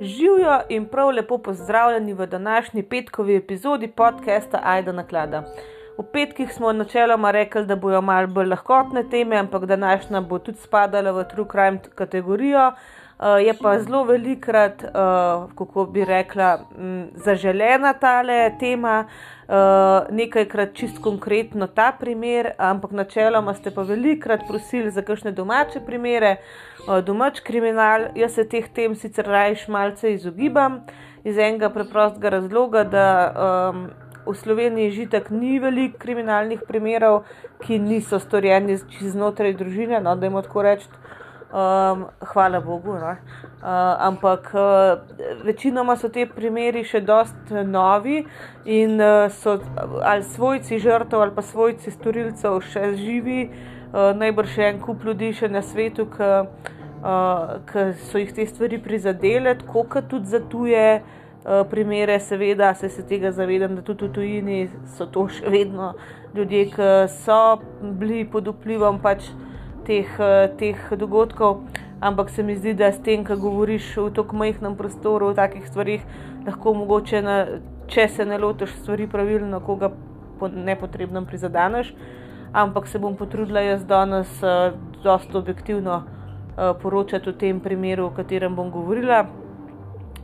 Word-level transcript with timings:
Živijo 0.00 0.60
in 0.68 0.86
prav 0.86 1.10
lepo 1.10 1.38
pozdravljeni 1.38 2.14
v 2.14 2.26
današnji 2.26 2.82
petkovi 2.82 3.36
epizodi 3.36 3.88
podcasta 3.88 4.60
Aida 4.64 4.92
Naklada. 4.92 5.42
V 5.98 6.02
petkih 6.12 6.52
smo 6.52 6.72
načeloma 6.72 7.30
rekli, 7.30 7.66
da 7.66 7.76
bojo 7.76 8.00
malo 8.00 8.26
bolj 8.26 8.48
lahkotne 8.48 9.04
teme, 9.10 9.36
ampak 9.36 9.64
današnja 9.66 10.20
bo 10.20 10.38
tudi 10.38 10.58
spadala 10.58 11.10
v 11.10 11.24
True 11.24 11.46
Crime 11.50 11.78
kategorijo. 11.94 12.72
Uh, 13.16 13.46
je 13.46 13.54
pa 13.62 13.78
zelo 13.78 14.04
velikrat, 14.04 14.82
uh, 14.84 15.48
kako 15.56 15.86
bi 15.86 16.04
rekla, 16.04 16.58
m, 16.78 17.08
zaželena 17.14 17.94
ta 17.96 18.20
tema, 18.60 19.06
uh, 19.48 19.54
nekajkrat 20.10 20.74
čist 20.74 20.98
konkretno 21.00 21.66
ta 21.66 21.96
primer, 22.00 22.52
ampak 22.58 22.90
načeloma 22.90 23.54
ste 23.54 23.70
pa 23.70 23.82
velikrat 23.82 24.40
prosili 24.48 24.90
za 24.90 25.02
kakšne 25.02 25.32
domače 25.32 25.80
primere, 25.86 26.36
uh, 26.88 27.00
domač 27.00 27.40
kriminal. 27.40 28.12
Jaz 28.14 28.34
se 28.34 28.44
teh 28.44 28.68
tem 28.68 28.94
sicer 28.94 29.24
rajš 29.24 29.68
malce 29.68 30.12
izogibam 30.12 30.84
iz 31.24 31.38
enega 31.38 31.70
preprostega 31.70 32.28
razloga, 32.28 32.84
da 32.84 33.08
um, 33.72 33.88
v 34.26 34.34
Sloveniji 34.34 34.90
žitek 34.90 35.30
ni 35.30 35.58
veliko 35.58 35.98
kriminalnih 35.98 36.60
primerov, 36.68 37.24
ki 37.64 37.78
niso 37.78 38.18
storjeni 38.20 38.76
znotraj 39.00 39.54
družine, 39.56 40.00
no, 40.04 40.16
da 40.16 40.26
jim 40.26 40.36
tako 40.42 40.62
rečem. 40.62 41.05
Um, 41.52 42.06
hvala 42.20 42.60
Bogu. 42.60 42.92
No? 42.92 43.10
Uh, 43.10 43.16
ampak 43.98 44.50
uh, 44.54 44.98
večinoma 45.44 45.94
so 45.96 46.08
te 46.10 46.24
primeri 46.26 46.82
še 46.82 46.98
dosti 47.06 47.62
novi 47.70 48.24
in 48.64 48.98
uh, 48.98 49.30
so 49.30 49.54
ali 50.02 50.26
svojci 50.26 50.80
žrtev 50.82 51.22
ali 51.22 51.34
pa 51.36 51.44
svojci 51.46 51.94
storilcev 51.94 52.58
še 52.66 52.90
živi, 52.98 53.46
uh, 53.46 54.10
najbrž 54.18 54.56
še 54.56 54.66
en 54.72 54.82
kup 54.82 55.06
ljudi 55.06 55.30
še 55.38 55.52
na 55.54 55.62
svetu, 55.62 56.08
ki 56.10 56.32
uh, 56.34 57.94
so 58.10 58.18
jih 58.18 58.34
te 58.34 58.50
stvari 58.50 58.82
prizadele, 58.82 59.54
tako 59.62 59.86
kot 59.86 60.10
tudi 60.10 60.34
za 60.34 60.42
tuje. 60.42 60.88
Primere, 61.70 62.16
seveda, 62.18 62.72
se, 62.74 62.88
se 62.90 63.04
tega 63.06 63.30
zavedam, 63.30 63.76
da 63.78 63.82
tudi 63.86 64.08
v 64.08 64.14
tujini 64.16 64.56
so 64.96 65.04
to 65.06 65.28
še 65.30 65.46
vedno 65.46 65.92
ljudje, 66.34 66.64
ki 66.72 66.88
so 67.22 67.36
bili 68.00 68.24
pod 68.26 68.50
vplivom 68.50 68.98
pač 68.98 69.28
uh, 69.30 69.44
teh, 69.86 70.06
eh, 70.18 70.48
teh 70.58 70.76
dogodkov, 70.98 71.60
ampak 72.00 72.30
se 72.30 72.42
mi 72.42 72.56
zdi, 72.56 72.74
da 72.74 72.92
s 72.92 72.98
tem, 72.98 73.24
ko 73.24 73.36
govoriš 73.36 73.96
v 73.96 74.10
tako 74.14 74.36
majhnem 74.36 74.76
prostoru 74.76 75.30
o 75.30 75.34
takih 75.34 75.66
stvarih, 75.68 76.02
lahko 76.46 76.74
mogoče, 76.74 77.22
na, 77.22 77.36
če 77.86 78.08
se 78.08 78.26
ne 78.26 78.38
lotiš 78.38 78.74
stvari 78.82 79.06
pravilno, 79.06 79.60
koga 79.60 79.90
po 80.38 80.48
nepotrebnem 80.48 81.26
prizadeneš. 81.26 81.94
Ampak 82.52 82.86
se 82.88 82.98
bom 82.98 83.16
potrudila 83.16 83.60
jaz 83.60 83.84
danes 83.84 84.28
uh, 84.42 84.72
dosta 85.04 85.38
objektivno 85.38 85.96
uh, 86.02 86.76
poročati 86.82 87.30
o 87.30 87.32
tem 87.32 87.60
primeru, 87.60 88.06
o 88.06 88.14
katerem 88.16 88.54
bom 88.56 88.70
govorila. 88.70 89.26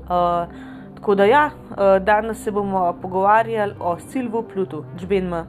Uh, 0.02 0.48
tako 0.96 1.14
da 1.14 1.24
ja, 1.24 1.50
uh, 1.50 1.98
danes 2.04 2.44
se 2.44 2.50
bomo 2.50 2.92
pogovarjali 3.02 3.74
o 3.80 3.98
Silvu 3.98 4.42
Plutu, 4.42 4.84
Džbenma. 4.96 5.46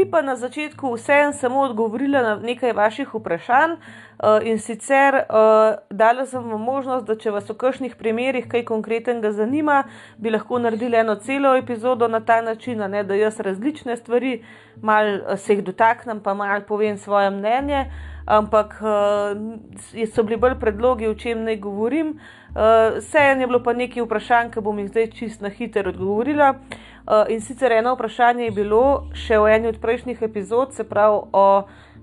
Bi 0.00 0.10
pa 0.10 0.22
na 0.22 0.36
začetku 0.36 0.94
vseeno 0.94 1.32
samo 1.32 1.60
odgovorila 1.60 2.22
na 2.22 2.36
nekaj 2.36 2.72
vaših 2.72 3.14
vprašanj 3.14 3.72
uh, 3.72 4.46
in 4.48 4.58
sicer 4.58 5.14
uh, 5.14 5.76
dala 5.90 6.24
sem 6.26 6.46
vam 6.50 6.62
možnost, 6.62 7.04
da 7.06 7.18
če 7.20 7.34
vas 7.34 7.50
v 7.50 7.56
kakšnih 7.60 7.98
primerih 8.00 8.48
kaj 8.48 8.64
konkretnega 8.64 9.32
zanima, 9.36 9.82
bi 10.16 10.32
lahko 10.32 10.58
naredili 10.58 10.96
eno 10.96 11.18
celo 11.20 11.52
epizodo 11.56 12.08
na 12.08 12.20
ta 12.24 12.40
način, 12.40 12.80
ne, 12.80 13.04
da 13.04 13.14
jaz 13.14 13.40
različne 13.40 13.96
stvari 13.96 14.38
mal 14.80 15.14
uh, 15.18 15.36
se 15.36 15.58
jih 15.58 15.64
dotaknem, 15.68 16.24
pa 16.24 16.34
mal 16.34 16.64
povem 16.68 16.96
svoje 16.96 17.30
mnenje. 17.30 17.90
Ampak 18.26 18.80
uh, 18.80 20.06
so 20.14 20.22
bili 20.22 20.36
bolj 20.40 20.56
predlogi, 20.60 21.08
o 21.08 21.14
čem 21.14 21.44
naj 21.44 21.56
govorim. 21.60 22.20
Uh, 22.54 22.96
Vseeno 22.96 23.40
je 23.40 23.46
bilo 23.46 23.60
pa 23.62 23.76
nekaj 23.76 24.06
vprašanj, 24.06 24.54
ki 24.54 24.64
bom 24.64 24.78
jih 24.78 24.88
zdaj 24.88 25.10
čist 25.18 25.44
na 25.44 25.52
hitro 25.52 25.92
odgovorila. 25.92 26.54
Uh, 26.54 26.89
in 27.28 27.40
sicer 27.40 27.72
eno 27.72 27.94
vprašanje 27.94 28.44
je 28.44 28.50
bilo 28.50 29.10
še 29.14 29.38
v 29.38 29.54
eni 29.54 29.68
od 29.68 29.78
prejšnjih 29.80 30.22
epizod, 30.22 30.74
se 30.74 30.84
pravi 30.84 31.22
o 31.32 31.46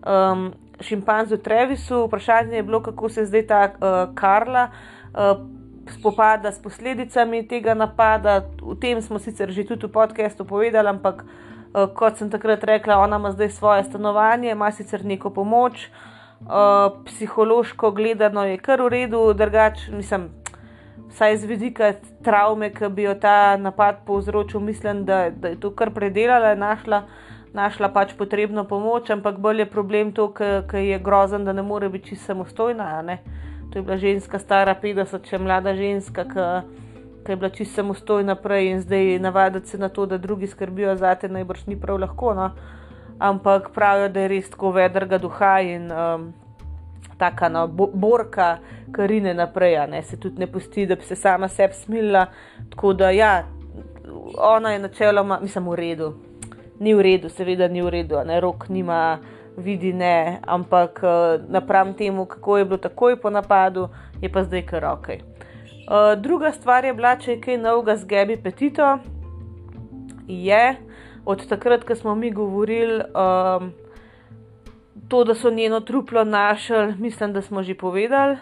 um, 0.06 0.54
šimpanzu 0.80 1.38
Trevisu. 1.38 2.06
Vprašanje 2.06 2.56
je 2.56 2.64
bilo, 2.64 2.82
kako 2.82 3.10
se 3.10 3.26
zdaj 3.26 3.48
ta 3.48 3.62
uh, 3.72 4.16
Karla 4.16 4.70
uh, 4.70 5.38
spopada 5.90 6.52
s 6.52 6.62
posledicami 6.62 7.48
tega 7.48 7.74
napada. 7.74 8.42
O 8.62 8.76
tem 8.76 9.02
smo 9.02 9.20
sicer 9.20 9.52
že 9.52 9.64
tudi 9.64 9.88
v 9.88 9.92
podkastu 9.92 10.46
povedali, 10.46 10.88
ampak 10.90 11.24
uh, 11.24 11.88
kot 11.94 12.18
sem 12.18 12.30
takrat 12.30 12.64
rekla, 12.64 13.00
ona 13.00 13.16
ima 13.16 13.32
zdaj 13.32 13.50
svoje 13.50 13.84
stanovanje, 13.84 14.52
ima 14.52 14.72
sicer 14.72 15.06
neko 15.06 15.30
pomoč. 15.30 15.90
Uh, 16.38 17.02
psihološko 17.06 17.92
gledano 17.92 18.46
je 18.46 18.58
kar 18.58 18.82
v 18.82 18.88
redu, 18.88 19.34
drugače, 19.34 19.92
mislim, 19.92 20.30
vsaj 21.10 21.38
z 21.38 21.46
vidika 21.46 21.94
travme, 22.24 22.70
ki 22.74 22.90
bi 22.90 23.04
jo 23.04 23.16
ta 23.16 23.58
napad 23.58 24.04
povzročil, 24.06 24.60
mislim, 24.60 25.06
da, 25.06 25.30
da 25.30 25.48
je 25.48 25.60
to 25.60 25.72
kar 25.72 25.92
predelala, 25.92 26.56
našla, 26.56 27.04
našla 27.54 27.90
pač 27.90 28.14
potrebno 28.18 28.64
pomoč, 28.68 29.10
ampak 29.10 29.40
bolj 29.40 29.60
je 29.60 29.70
problem 29.70 30.12
to, 30.12 30.30
ker 30.34 30.84
je 30.84 31.00
grozen, 31.00 31.46
da 31.46 31.54
ne 31.54 31.62
more 31.62 31.90
biti 31.90 32.10
čisto 32.10 32.26
samostojna. 32.26 33.18
To 33.72 33.80
je 33.80 33.84
bila 33.84 33.98
ženska, 33.98 34.40
stara 34.40 34.76
50, 34.82 35.24
če 35.30 35.40
mlada 35.40 35.76
ženska, 35.76 36.26
ki 37.26 37.32
je 37.32 37.36
bila 37.36 37.50
čisto 37.50 37.82
samostojna 37.82 38.36
prej 38.36 38.72
in 38.72 38.82
zdaj 38.82 39.20
navaditi 39.20 39.68
se 39.68 39.78
na 39.78 39.90
to, 39.90 40.06
da 40.06 40.18
drugi 40.18 40.48
skrbijo 40.48 40.96
za 40.96 41.16
te, 41.16 41.30
najbrž 41.30 41.66
ni 41.68 41.80
prav 41.80 42.00
lahko. 42.00 42.34
No? 42.34 42.52
Ampak 43.20 43.72
pravijo, 43.74 44.10
da 44.10 44.20
je 44.20 44.28
res 44.28 44.50
tako 44.50 44.72
vedrga 44.72 45.18
duha 45.18 45.60
in 45.62 45.92
um, 45.92 46.34
taka 47.18 47.50
no, 47.50 47.68
bo, 47.68 47.88
borka, 47.94 48.58
karine 48.92 49.34
naprej, 49.34 49.88
ne, 49.88 50.04
se 50.04 50.20
tudi 50.20 50.40
ne 50.40 50.48
pusti, 50.48 50.86
da 50.86 50.96
bi 50.96 51.04
se 51.04 51.16
sama 51.16 51.48
sebi 51.48 51.74
smilila. 51.74 52.26
Tako 52.70 52.94
da, 52.94 53.10
ja, 53.10 53.44
ona 54.38 54.72
je 54.72 54.80
načeloma, 54.80 55.40
mislim, 55.42 55.70
v 55.70 55.76
redu. 55.76 56.14
Ni 56.80 56.94
v 56.94 57.02
redu, 57.02 57.30
seveda 57.30 57.68
ni 57.68 57.82
v 57.82 57.90
redu, 57.90 58.22
ne 58.26 58.40
rok 58.40 58.70
nima, 58.70 59.18
vidi 59.58 59.94
ne, 59.94 60.40
ampak 60.46 61.02
uh, 61.04 61.42
napram 61.50 61.94
temu, 61.94 62.26
kako 62.26 62.58
je 62.58 62.66
bilo 62.66 62.78
takoj 62.78 63.16
po 63.22 63.30
napadu, 63.30 63.88
je 64.22 64.30
pa 64.30 64.44
zdaj 64.44 64.66
kar 64.66 64.86
ok. 64.86 65.08
Uh, 65.10 65.16
eh, 65.18 66.16
druga 66.16 66.52
stvar 66.52 66.86
je 66.86 66.94
bila, 66.94 67.16
če 67.16 67.32
je 67.32 67.42
kaj 67.42 67.58
novega 67.58 67.96
z 67.98 68.06
Gabi 68.06 68.38
Petito. 68.38 68.98
Je 70.28 70.76
od 71.26 71.48
takrat, 71.48 71.84
ko 71.84 71.96
smo 71.96 72.16
mi 72.16 72.32
govorili. 72.32 73.02
Um, 73.16 73.72
to, 75.08 75.24
da 75.24 75.36
so 75.36 75.50
njeno 75.50 75.80
truplo 75.80 76.24
našli, 76.24 76.96
mislim, 77.00 77.34
da 77.34 77.42
smo 77.42 77.64
že 77.64 77.76
povedali, 77.76 78.34
uh, 78.34 78.40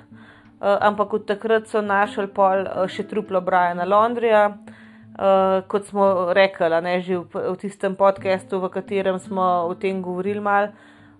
ampak 0.60 1.14
od 1.14 1.26
takrat 1.26 1.68
so 1.68 1.82
našli 1.82 2.28
pol 2.28 2.66
uh, 2.66 2.88
še 2.88 3.06
truplo 3.08 3.42
Briana 3.42 3.86
Londrija, 3.86 4.48
uh, 4.50 5.62
kot 5.68 5.86
smo 5.86 6.34
rekli, 6.34 6.82
ne, 6.82 7.00
že 7.02 7.18
v, 7.18 7.46
v 7.54 7.56
tistem 7.62 7.96
podkastu, 7.96 8.60
v 8.60 8.70
katerem 8.70 9.20
smo 9.20 9.70
o 9.70 9.76
tem 9.76 10.02
govorili 10.02 10.42
mal. 10.42 10.74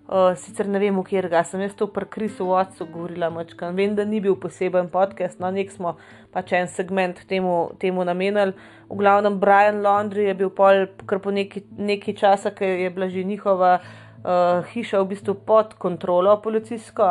Uh, 0.06 0.36
sicer 0.38 0.68
ne 0.70 0.78
vem, 0.78 0.94
kje 1.02 1.26
ga 1.26 1.40
sem 1.42 1.64
jaz 1.64 1.72
to 1.74 1.88
pri 1.90 2.06
Krisu 2.06 2.44
Watsu 2.46 2.86
govorila, 2.86 3.26
mačkam. 3.30 3.74
vem, 3.74 3.94
da 3.94 4.04
ni 4.04 4.20
bil 4.20 4.36
poseben 4.38 4.86
podcast, 4.88 5.40
no 5.42 5.50
nek 5.50 5.72
smo 5.74 5.96
pač 6.30 6.52
en 6.52 6.68
segment 6.70 7.24
temu, 7.26 7.72
temu 7.82 8.04
namenili. 8.06 8.54
V 8.86 9.00
glavnem, 9.00 9.40
Brian 9.42 9.82
Londri 9.82 10.28
je 10.28 10.34
bil 10.34 10.50
pol 10.50 10.86
kar 11.10 11.18
po 11.18 11.34
neki, 11.34 11.64
neki 11.74 12.14
časa, 12.14 12.54
ker 12.54 12.78
je 12.78 12.90
bila 12.90 13.08
že 13.10 13.24
njihova 13.26 13.80
uh, 14.26 14.64
hiša 14.72 15.00
v 15.00 15.14
bistvu 15.14 15.34
pod 15.46 15.74
kontrolo 15.78 16.34
policijsko, 16.42 17.02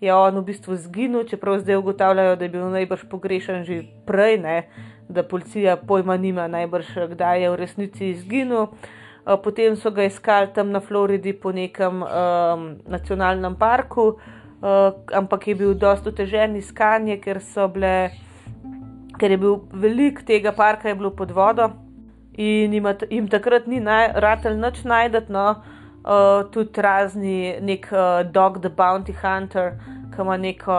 je 0.00 0.14
on 0.14 0.38
v 0.38 0.44
bistvu 0.44 0.76
zginil, 0.76 1.24
čeprav 1.24 1.58
zdaj 1.64 1.80
ugotavljajo, 1.80 2.36
da 2.36 2.44
je 2.44 2.52
bil 2.52 2.68
najbrž 2.68 3.08
pogrešen 3.08 3.64
že 3.64 3.82
prej, 4.06 4.38
ne? 4.38 4.68
da 5.08 5.22
policija 5.22 5.76
pojma 5.76 6.16
nima 6.16 6.48
najbrž, 6.48 7.12
kdaj 7.12 7.42
je 7.42 7.50
v 7.50 7.56
resnici 7.56 8.10
izginil. 8.10 8.68
Uh, 9.24 9.36
potem 9.40 9.76
so 9.76 9.90
ga 9.90 10.04
iskali 10.04 10.52
tam 10.52 10.70
na 10.70 10.80
Floridi 10.80 11.32
po 11.32 11.52
nekem 11.52 12.02
um, 12.02 12.76
nacionalnem 12.84 13.56
parku, 13.56 14.16
uh, 14.16 14.92
ampak 15.12 15.48
je 15.48 15.54
bil 15.54 15.74
dosto 15.74 16.12
težen 16.12 16.56
iskanje, 16.56 17.16
ker, 17.20 17.40
bile, 17.72 18.12
ker 19.16 19.30
je 19.30 19.38
bil 19.40 19.64
velik 19.72 20.24
tega 20.28 20.52
parka 20.52 20.92
pod 21.16 21.30
vodo 21.30 21.72
in 22.36 22.72
jim, 22.72 22.86
jim 23.10 23.28
takrat 23.28 23.66
ni 23.66 23.80
naj, 23.80 24.12
ratelj 24.20 24.56
nič 24.58 24.84
najdete. 24.84 25.32
No, 25.32 25.62
uh, 26.04 26.50
tudi 26.50 26.82
razni, 26.82 27.56
nek 27.60 27.88
uh, 27.92 28.32
Dog 28.32 28.60
the 28.60 28.68
Bounty 28.68 29.12
Hunter, 29.12 29.72
ki 30.14 30.22
ima 30.22 30.36
neko, 30.36 30.74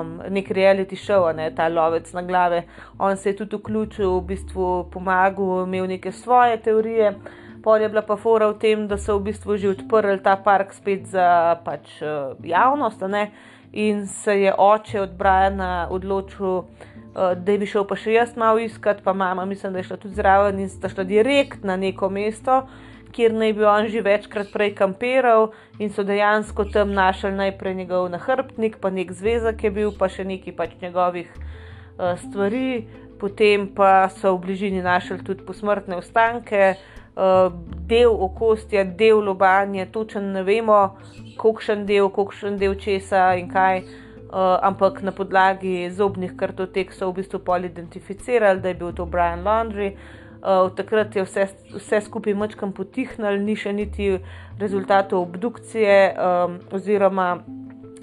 um, 0.00 0.16
nek 0.30 0.50
reality 0.50 0.96
show, 0.96 1.28
ne, 1.36 1.50
ta 1.54 1.68
lovec 1.68 2.12
na 2.12 2.22
glave. 2.22 2.64
On 2.98 3.16
se 3.16 3.30
je 3.30 3.36
tudi 3.36 3.56
vključil, 3.56 4.10
v 4.18 4.26
bistvu 4.32 4.72
pomagal, 4.90 5.64
imel 5.66 5.86
neke 5.86 6.12
svoje 6.12 6.58
teorije. 6.62 7.14
Pol 7.62 7.78
je 7.78 7.88
bila 7.88 8.02
pa 8.02 8.16
fora 8.16 8.48
v 8.50 8.58
tem, 8.58 8.88
da 8.90 8.98
so 8.98 9.18
v 9.18 9.30
bistvu 9.30 9.56
že 9.56 9.70
odprli 9.70 10.18
ta 10.22 10.34
park 10.36 10.72
spet 10.74 11.06
za 11.06 11.60
pač, 11.64 12.00
uh, 12.02 12.34
javnost, 12.44 13.06
ne? 13.08 13.30
in 13.72 14.06
se 14.06 14.34
je 14.40 14.52
oče 14.58 15.00
od 15.00 15.12
Brajana 15.16 15.88
odločil, 15.90 16.58
uh, 16.58 17.32
da 17.36 17.56
bi 17.56 17.66
šel 17.66 17.86
pa 17.88 17.96
še 17.96 18.12
jaz 18.12 18.34
malo 18.36 18.60
iskati, 18.60 19.00
pa 19.04 19.14
mama, 19.16 19.46
mislim, 19.48 19.72
da 19.72 19.80
je 19.80 19.88
šla 19.88 19.96
tudi 19.96 20.14
zraven 20.14 20.60
in 20.60 20.68
sta 20.68 20.90
šla 20.92 21.04
direkt 21.08 21.64
na 21.64 21.76
neko 21.76 22.10
mesto, 22.12 22.66
kjer 23.12 23.34
naj 23.34 23.52
bi 23.52 23.64
on 23.64 23.88
že 23.92 24.02
večkrat 24.02 24.52
prej 24.52 24.74
kampiral 24.74 25.52
in 25.78 25.92
so 25.92 26.04
dejansko 26.04 26.64
tam 26.72 26.92
našli 26.96 27.32
najprej 27.36 27.74
njegov 27.74 28.08
nahrbtnik, 28.10 28.78
pa 28.80 28.90
nek 28.90 29.12
zvezek 29.12 29.64
je 29.64 29.70
bil, 29.70 29.92
pa 29.98 30.08
še 30.08 30.24
nekaj 30.24 30.56
pač 30.56 30.76
njegovih 30.82 31.28
uh, 31.32 32.16
stvari, 32.24 32.86
potem 33.20 33.68
pa 33.74 34.08
so 34.08 34.34
v 34.36 34.46
bližini 34.46 34.82
našli 34.82 35.20
tudi 35.24 35.44
posmrtne 35.44 36.00
ostanke. 36.00 36.74
Uh, 37.12 37.52
del 37.84 38.08
okostja, 38.08 38.86
del 38.88 39.20
lobanja, 39.20 39.84
točno 39.92 40.22
ne 40.32 40.40
vemo, 40.42 40.96
kakšen 41.36 41.84
del, 41.84 42.08
kakšen 42.08 42.56
del 42.56 42.72
česa 42.80 43.34
in 43.36 43.50
kaj, 43.52 43.82
uh, 43.84 44.56
ampak 44.64 45.02
na 45.04 45.12
podlagi 45.12 45.90
zobnih 45.92 46.32
kartotek 46.40 46.94
so 46.96 47.10
v 47.10 47.20
bistvu 47.20 47.42
pol 47.44 47.68
identificirali, 47.68 48.64
da 48.64 48.72
je 48.72 48.80
bil 48.80 48.96
to 48.96 49.04
Brian 49.04 49.44
Laundry. 49.44 49.92
Uh, 49.92 50.21
Uh, 50.42 50.70
takrat 50.74 51.16
je 51.16 51.22
vse, 51.22 51.46
vse 51.70 52.00
skupaj 52.02 52.34
močkam 52.34 52.72
potihnil, 52.74 53.36
ni 53.46 53.54
še 53.54 53.70
niti 53.72 54.16
rezultatov 54.58 55.20
obdukcije, 55.22 55.98
um, 56.18 56.56
oziroma 56.74 57.44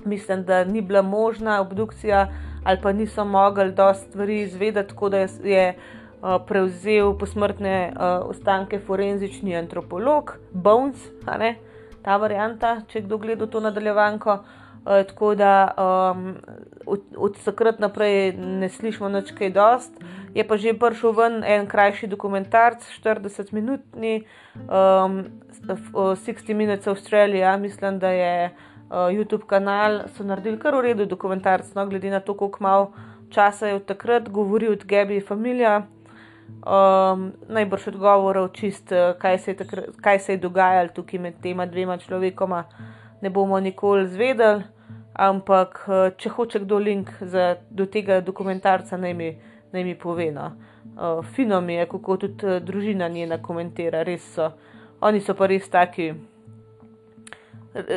mislim, 0.08 0.46
da 0.48 0.64
ni 0.64 0.80
bila 0.82 1.02
možna 1.02 1.60
obdukcija, 1.62 2.28
ali 2.64 2.80
pa 2.82 2.94
niso 2.96 3.26
mogli 3.26 3.74
dosti 3.76 4.08
stvari 4.10 4.42
izvedeti, 4.42 4.94
tako 4.94 5.10
da 5.10 5.26
je 5.44 5.66
uh, 5.76 6.38
prevzel 6.48 7.12
posmrtne 7.20 7.92
uh, 7.92 8.30
ostanke 8.30 8.80
forenzični 8.80 9.58
antropolog, 9.60 10.38
Bones, 10.52 11.10
ta 12.02 12.18
varianta, 12.18 12.82
če 12.88 13.04
kdo 13.04 13.18
gleda 13.18 13.48
to 13.52 13.60
nadaljevanko. 13.60 14.40
Uh, 14.80 15.04
tako 15.12 15.36
da 15.36 15.52
um, 15.76 16.38
od, 16.86 17.04
od 17.18 17.44
takrat 17.44 17.84
naprej 17.84 18.32
ne 18.40 18.70
slišimo 18.72 19.12
več 19.12 19.36
kaj 19.36 19.52
dosti 19.52 20.19
je 20.34 20.44
pa 20.48 20.58
že 20.58 20.74
prišel 20.74 21.12
ven 21.14 21.44
en 21.44 21.68
krajši 21.68 22.08
dokumentarc, 22.08 22.86
40-minutni, 23.02 24.24
um, 24.70 25.24
60 25.66 26.54
Minutes 26.54 26.88
Australia, 26.88 27.58
mislim, 27.58 28.00
da 28.00 28.10
je 28.10 28.52
uh, 28.90 29.10
YouTube 29.10 29.46
kanal, 29.46 30.08
so 30.16 30.24
naredili 30.24 30.60
kar 30.60 30.76
v 30.76 30.82
redu 30.92 31.06
dokumentarc, 31.06 31.74
no, 31.76 31.86
glede 31.86 32.10
na 32.10 32.20
to, 32.20 32.34
koliko 32.34 32.64
malo 32.64 32.92
časa 33.30 33.68
je 33.68 33.76
od 33.76 33.86
takrat 33.86 34.30
govoril 34.30 34.72
od 34.72 34.86
Gabi 34.86 35.22
Familia. 35.22 35.86
Um, 36.50 37.32
najbrž 37.48 37.88
odgovorov, 37.88 38.50
čist, 38.58 38.92
uh, 38.92 39.14
kaj, 39.20 39.38
se 39.40 39.54
takrat, 39.54 39.94
kaj 40.02 40.20
se 40.20 40.34
je 40.34 40.38
dogajalo 40.38 40.90
tukaj 40.96 41.20
med 41.20 41.38
tema 41.42 41.66
dvema 41.66 41.98
človekoma, 41.98 42.64
ne 43.22 43.30
bomo 43.30 43.60
nikoli 43.60 44.08
zvedeli, 44.10 44.64
ampak 45.14 45.86
uh, 45.88 46.10
če 46.18 46.30
hoče 46.30 46.64
kdo 46.66 46.80
link 46.82 47.14
za, 47.22 47.56
do 47.70 47.86
tega 47.86 48.20
dokumentarca, 48.22 48.98
naj 48.98 49.14
mi 49.14 49.30
naj 49.74 49.84
mi 49.84 49.96
pove. 49.96 50.32
No. 50.32 50.52
Uh, 50.96 51.26
fino 51.36 51.62
mi 51.62 51.74
je, 51.74 51.86
kako 51.90 52.18
tudi 52.18 52.46
uh, 52.46 52.58
družina 52.64 53.08
njena 53.08 53.42
komentira, 53.42 54.04
res 54.04 54.26
so. 54.36 54.52
Oni 55.02 55.22
so 55.22 55.34
pa 55.34 55.48
res 55.48 55.70
taki. 55.70 56.14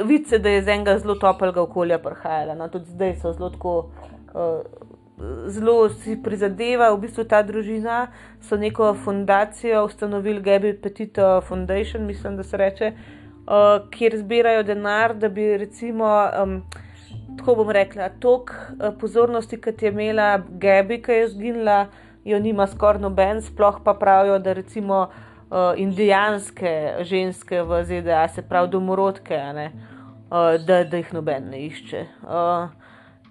Vice, 0.05 0.39
da 0.39 0.49
je 0.49 0.59
iz 0.59 0.69
enega 0.69 0.99
zelo 0.99 1.15
toplega 1.15 1.63
okolja 1.63 1.99
prihajala. 1.99 2.55
No. 2.55 2.69
Tudi 2.69 2.91
zdaj 2.91 3.17
so 3.23 3.33
zelo 3.33 3.51
tako. 3.51 3.77
Uh, 4.35 4.91
Zelo 5.47 5.87
si 5.89 6.17
prizadeva, 6.19 6.89
v 6.91 7.05
bistvu 7.05 7.23
ta 7.31 7.43
družina 7.47 8.09
so 8.43 8.57
neko 8.59 8.89
fundacijo 9.05 9.85
ustanovili, 9.87 10.41
Gabi 10.43 10.73
Petito 10.75 11.41
Foundation, 11.47 12.07
mislim, 12.07 12.37
da 12.37 12.43
se 12.43 12.57
reče, 12.57 12.89
uh, 13.47 13.89
kjer 13.91 14.17
zbirajo 14.19 14.63
denar, 14.63 15.15
da 15.15 15.29
bi 15.29 15.57
recimo 15.59 16.09
um, 16.43 16.57
tako 17.39 17.55
bom 17.55 17.71
rekla, 17.71 18.09
toliko 18.21 18.53
uh, 18.53 18.95
pozornosti, 19.01 19.61
kot 19.61 19.83
je 19.83 19.89
imela 19.89 20.43
Gabi, 20.49 21.03
ki 21.03 21.13
je 21.13 21.29
zginila, 21.29 21.87
jo 22.25 22.39
nima 22.41 22.67
skoraj 22.67 23.03
noben, 23.03 23.43
sploh 23.43 23.81
pa 23.85 23.95
pravijo, 23.95 24.39
da 24.39 24.53
recimo 24.53 25.07
uh, 25.07 25.73
indijanske 25.77 26.95
ženske 27.01 27.63
v 27.63 27.83
ZDA, 27.85 28.29
se 28.29 28.43
pravi 28.43 28.71
domorodke, 28.71 29.39
ne, 29.55 29.73
uh, 30.31 30.55
da, 30.67 30.85
da 30.85 30.97
jih 30.97 31.13
noben 31.15 31.51
ne 31.51 31.67
išče. 31.67 32.07
Uh, 32.23 32.71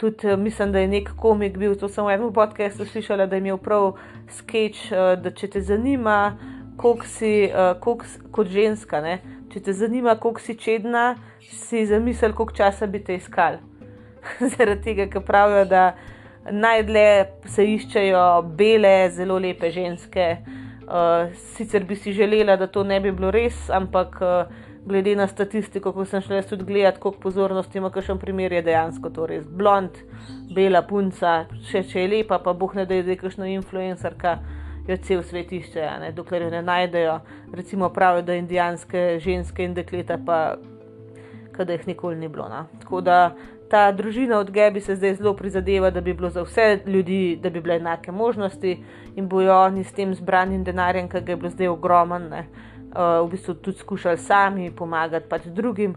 Tudi 0.01 0.37
mislim, 0.37 0.71
da 0.71 0.79
je 0.79 0.87
nek 0.87 1.11
komik 1.17 1.57
bil, 1.61 1.75
to 1.77 1.85
sem 1.85 2.01
v 2.05 2.15
enem 2.15 2.31
podkastu 2.33 2.87
slišala, 2.89 3.27
da 3.29 3.37
je 3.37 3.43
imel 3.43 3.59
prav 3.61 3.99
sketch, 4.33 4.89
da 5.21 5.29
če 5.29 5.47
te 5.53 5.61
zanima, 5.61 6.39
koliko 6.77 7.05
si 7.05 7.51
koliko, 7.79 8.09
kot 8.33 8.49
ženska, 8.49 9.01
ne? 9.05 9.19
če 9.53 9.61
te 9.61 9.75
zanima, 9.77 10.15
koliko 10.17 10.41
si 10.41 10.55
čedna, 10.57 11.19
si 11.45 11.85
zamisel, 11.85 12.33
koliko 12.33 12.57
časa 12.57 12.87
bi 12.89 13.03
te 13.03 13.19
iskali. 13.19 13.61
zaradi 14.55 14.81
tega, 14.81 15.07
ker 15.11 15.23
pravijo, 15.25 15.65
da 15.65 15.91
najdlje 16.51 17.07
se 17.53 17.65
iščejo 17.75 18.25
bele, 18.57 18.95
zelo 19.13 19.37
lepe 19.39 19.71
ženske. 19.71 20.35
Uh, 20.91 21.31
sicer 21.55 21.85
bi 21.87 21.95
si 21.95 22.13
želela, 22.13 22.57
da 22.59 22.67
to 22.67 22.83
ne 22.83 22.99
bi 22.99 23.13
bilo 23.15 23.29
res, 23.31 23.69
ampak 23.71 24.17
uh, 24.21 24.51
glede 24.85 25.13
na 25.15 25.27
statistiko, 25.27 25.93
ko 25.93 26.05
sem 26.05 26.21
šla 26.21 26.41
tudi 26.49 26.65
gledati, 26.67 26.99
koliko 26.99 27.21
pozornosti 27.21 27.77
ima 27.77 27.91
kakšen 27.93 28.19
primer, 28.19 28.51
je 28.53 28.63
dejansko 28.65 29.09
to 29.09 29.27
res. 29.29 29.45
Blond, 29.47 30.01
bela 30.55 30.81
punca, 30.87 31.45
še 31.69 31.85
če 31.87 32.01
je 32.01 32.09
lepa, 32.15 32.41
pa 32.43 32.53
boh 32.53 32.73
ne 32.75 32.85
da 32.89 32.97
je 32.97 33.05
zdaj 33.05 33.21
kakšna 33.21 33.53
influencerka. 33.55 34.39
Jo 34.89 34.97
cel 35.05 35.21
svet 35.23 35.51
išče, 35.53 35.83
ne, 36.01 36.09
dokler 36.17 36.47
jo 36.47 36.49
ne 36.49 36.63
najdejo. 36.65 37.19
Recimo 37.53 37.91
pravijo, 37.93 38.25
da 38.25 38.35
indijanske 38.35 39.19
ženske 39.21 39.63
in 39.63 39.75
dekleta, 39.77 40.17
pa 40.25 40.57
da 41.65 41.73
jih 41.73 41.87
nikoli 41.87 42.15
ni 42.15 42.27
bilo. 42.27 42.49
Na. 42.49 42.65
Tako 42.81 43.01
da 43.01 43.35
ta 43.71 43.91
družina 43.91 44.39
od 44.39 44.51
Gebi 44.51 44.81
se 44.81 44.95
zdaj 44.95 45.13
zelo 45.15 45.31
prizadeva, 45.33 45.89
da 45.89 46.01
bi 46.01 46.13
bilo 46.13 46.29
za 46.29 46.43
vse 46.43 46.79
ljudi, 46.85 47.39
da 47.41 47.49
bi 47.49 47.61
bile 47.61 47.75
enake 47.79 48.11
možnosti 48.11 48.83
in 49.15 49.27
bojo 49.27 49.55
oni 49.55 49.83
s 49.83 49.93
tem 49.93 50.11
zbranim 50.15 50.63
denarjem, 50.63 51.07
ki 51.09 51.21
ga 51.21 51.31
je 51.31 51.37
bilo 51.37 51.49
zdaj 51.49 51.67
ogromen, 51.71 52.27
ne, 52.29 52.41
uh, 52.91 53.23
v 53.23 53.29
bistvu 53.31 53.53
tudi 53.53 53.77
skušali 53.79 54.17
sami 54.17 54.71
pomagati 54.75 55.29
pač 55.29 55.45
drugim, 55.45 55.95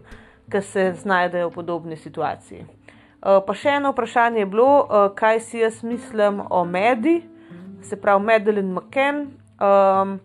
ki 0.51 0.61
se 0.61 0.93
znajdejo 1.01 1.49
v 1.49 1.53
podobni 1.53 1.97
situaciji. 1.97 2.63
Uh, 2.63 3.41
pa 3.43 3.53
še 3.53 3.75
eno 3.81 3.91
vprašanje 3.91 4.45
je 4.45 4.51
bilo, 4.55 4.69
uh, 4.85 5.09
kaj 5.15 5.39
si 5.39 5.59
jaz 5.59 5.83
mislim 5.83 6.45
o 6.49 6.63
mediji, 6.65 7.25
se 7.83 7.99
pravi 8.01 8.23
Madeline 8.23 8.71
McKen. 8.71 9.27
Um, 9.59 10.19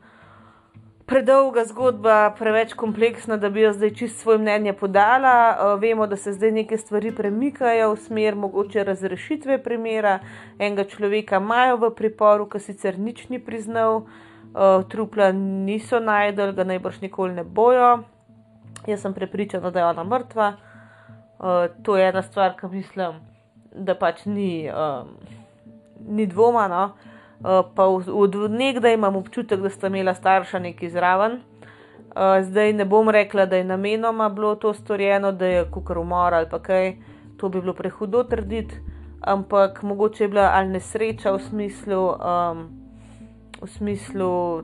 predolga 1.11 1.65
zgodba, 1.65 2.31
preveč 2.39 2.73
kompleksna, 2.79 3.35
da 3.37 3.49
bi 3.51 3.65
jo 3.65 3.73
zdaj 3.75 3.91
čist 3.99 4.21
svoje 4.21 4.39
mnenje 4.39 4.73
podala. 4.79 5.75
Vemo, 5.83 6.07
da 6.07 6.17
se 6.17 6.33
zdaj 6.33 6.53
neke 6.53 6.79
stvari 6.79 7.11
premikajo 7.17 7.89
v 7.95 7.99
smer 7.99 8.37
mogoče 8.39 8.85
razrešitve 8.85 9.59
primera. 9.63 10.21
Enega 10.59 10.85
človeka 10.85 11.43
imajo 11.43 11.81
v 11.83 11.91
priporu, 11.99 12.47
ki 12.47 12.63
sicer 12.63 12.99
nič 12.99 13.27
ni 13.29 13.43
priznal, 13.43 14.05
trupla 14.89 15.33
niso 15.35 15.99
najdel, 15.99 16.55
ga 16.55 16.65
najbrž 16.65 17.03
nikoli 17.03 17.35
ne 17.35 17.45
bojo. 17.45 18.05
Jaz 18.87 19.03
sem 19.03 19.15
prepričana, 19.15 19.71
da 19.75 19.83
je 19.83 19.91
ona 19.91 20.05
mrtva. 20.05 20.53
To 21.83 21.97
je 21.97 22.09
ena 22.09 22.23
stvar, 22.23 22.55
ki 22.55 22.71
mislim, 22.71 23.19
da 23.75 23.99
pač 23.99 24.29
ni, 24.31 24.71
ni 26.07 26.27
dvoma. 26.27 26.69
No? 26.69 27.10
Eh, 27.45 27.63
pa 27.75 27.85
od 27.87 28.35
nekdaj 28.51 28.95
imam 28.95 29.17
občutek, 29.17 29.61
da 29.61 29.71
sta 29.71 29.87
imela 29.87 30.15
starša 30.15 30.59
nekaj 30.59 30.89
zraven. 30.89 31.41
Uh, 32.11 32.43
zdaj 32.43 32.73
ne 32.73 32.85
bom 32.85 33.09
rekla, 33.09 33.45
da 33.47 33.57
je 33.57 33.65
namenoma 33.65 34.29
bilo 34.29 34.55
to 34.55 34.73
storjeno, 34.75 35.33
da 35.33 35.47
je 35.47 35.65
kukar 35.71 35.99
umor 35.99 36.35
ali 36.35 36.47
kaj, 36.63 36.97
to 37.37 37.49
bi 37.49 37.61
bilo 37.61 37.73
prehudo 37.75 38.25
trditi, 38.25 38.75
ampak 39.21 39.83
mogoče 39.83 40.25
je 40.25 40.29
bila 40.29 40.51
ali 40.55 40.69
nesreča 40.69 41.31
v 41.33 41.39
smislu, 41.39 42.09
um, 42.09 42.65
v 43.63 43.69
smislu, 43.69 44.63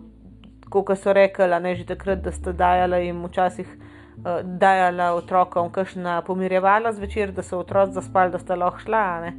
kot 0.71 0.99
so 0.99 1.13
rekli, 1.13 1.61
ne 1.61 1.75
že 1.75 1.87
takrat, 1.87 2.19
da 2.19 2.33
sta 2.33 2.53
dajala 2.53 2.97
jim 2.97 3.25
včasih. 3.25 3.69
Uh, 4.17 4.43
dajala 4.43 5.13
otrokom 5.15 5.71
kakšna 5.71 6.23
pomirjevala 6.23 6.93
zvečer, 6.93 7.33
da 7.33 7.43
so 7.43 7.59
otroci 7.59 7.93
zaspali, 7.93 8.33
da 8.33 8.39
sta 8.39 8.55
lahko 8.55 8.79
šla, 8.79 9.21
ne? 9.21 9.33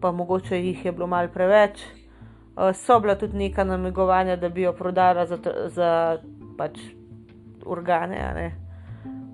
pa 0.00 0.12
mogoče 0.12 0.62
jih 0.62 0.84
je 0.84 0.92
bilo 0.92 1.06
mal 1.06 1.28
preveč. 1.28 2.01
Uh, 2.56 2.74
so 2.76 3.00
bila 3.00 3.14
tudi 3.14 3.36
neka 3.36 3.64
namigovanja, 3.64 4.36
da 4.36 4.48
bi 4.48 4.62
jo 4.62 4.72
prodala 4.72 5.26
za, 5.26 5.38
za 5.66 6.18
pač 6.58 6.78
organe. 7.64 8.52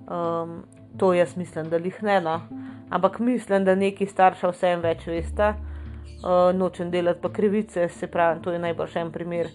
Um, 0.07 0.63
to 0.97 1.13
jaz 1.13 1.37
mislim, 1.37 1.69
da 1.69 1.77
jih 1.77 2.03
ne. 2.03 2.21
No. 2.21 2.41
Ampak 2.89 3.19
mislim, 3.19 3.65
da 3.65 3.75
neki 3.75 4.05
starša 4.05 4.49
vsem 4.49 4.81
več 4.81 5.05
veste, 5.07 5.53
uh, 5.53 6.55
nočem 6.55 6.91
delati 6.91 7.21
pa 7.21 7.29
krivice, 7.29 7.89
se 7.89 8.07
pravi, 8.07 8.41
to 8.41 8.51
je 8.51 8.59
najbolj 8.59 8.87
še 8.93 9.03
en 9.03 9.11
primer, 9.11 9.51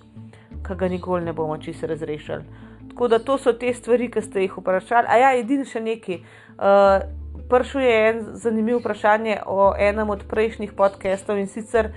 ki 0.66 0.76
ga 0.78 0.88
nikoli 0.88 1.24
ne 1.24 1.32
bomo 1.32 1.58
čisto 1.58 1.86
razrešili. 1.86 2.62
Tako 2.92 3.08
da 3.08 3.18
to 3.18 3.38
so 3.38 3.52
te 3.52 3.72
stvari, 3.74 4.10
ki 4.10 4.22
ste 4.22 4.44
jih 4.44 4.58
vprašali. 4.58 5.08
A 5.10 5.18
ja, 5.18 5.34
edini 5.40 5.66
še 5.66 5.80
neki. 5.80 6.22
Uh, 6.54 7.24
Prvo 7.48 7.80
je 7.80 8.08
en 8.08 8.20
zanimiv 8.40 8.78
vprašanje 8.78 9.40
o 9.46 9.74
enem 9.78 10.10
od 10.10 10.22
prejšnjih 10.28 10.72
podcastov 10.72 11.38
in 11.38 11.46
sicer 11.46 11.90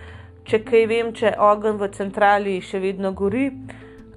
če 0.48 0.62
kaj 0.64 0.86
vem, 0.88 1.12
če 1.16 1.34
ogenj 1.44 1.82
v 1.82 1.90
centrali 1.96 2.56
še 2.64 2.80
vedno 2.80 3.12
gori. 3.16 3.50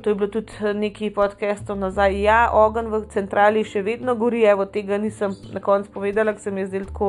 To 0.01 0.13
je 0.13 0.17
bilo 0.17 0.31
tudi 0.33 0.73
nekaj 0.79 1.11
podcastov 1.17 1.77
nazaj. 1.81 2.15
Ja, 2.23 2.39
ogenj 2.57 2.89
v 2.93 3.01
centrali 3.13 3.65
še 3.67 3.83
vedno 3.85 4.15
gori, 4.17 4.45
evo 4.49 4.65
tega 4.71 4.97
nisem 4.99 5.35
na 5.53 5.61
koncu 5.61 5.91
povedala, 5.99 6.33
ker 6.37 6.45
se 6.45 6.53
mi 6.55 6.63
je 6.63 6.71
zdelo 6.71 6.89
tako 6.89 7.09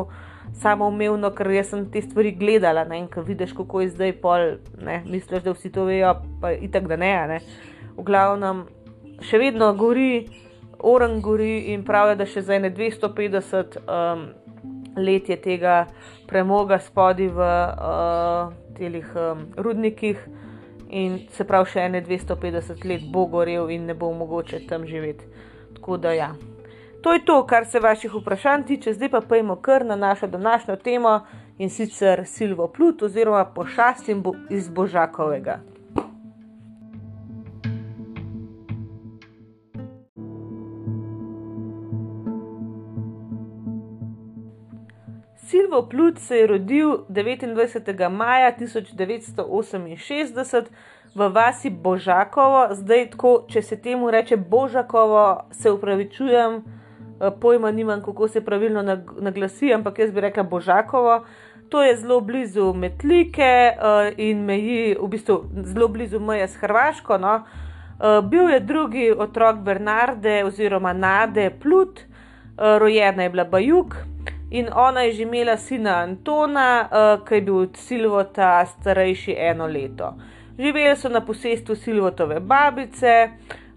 samoumevno, 0.58 1.30
ker 1.38 1.54
sem 1.64 1.86
te 1.94 2.02
stvari 2.02 2.34
gledala 2.36 2.84
ne? 2.84 3.00
in 3.00 3.08
ko 3.08 3.22
vidiš, 3.24 3.54
kako 3.56 3.86
je 3.86 3.92
zdaj 3.94 4.16
pol, 4.26 4.48
ne? 4.82 5.04
misliš, 5.06 5.46
da 5.46 5.54
vsi 5.54 5.72
to 5.72 5.86
vejo, 5.86 6.16
pa 6.42 6.52
itak 6.58 6.90
da 6.90 6.98
ne. 6.98 7.14
ne? 7.30 7.40
V 7.96 8.08
glavnem, 8.08 8.66
še 9.22 9.38
vedno 9.38 9.74
gori. 9.78 10.14
Oranguri 10.82 11.70
in 11.76 11.84
pravijo, 11.86 12.18
da 12.18 12.26
še 12.26 12.42
za 12.42 12.56
ene 12.58 12.72
250 12.74 13.76
um, 13.86 14.24
let 14.98 15.28
je 15.30 15.38
tega 15.38 15.84
premoga 16.26 16.80
spodaj 16.82 17.28
v 17.30 17.38
uh, 17.46 18.71
telih 18.82 19.14
um, 19.16 19.46
rudnikih, 19.58 20.26
in 20.92 21.18
se 21.32 21.46
pravi, 21.48 21.72
še 21.72 21.86
ene 21.88 22.02
250 22.04 22.86
let 22.86 23.04
bo 23.12 23.26
gorel 23.32 23.72
in 23.72 23.88
ne 23.88 23.96
bo 23.96 24.12
mogoče 24.14 24.66
tam 24.68 24.86
živeti. 24.88 25.26
Tako 25.78 25.98
da 25.98 26.12
ja. 26.14 26.34
To 27.02 27.14
je 27.16 27.24
to, 27.26 27.40
kar 27.48 27.66
se 27.66 27.80
vaših 27.80 28.14
vprašanj 28.20 28.68
tiče, 28.68 28.94
zdaj 28.94 29.10
pa 29.10 29.22
pojmo 29.22 29.56
kar 29.56 29.86
na 29.86 29.96
našo 29.96 30.28
današnjo 30.28 30.76
temo 30.76 31.20
in 31.58 31.70
sicer 31.70 32.26
Silvo 32.26 32.68
Plut 32.68 33.02
oziroma 33.02 33.46
pošastim 33.56 34.24
iz 34.50 34.70
Božakovega. 34.70 35.62
Silvo 45.52 45.90
Plut 45.90 46.20
se 46.20 46.38
je 46.38 46.48
rodil 46.48 46.98
29. 47.10 48.10
maja 48.10 48.52
1968 48.60 50.66
v 51.16 51.30
vasi 51.30 51.70
Božakovo, 51.70 52.68
zdaj 52.72 53.10
tako, 53.12 53.46
če 53.52 53.62
se 53.62 53.76
temu 53.76 54.12
reče 54.12 54.38
Božakovo, 54.38 55.44
se 55.52 55.72
upravičujem, 55.72 56.56
eh, 56.56 56.62
pojma 57.42 57.72
nimam, 57.72 58.02
kako 58.02 58.28
se 58.28 58.46
pravilno 58.46 58.82
naglasi, 59.20 59.74
ampak 59.74 60.00
jaz 60.00 60.12
bi 60.12 60.22
rekla 60.22 60.44
Božakovo. 60.44 61.26
To 61.70 61.84
je 61.84 61.98
zelo 61.98 62.22
blizu 62.22 62.74
Metlike 62.74 63.44
eh, 63.44 63.76
in 64.18 64.46
meji, 64.46 64.96
v 65.02 65.08
bistvu 65.08 65.44
zelo 65.64 65.88
blizu 65.88 66.20
meje 66.20 66.48
s 66.48 66.56
Hrvaško. 66.64 67.18
No. 67.18 67.36
Eh, 67.36 68.22
bil 68.24 68.50
je 68.50 68.60
drugi 68.60 69.12
otrok 69.18 69.60
Bernarde 69.60 70.46
oziroma 70.46 70.94
Nade 70.94 71.50
Plut, 71.60 72.00
rojena 72.58 73.24
je 73.24 73.30
bila 73.30 73.44
Bajuk, 73.44 73.96
In 74.52 74.68
ona 74.76 75.02
je 75.02 75.12
že 75.12 75.22
imela 75.24 75.58
sina 75.58 76.04
Antona, 76.04 76.90
uh, 76.92 77.28
ki 77.28 77.36
je 77.36 77.42
bil 77.42 77.58
od 77.58 77.78
Silvota 77.78 78.66
starejši 78.66 79.36
eno 79.40 79.66
leto. 79.66 80.14
Živeli 80.60 80.96
so 80.96 81.10
na 81.10 81.22
posestvu 81.26 81.76
Silvotove 81.76 82.40
babice, 82.40 83.30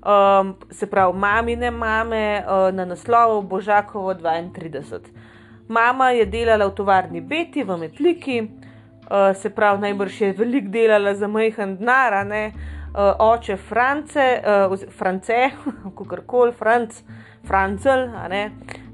um, 0.02 0.54
se 0.70 0.86
pravi 0.90 1.18
mamine 1.18 1.70
mame, 1.70 2.42
uh, 2.42 2.74
na 2.74 2.84
naslovu 2.84 3.42
Božakovo 3.42 4.14
32. 4.14 4.98
Mama 5.68 6.10
je 6.10 6.26
delala 6.26 6.66
v 6.66 6.74
tovarni 6.74 7.20
Beti 7.20 7.62
v 7.62 7.76
Metliki, 7.76 8.40
uh, 8.42 9.36
se 9.36 9.50
pravi 9.50 9.80
najbrž 9.80 10.20
je 10.20 10.32
veliko 10.32 10.68
delala 10.68 11.14
za 11.14 11.28
majhen 11.28 11.76
denar, 11.76 12.26
uh, 12.26 13.14
oče 13.18 13.56
France, 13.56 14.42
uh, 14.68 14.78
France, 14.90 15.50
kako 15.96 16.16
koli, 16.26 16.52
France, 16.52 17.04
Francel, 17.46 18.08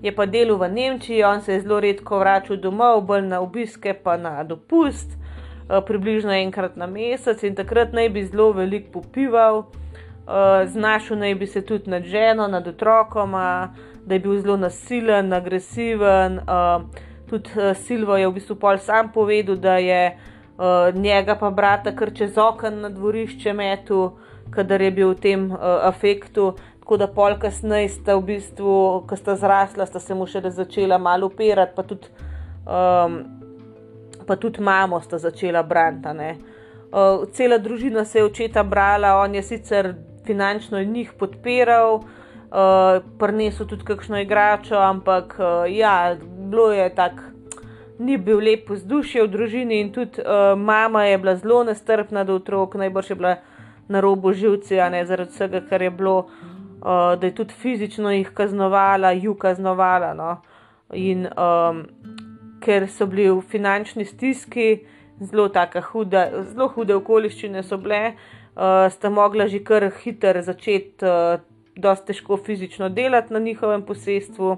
je 0.03 0.13
pa 0.13 0.27
delal 0.27 0.57
v 0.57 0.69
Nemčiji, 0.69 1.25
on 1.25 1.41
se 1.41 1.53
je 1.53 1.61
zelo 1.61 1.81
redko 1.81 2.19
vračal 2.19 2.57
domov, 2.57 3.03
bolj 3.05 3.27
na 3.29 3.41
obiske, 3.41 3.95
pa 3.95 4.17
na 4.17 4.45
dopust, 4.45 5.13
eh, 5.13 5.81
približno 5.87 6.33
enkrat 6.33 6.77
na 6.77 6.87
mesec 6.87 7.43
in 7.43 7.55
takrat 7.55 7.93
naj 7.93 8.09
bi 8.09 8.25
zelo 8.25 8.53
veliko 8.53 9.01
popival, 9.01 9.65
eh, 9.65 10.67
znašel 10.67 11.19
naj 11.19 11.35
bi 11.35 11.47
se 11.47 11.63
tudi 11.67 11.91
nad 11.91 12.03
ženo, 12.03 12.49
nad 12.49 12.67
otrokoma, 12.67 13.75
da 14.07 14.15
je 14.15 14.21
bil 14.21 14.41
zelo 14.41 14.57
nasilen, 14.57 15.33
agresiven. 15.33 16.39
Eh, 16.39 16.79
tudi 17.31 17.51
Silvo 17.75 18.17
je 18.17 18.29
v 18.29 18.33
bistvu 18.33 18.57
pol 18.57 18.79
sam 18.79 19.13
povedal, 19.13 19.57
da 19.57 19.77
je 19.77 20.17
njega 20.95 21.35
pa 21.41 21.51
brata 21.51 21.97
kar 21.97 22.11
čez 22.13 22.39
okno 22.39 22.71
na 22.71 22.89
dvorišče 22.89 23.53
metu, 23.53 24.19
kadar 24.51 24.83
je 24.83 24.91
bil 24.91 25.09
v 25.11 25.15
tem 25.15 25.53
afektu 25.83 26.55
tako 26.91 26.97
da 26.97 27.07
pol 27.07 27.37
kasneje 27.39 27.89
sta 27.89 28.17
v 28.19 28.25
bistvu, 28.27 29.05
ko 29.07 29.17
sta 29.17 29.37
zrasla, 29.39 29.87
sta 29.87 30.01
se 30.03 30.15
mu 30.15 30.25
še 30.27 30.41
začela 30.51 30.99
malo 30.99 31.29
upirati, 31.31 31.71
pa 31.77 31.85
tudi, 31.87 32.09
um, 32.67 33.15
pa 34.27 34.35
tudi 34.35 34.59
mamo 34.59 34.99
sta 34.99 35.19
začela 35.23 35.63
brati. 35.63 36.11
Uh, 36.91 37.29
cela 37.31 37.59
družina 37.63 38.05
se 38.05 38.19
je 38.19 38.25
očeta 38.25 38.65
brala, 38.67 39.23
on 39.23 39.35
je 39.35 39.43
sicer 39.43 39.95
finančno 40.27 40.83
njih 40.83 41.15
podpiral, 41.15 42.03
uh, 42.03 42.99
prinesel 43.23 43.71
tudi 43.71 43.87
kakšno 43.87 44.19
igračo, 44.27 44.75
ampak 44.75 45.39
uh, 45.39 45.71
ja, 45.71 46.17
bilo 46.51 46.73
je 46.73 46.91
tako. 46.91 47.31
Ni 48.01 48.19
bil 48.19 48.43
lep 48.43 48.67
vzdušje 48.67 49.29
v 49.29 49.31
družini, 49.31 49.79
in 49.79 49.95
tudi 49.95 50.27
uh, 50.27 50.59
mama 50.59 51.07
je 51.07 51.19
bila 51.23 51.39
zelo 51.39 51.63
nestrpna 51.71 52.27
do 52.27 52.43
otrok, 52.43 52.75
najbrž 52.75 53.15
je 53.15 53.15
bila 53.15 53.37
na 53.87 54.01
robu 54.03 54.33
živci, 54.35 54.81
a 54.81 54.91
ne 54.91 55.07
zaradi 55.07 55.31
vsega, 55.31 55.69
kar 55.71 55.87
je 55.87 55.95
bilo. 55.95 56.25
Uh, 56.81 57.19
da 57.21 57.27
je 57.27 57.35
tudi 57.35 57.55
fizično 57.55 58.11
jih 58.11 58.31
kaznovala, 58.35 59.11
ju 59.13 59.35
kaznovala. 59.35 60.15
No? 60.15 60.37
In 60.97 61.27
um, 61.27 61.85
ker 62.65 62.89
so 62.89 63.07
bili 63.07 63.29
v 63.31 63.41
finančni 63.41 64.05
stiski, 64.05 64.87
zelo, 65.21 65.51
huda, 65.93 66.25
zelo 66.53 66.69
hude 66.69 66.95
okoliščine 66.95 67.63
so 67.63 67.77
bile, 67.77 68.15
uh, 68.57 68.89
sta 68.91 69.11
mogla 69.11 69.47
že 69.49 69.61
kar 69.65 69.91
hitro 70.03 70.43
začeti, 70.43 71.05
uh, 71.05 71.41
dosta 71.77 72.13
težko 72.13 72.37
fizično 72.37 72.89
delati 72.89 73.33
na 73.33 73.39
njihovem 73.39 73.83
posestvu. 73.83 74.57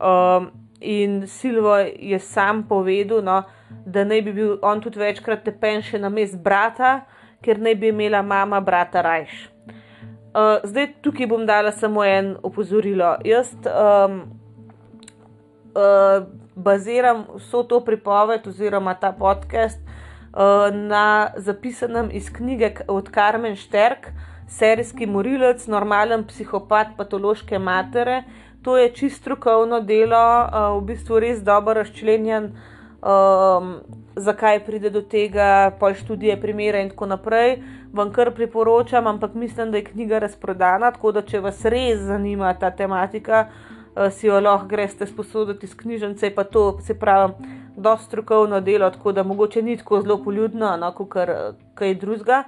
Um, 0.00 0.50
in 0.80 1.26
Silvo 1.26 1.76
je 1.76 2.18
sam 2.18 2.68
povedal, 2.68 3.22
no, 3.22 3.42
da 3.86 4.04
naj 4.04 4.22
bi 4.22 4.32
bil 4.32 4.58
on 4.62 4.80
tudi 4.80 4.98
večkrat 4.98 5.44
tepen 5.44 5.82
še 5.82 5.98
na 5.98 6.08
mest 6.08 6.38
brata, 6.42 7.00
ker 7.44 7.60
naj 7.60 7.74
bi 7.74 7.90
imela 7.92 8.22
mama 8.22 8.60
brata 8.60 9.02
rajš. 9.02 9.49
Uh, 10.30 10.62
zdaj 10.64 10.92
tukaj 11.02 11.26
bom 11.26 11.46
dala 11.46 11.72
samo 11.72 12.04
en 12.06 12.36
opozorilo. 12.42 13.16
Jaz 13.26 13.48
um, 13.66 14.20
uh, 15.74 16.26
baziram 16.54 17.24
vso 17.34 17.62
to 17.62 17.80
pripoved 17.84 18.46
oziroma 18.46 18.94
ta 18.94 19.10
podcast 19.12 19.80
uh, 19.82 20.70
na 20.74 21.32
zapisanem 21.36 22.10
iz 22.12 22.30
knjige 22.32 22.74
od 22.88 23.10
Karmen 23.10 23.56
Šterk, 23.56 24.06
serijski 24.48 25.06
morilec, 25.06 25.66
normalen 25.66 26.24
psihopat, 26.26 26.94
patološke 26.96 27.58
matere. 27.58 28.22
To 28.62 28.76
je 28.78 28.92
čisto 28.94 29.20
strokovno 29.20 29.80
delo, 29.80 30.46
uh, 30.46 30.78
v 30.78 30.86
bistvu 30.92 31.18
res 31.18 31.42
dobro 31.42 31.74
razčlenjen. 31.82 32.52
Um, 33.00 33.80
zakaj 34.16 34.64
pride 34.64 34.90
do 34.90 35.00
tega, 35.02 35.72
pol 35.80 35.94
študije, 35.94 36.40
primere 36.40 36.82
in 36.82 36.90
tako 36.90 37.06
naprej. 37.06 37.62
Vam 37.92 38.12
kar 38.12 38.34
priporočam, 38.34 39.06
ampak 39.06 39.34
mislim, 39.34 39.70
da 39.70 39.78
je 39.78 39.84
knjiga 39.84 40.18
razprodana, 40.18 40.90
tako 40.92 41.12
da 41.12 41.22
če 41.22 41.40
vas 41.40 41.64
res 41.64 42.00
zanima 42.04 42.52
ta 42.54 42.70
tematika, 42.70 43.46
eh, 43.96 44.10
si 44.10 44.26
jo 44.26 44.40
lahko 44.40 44.68
greste 44.68 45.06
sposoditi 45.06 45.66
iz 45.66 45.74
knjižnice, 45.74 46.34
pa 46.34 46.44
to 46.44 46.78
se 46.80 46.98
pravi, 46.98 47.32
dosta 47.76 48.06
strokovno 48.06 48.60
delo, 48.60 48.90
tako 48.90 49.12
da 49.12 49.22
mogoče 49.22 49.62
ni 49.62 49.76
tako 49.76 50.02
zelo 50.02 50.18
poljudno, 50.24 50.76
no, 50.76 50.92
kot 50.92 51.08
kar 51.08 51.32
kaj 51.74 51.94
drugega. 51.94 52.44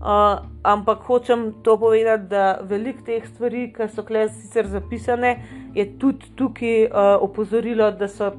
Uh, 0.00 0.38
ampak 0.62 1.02
hočem 1.04 1.52
to 1.62 1.76
povedati, 1.76 2.24
da 2.30 2.60
veliko 2.62 3.02
teh 3.04 3.26
stvari, 3.26 3.66
ki 3.72 3.88
so 3.92 4.02
kle 4.02 4.28
sicer 4.28 4.66
zapisane, 4.66 5.34
je 5.74 5.84
tudi 5.98 6.30
tukaj 6.36 6.86
uh, 6.86 7.16
opozorilo, 7.20 7.90
da 7.90 8.08
so 8.08 8.30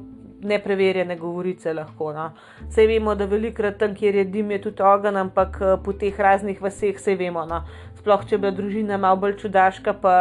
nepreverjene 0.42 1.16
govorice 1.16 1.72
lahko. 1.74 2.12
No. 2.12 2.30
Sej 2.70 2.86
vemo, 2.86 3.14
da 3.14 3.26
velikrat 3.30 3.78
tam, 3.78 3.94
kjer 3.94 4.14
je 4.20 4.24
dim, 4.24 4.50
je 4.50 4.60
tudi 4.68 4.82
ogen, 4.82 5.16
ampak 5.16 5.58
eh, 5.60 5.76
po 5.84 5.92
teh 5.92 6.20
raznih 6.20 6.62
vseh 6.62 6.98
se 7.00 7.14
vemo. 7.16 7.44
No. 7.46 7.62
Sploh, 7.98 8.26
če 8.26 8.38
bi 8.38 8.46
bila 8.46 8.56
družina 8.56 8.98
malo 8.98 9.20
bolj 9.22 9.38
čudaška, 9.44 9.94
pa, 10.02 10.16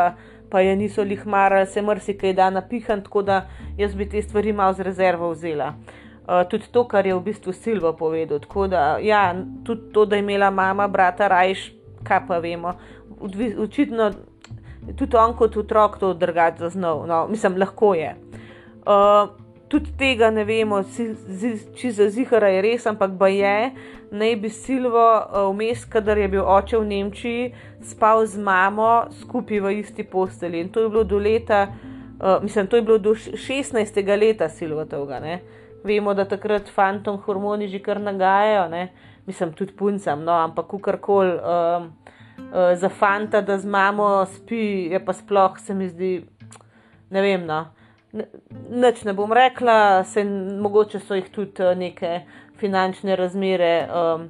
pa 0.50 0.62
je 0.62 0.76
niso 0.76 1.04
lih 1.04 1.26
marali, 1.26 1.68
se 1.68 1.82
mrsikaj 1.82 2.34
da 2.38 2.50
napihan, 2.50 3.02
tako 3.02 3.26
da 3.26 3.46
jaz 3.78 3.96
bi 3.96 4.10
te 4.10 4.22
stvari 4.22 4.54
malo 4.54 4.78
z 4.78 4.88
rezervo 4.88 5.32
vzela. 5.34 5.74
Uh, 6.22 6.44
tudi 6.48 6.70
to, 6.72 6.86
kar 6.88 7.08
je 7.08 7.16
v 7.18 7.24
bistvu 7.26 7.54
Silvo 7.54 7.96
povedal. 7.98 8.40
Tako 8.40 8.68
da, 8.70 8.98
ja, 9.02 9.34
tudi 9.66 9.90
to, 9.94 10.06
da 10.06 10.16
je 10.16 10.24
imela 10.24 10.52
mama, 10.54 10.88
brata, 10.88 11.28
rajš, 11.28 11.72
kaj 12.06 12.28
pa 12.28 12.38
vemo. 12.40 12.76
Očitno 13.60 14.12
tudi 14.98 15.18
on 15.18 15.34
kot 15.38 15.58
otrok 15.58 15.98
to 16.00 16.14
drugače 16.14 16.60
zaznal, 16.60 17.06
no, 17.08 17.28
mislim, 17.28 17.58
lahko 17.58 17.94
je. 17.94 18.16
Uh, 18.82 19.41
tudi 19.72 19.94
tega 19.98 20.28
ne 20.32 20.44
vemo, 20.44 20.82
če 21.80 21.92
za 21.96 22.10
zihara 22.12 22.50
je 22.52 22.64
res, 22.66 22.86
ampak 22.90 23.14
ba 23.16 23.30
je, 23.32 23.72
naj 24.12 24.36
bi 24.44 24.52
Silvo 24.52 25.06
eh, 25.22 25.46
vmes, 25.54 25.86
kadar 25.88 26.20
je 26.20 26.28
bil 26.34 26.44
oče 26.44 26.82
v 26.82 26.88
Nemčiji, 26.90 27.46
spal 27.88 28.26
z 28.28 28.42
mamo 28.44 29.08
skupaj 29.22 29.64
v 29.64 29.74
isti 29.80 30.04
posteli. 30.04 30.60
In 30.60 30.74
to 30.76 30.84
je 30.84 30.92
bilo 30.92 31.06
do 31.08 31.18
leta, 31.18 31.64
uh, 31.72 32.44
mislim, 32.44 32.68
to 32.68 32.78
je 32.78 32.86
bilo 32.86 33.00
do 33.00 33.16
16. 33.16 34.04
leta 34.20 34.50
Silvo 34.52 34.86
tega. 34.86 35.40
Vemo, 35.88 36.14
da 36.14 36.28
takrat 36.30 36.70
fantom 36.70 37.18
hormoni 37.24 37.72
že 37.72 37.80
kar 37.82 38.00
nagajajo, 38.00 38.68
ne? 38.70 38.90
mislim, 39.26 39.54
tudi 39.54 39.74
puncem, 39.78 40.24
no, 40.26 40.36
ampak 40.36 40.68
kakorkoli. 40.68 41.38
Um, 41.40 41.92
uh, 42.52 42.74
za 42.76 42.90
fanta, 42.90 43.42
da 43.42 43.58
z 43.58 43.66
mamo 43.66 44.26
spi, 44.26 44.92
je 44.92 45.00
pa 45.06 45.14
sploh, 45.14 45.60
se 45.60 45.74
mi 45.74 45.88
zdi, 45.90 46.18
ne 47.10 47.22
vem. 47.22 47.46
No. 47.46 47.66
Nič 48.14 49.04
ne 49.04 49.14
bom 49.14 49.32
rekla, 49.34 50.04
se, 50.04 50.24
mogoče 50.60 51.00
so 51.00 51.16
jih 51.16 51.30
tudi 51.32 51.64
eh, 51.64 51.76
neke 51.76 52.22
finančne 52.60 53.16
razmere 53.16 53.88
um, 53.88 54.28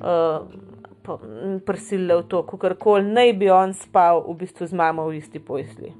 uh, 0.00 1.58
prisilila 1.66 2.22
v 2.22 2.28
to, 2.28 2.42
kako 2.42 2.74
koli 2.80 3.04
naj 3.12 3.32
bi 3.38 3.50
on 3.50 3.74
spal 3.74 4.24
v 4.26 4.34
bistvu 4.42 4.66
z 4.66 4.74
mamo 4.76 5.06
v 5.08 5.20
isti 5.20 5.38
posli. 5.38 5.92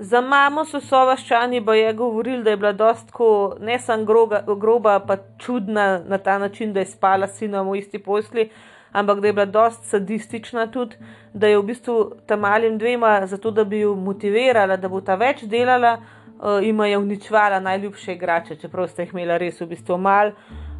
Za 0.00 0.20
mamo 0.24 0.64
so 0.64 0.80
sovaščani 0.80 1.60
pa 1.64 1.74
je 1.76 1.92
govorili, 1.92 2.42
da 2.42 2.50
je 2.50 2.56
bila 2.56 2.72
dostko 2.72 3.56
ne 3.60 3.78
samo 3.78 4.04
groba, 4.04 4.40
groba, 4.56 4.98
pa 5.00 5.16
čudna 5.38 6.00
na 6.08 6.18
ta 6.18 6.38
način, 6.38 6.72
da 6.72 6.80
je 6.80 6.86
spala 6.86 7.28
s 7.28 7.36
sinom 7.38 7.68
v 7.68 7.78
isti 7.78 7.98
posli, 7.98 8.48
ampak 8.92 9.20
da 9.20 9.26
je 9.26 9.32
bila 9.32 9.46
dost 9.46 9.84
sadistična 9.84 10.66
tudi, 10.72 10.96
da 11.34 11.46
je 11.46 11.58
v 11.58 11.66
bistvu 11.68 11.98
tam 12.26 12.40
malim 12.40 12.78
dvema, 12.78 13.26
zato 13.26 13.50
da 13.50 13.64
bi 13.64 13.80
jo 13.84 13.94
motivirala, 13.94 14.76
da 14.76 14.88
bo 14.88 15.00
ta 15.00 15.14
več 15.20 15.44
delala, 15.44 15.98
uh, 16.42 16.66
ima 16.66 16.86
je 16.86 16.98
uničvala 16.98 17.60
najljubše 17.60 18.12
igrače, 18.12 18.56
čeprav 18.56 18.88
ste 18.88 19.02
jih 19.02 19.12
imela 19.14 19.38
res 19.38 19.60
v 19.60 19.66
bistvu 19.66 19.98
mal. 19.98 20.32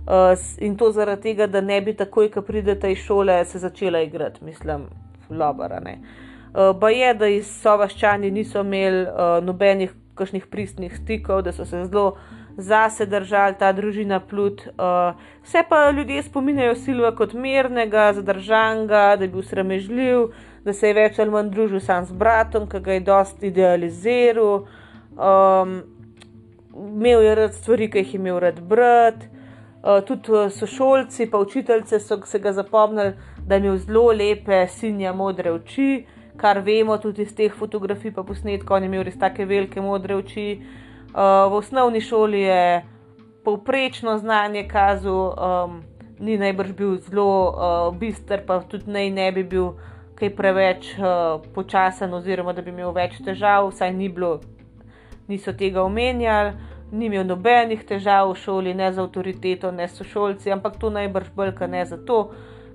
Uh, 0.08 0.34
in 0.58 0.76
to 0.76 0.90
zaradi 0.90 1.22
tega, 1.22 1.46
da 1.46 1.60
ne 1.60 1.80
bi 1.80 1.94
takoj, 1.94 2.30
ko 2.30 2.42
pridete 2.42 2.92
iz 2.92 2.98
šole, 2.98 3.44
se 3.44 3.58
začela 3.58 4.00
igrati, 4.00 4.44
mislim, 4.44 4.88
lobara. 5.30 5.80
Uh, 5.84 6.76
ba 6.80 6.90
je, 6.90 7.14
da 7.14 7.26
iz 7.26 7.46
sovaščani 7.62 8.30
niso 8.30 8.60
imeli 8.60 9.06
uh, 9.06 9.38
nobenih 9.44 9.92
kakšnih 10.14 10.46
pristnih 10.46 10.96
stikov, 10.96 11.42
da 11.42 11.52
so 11.52 11.64
se 11.64 11.84
zelo 11.84 12.16
zase 12.56 13.06
držali 13.06 13.54
ta 13.58 13.72
družina 13.72 14.20
plut. 14.20 14.66
Uh, 14.66 15.14
vse 15.44 15.62
pa 15.68 15.90
ljudje 15.90 16.22
spominjajo 16.22 16.74
Silva 16.74 17.14
kot 17.16 17.32
mirnega, 17.32 18.12
zadržanga, 18.12 19.16
da 19.16 19.24
je 19.24 19.28
bil 19.28 19.42
sramežljiv, 19.42 20.26
da 20.64 20.72
se 20.72 20.88
je 20.88 20.94
več 20.94 21.18
ali 21.18 21.30
manj 21.30 21.50
družil 21.54 21.80
sam 21.80 22.06
s 22.06 22.12
bratom, 22.12 22.68
ki 22.68 22.80
ga 22.84 22.98
je 22.98 23.06
dosti 23.06 23.46
idealiziral. 23.52 24.66
Um, 25.20 25.82
imel 26.96 27.22
je 27.22 27.34
rad 27.34 27.54
stvari, 27.54 27.90
ki 27.90 27.98
jih 27.98 28.14
je 28.14 28.18
imel 28.18 28.38
rad 28.40 28.60
brat. 28.60 29.26
Uh, 29.80 30.00
tudi 30.04 30.50
sošolci, 30.50 31.30
pa 31.30 31.38
učiteljice 31.38 32.00
so 32.00 32.20
se 32.26 32.38
ga 32.38 32.52
zapomnili, 32.52 33.12
da 33.46 33.54
je 33.54 33.60
imel 33.60 33.76
zelo 33.76 34.12
lepe, 34.12 34.66
sinja 34.68 35.12
modre 35.12 35.52
oči, 35.52 36.06
kar 36.36 36.58
vemo 36.64 36.96
tudi 36.98 37.22
iz 37.22 37.34
teh 37.36 37.52
fotografij, 37.52 38.14
pa 38.14 38.22
posnetkov, 38.22 38.76
on 38.76 38.82
je 38.82 38.88
imel 38.88 39.04
res 39.04 39.18
take 39.18 39.44
velike 39.44 39.80
modre 39.80 40.16
oči. 40.16 40.60
Uh, 41.10 41.50
v 41.50 41.60
osnovni 41.60 42.00
šoli 42.00 42.40
je 42.40 42.82
povprečno 43.44 44.18
znanje 44.18 44.68
kazal, 44.68 45.34
um, 45.36 45.82
ni 46.18 46.38
najbrž 46.38 46.72
bil 46.76 46.96
zelo 46.96 47.28
uh, 47.48 47.96
bistr, 47.96 48.44
pa 48.46 48.60
tudi 48.60 48.90
naj 48.90 49.10
ne 49.10 49.32
bi 49.32 49.44
bil 49.44 49.72
kaj 50.14 50.34
preveč 50.36 50.94
uh, 50.98 51.40
počasen, 51.54 52.14
oziroma 52.14 52.52
da 52.52 52.62
bi 52.62 52.70
imel 52.70 52.92
več 52.92 53.16
težav, 53.24 53.72
saj 53.72 53.92
ni 53.96 54.08
bilo 54.08 54.40
niso 55.30 55.54
tega 55.56 55.84
omenjali, 55.86 56.52
ni 56.92 57.06
imel 57.06 57.26
nobenih 57.26 57.84
težav 57.86 58.32
v 58.32 58.38
šoli, 58.42 58.74
ne 58.74 58.90
z 58.92 58.98
avtoriteto, 59.02 59.70
ne 59.70 59.86
s 59.88 60.02
šolci, 60.02 60.50
ampak 60.50 60.78
to 60.80 60.90
najbrž 60.90 61.30
bolj, 61.36 61.54
ker 61.58 61.70
ne 61.70 61.84
zato, 61.86 62.24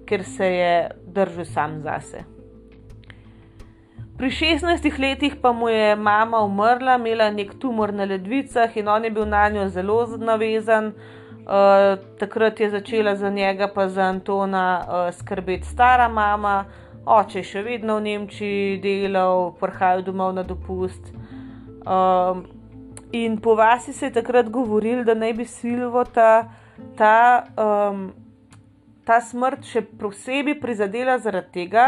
ker 0.07 0.23
se 0.23 0.47
je 0.53 0.73
držal 1.11 1.45
sam 1.45 1.81
zase. 1.83 2.23
Pri 4.15 4.29
16 4.31 4.99
letih 4.99 5.35
pa 5.41 5.51
mu 5.51 5.67
je 5.69 5.95
mama 5.95 6.39
umrla, 6.39 6.95
imela 6.95 7.27
nek 7.31 7.59
tumor 7.59 7.91
na 7.93 8.05
ledvicah 8.07 8.77
in 8.77 8.87
on 8.87 9.03
je 9.03 9.11
bil 9.11 9.25
na 9.25 9.49
njo 9.49 9.67
zelo 9.67 10.05
navezan. 10.17 10.93
Uh, 11.45 11.99
takrat 12.19 12.59
je 12.59 12.69
začela 12.69 13.15
za 13.15 13.29
njega, 13.29 13.67
pa 13.67 13.89
za 13.89 14.01
Antona, 14.01 14.85
uh, 14.87 15.13
skrbeti 15.13 15.67
stara 15.67 16.07
mama, 16.07 16.65
oče 17.05 17.39
je 17.39 17.43
še 17.43 17.61
vedno 17.61 17.99
v 17.99 18.01
Nemčiji 18.01 18.79
delal, 18.81 19.51
prihajal 19.59 20.01
domov 20.01 20.33
na 20.33 20.43
dopust. 20.43 21.11
Um, 21.85 22.45
in 23.11 23.37
po 23.37 23.55
vasi 23.55 23.93
se 23.93 24.05
je 24.05 24.13
takrat 24.13 24.49
govoril, 24.49 25.03
da 25.03 25.13
naj 25.13 25.33
bi 25.33 25.45
Silvo 25.45 26.03
ta, 26.03 26.49
ta, 26.97 27.45
um, 27.57 28.09
ta 29.05 29.21
smrt 29.21 29.67
še 29.69 29.85
posebej 29.99 30.57
prizadela 30.61 31.19
zaradi 31.21 31.61
tega, 31.61 31.85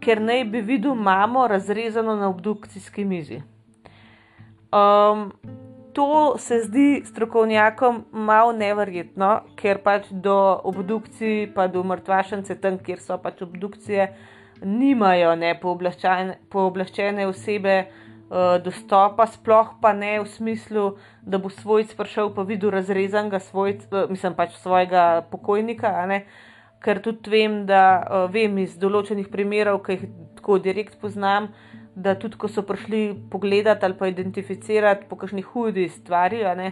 ker 0.00 0.20
naj 0.20 0.44
bi 0.50 0.60
videl 0.64 0.94
mamo 0.94 1.46
razrezano 1.46 2.16
na 2.16 2.28
obdukcijski 2.28 3.04
mizi. 3.04 3.42
Um, 4.72 5.30
to 5.92 6.34
se 6.38 6.60
zdi 6.66 7.02
strokovnjakom 7.04 8.04
malo 8.12 8.52
neverjetno, 8.52 9.30
ker 9.56 9.80
pač 9.82 10.10
do 10.10 10.60
obdukcij, 10.64 11.50
pa 11.54 11.66
do 11.66 11.82
mrtvašence 11.84 12.54
tam, 12.60 12.78
kjer 12.78 13.00
so 13.02 13.18
pač 13.18 13.42
obdukcije, 13.42 14.06
nimajo 14.62 15.34
ne 15.38 15.54
pooblaščene 15.60 17.26
osebe. 17.26 17.76
Eh, 18.30 18.58
dostopa, 18.62 19.26
sploh 19.26 19.74
pa 19.82 19.90
ne 19.90 20.20
v 20.22 20.26
smislu, 20.30 20.94
da 21.26 21.42
bo 21.42 21.50
svojc 21.50 21.90
prišel 21.98 22.30
pa 22.30 22.44
videl 22.46 22.70
razrezanega 22.70 23.40
svojca, 23.42 24.06
mislim 24.06 24.36
pač 24.38 24.54
svojega 24.62 25.26
pokojnika, 25.32 25.90
ker 26.78 27.00
tudi 27.02 27.26
vem, 27.26 27.66
da 27.66 27.82
uh, 27.98 28.30
vem 28.30 28.54
iz 28.62 28.76
določenih 28.78 29.26
primerov, 29.34 29.82
ki 29.82 29.96
jih 29.96 30.04
tako 30.38 30.60
direkt 30.62 30.94
poznam, 31.02 31.48
da 31.98 32.14
tudi 32.14 32.38
ko 32.38 32.46
so 32.46 32.62
prišli 32.62 33.18
pogledati 33.32 33.84
ali 33.84 33.98
pa 33.98 34.06
identificirati 34.06 35.10
po 35.10 35.18
kakšni 35.18 35.42
hudi 35.42 35.88
stvari, 35.90 36.46
ne, 36.54 36.70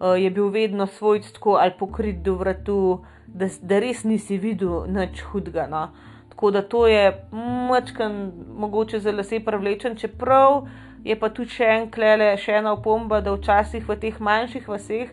je 0.00 0.30
bil 0.32 0.48
vedno 0.48 0.88
svojc 0.88 1.28
tako 1.36 1.60
ali 1.60 1.76
pokrit 1.78 2.24
do 2.24 2.38
vratu, 2.40 3.04
da, 3.28 3.52
da 3.60 3.78
res 3.78 4.02
nisi 4.08 4.40
videl 4.40 4.88
nič 4.88 5.20
hudega. 5.28 5.68
No. 5.68 5.92
Tako 6.32 6.50
da 6.50 6.64
to 6.64 6.86
je 6.88 7.28
mačkan, 7.68 8.32
mogoče 8.56 9.04
za 9.04 9.12
lase 9.12 9.44
privlečen, 9.44 10.00
čeprav 10.00 10.64
je 11.04 11.16
pa 11.20 11.28
tudi 11.28 11.52
še, 11.52 11.68
en 11.68 11.88
klele, 11.92 12.32
še 12.40 12.58
ena 12.60 12.72
opomba, 12.72 13.20
da 13.20 13.34
včasih 13.36 13.84
v 13.88 13.96
teh 14.00 14.20
manjših 14.24 14.68
vaseh, 14.68 15.10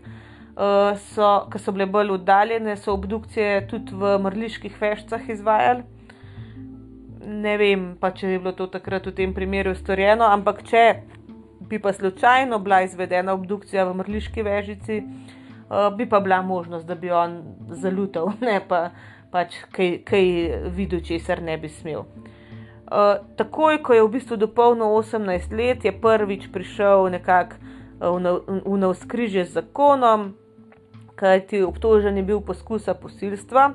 uh, 0.56 0.94
so, 1.12 1.32
ki 1.52 1.60
so 1.60 1.74
bile 1.76 1.88
bolj 1.92 2.16
oddaljene, 2.16 2.78
so 2.80 2.96
obdukcije 2.96 3.66
tudi 3.72 3.98
v 4.00 4.16
mrliških 4.24 4.78
veščah 4.80 5.28
izvajali. 5.36 5.84
Ne 7.22 7.58
vem, 7.60 7.92
pa 8.02 8.10
če 8.16 8.32
je 8.32 8.40
bilo 8.40 8.56
to 8.58 8.66
takrat 8.72 9.06
v 9.06 9.14
tem 9.20 9.36
primeru 9.36 9.76
storjeno, 9.78 10.26
ampak 10.32 10.64
če 10.66 10.86
bi 11.70 11.78
pa 11.80 11.94
slučajno 11.94 12.58
bila 12.60 12.82
izvedena 12.84 13.36
obdukcija 13.38 13.86
v 13.88 14.00
mrliški 14.00 14.48
vežici, 14.48 15.04
uh, 15.04 15.92
bi 15.96 16.08
pa 16.10 16.24
bila 16.24 16.42
možnost, 16.42 16.88
da 16.88 16.96
bi 16.96 17.12
on 17.12 17.42
zalutal, 17.84 18.32
ne 18.48 18.62
pa 18.64 18.90
pač 19.32 19.60
kaj, 19.76 20.02
kaj 20.08 20.26
videl, 20.76 21.04
česar 21.04 21.44
ne 21.44 21.60
bi 21.60 21.70
smel. 21.72 22.08
Eh, 22.92 23.20
takoj, 23.36 23.80
ko 23.80 23.94
je 23.94 24.04
v 24.04 24.12
bistvu 24.12 24.36
dopolnil 24.36 24.92
18 25.00 25.56
let, 25.56 25.80
je 25.86 25.96
prvič 25.96 26.52
prišel 26.52 27.08
nekako 27.08 27.56
uh, 28.04 28.20
v 28.68 28.76
navskrižje 28.76 29.48
z 29.48 29.64
zakonom, 29.64 30.36
kajti 31.16 31.64
obtožen 31.64 32.20
je 32.20 32.24
bil 32.28 32.44
poskusa 32.44 32.92
posilstva. 32.92 33.72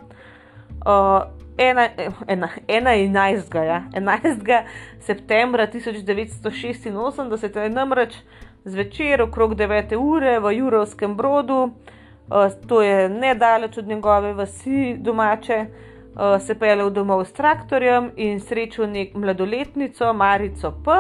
Uh, 0.85 1.33
ena, 1.57 1.89
ena, 2.29 2.53
ena 2.69 2.93
11. 2.93 3.57
Ja, 3.65 3.89
11. 3.97 4.69
septembra 5.01 5.65
1986 5.65 7.57
je 7.57 7.71
namreč 7.73 8.21
zvečer 8.69 9.25
okrog 9.25 9.57
9. 9.57 9.97
ure 9.97 10.45
v 10.45 10.61
Jurovskem 10.61 11.17
brodu, 11.17 11.73
uh, 11.73 12.53
to 12.69 12.85
je 12.85 13.09
nedaleč 13.09 13.81
od 13.81 13.89
njegove 13.89 14.37
vasi 14.37 15.01
domače 15.01 15.57
uh, 15.65 15.96
se 16.41 16.55
pelel 16.55 16.91
domov 16.91 17.27
s 17.29 17.33
traktorjem 17.37 18.11
in 18.17 18.41
srečal 18.41 18.89
nek 18.89 19.15
mladoletnico, 19.15 20.13
Marico 20.13 20.71
P. 20.85 20.91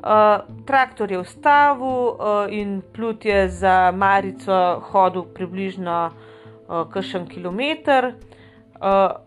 Uh, 0.00 0.64
traktor 0.64 1.12
je 1.12 1.18
ustavil 1.18 1.86
uh, 1.86 2.46
in 2.48 2.82
plut 2.92 3.24
je 3.24 3.48
za 3.48 3.92
Marico 3.92 4.80
hodil 4.92 5.26
približno 5.34 5.96
uh, 6.08 6.88
kakšen 6.88 7.26
kilometr, 7.28 8.12
uh, 8.80 9.20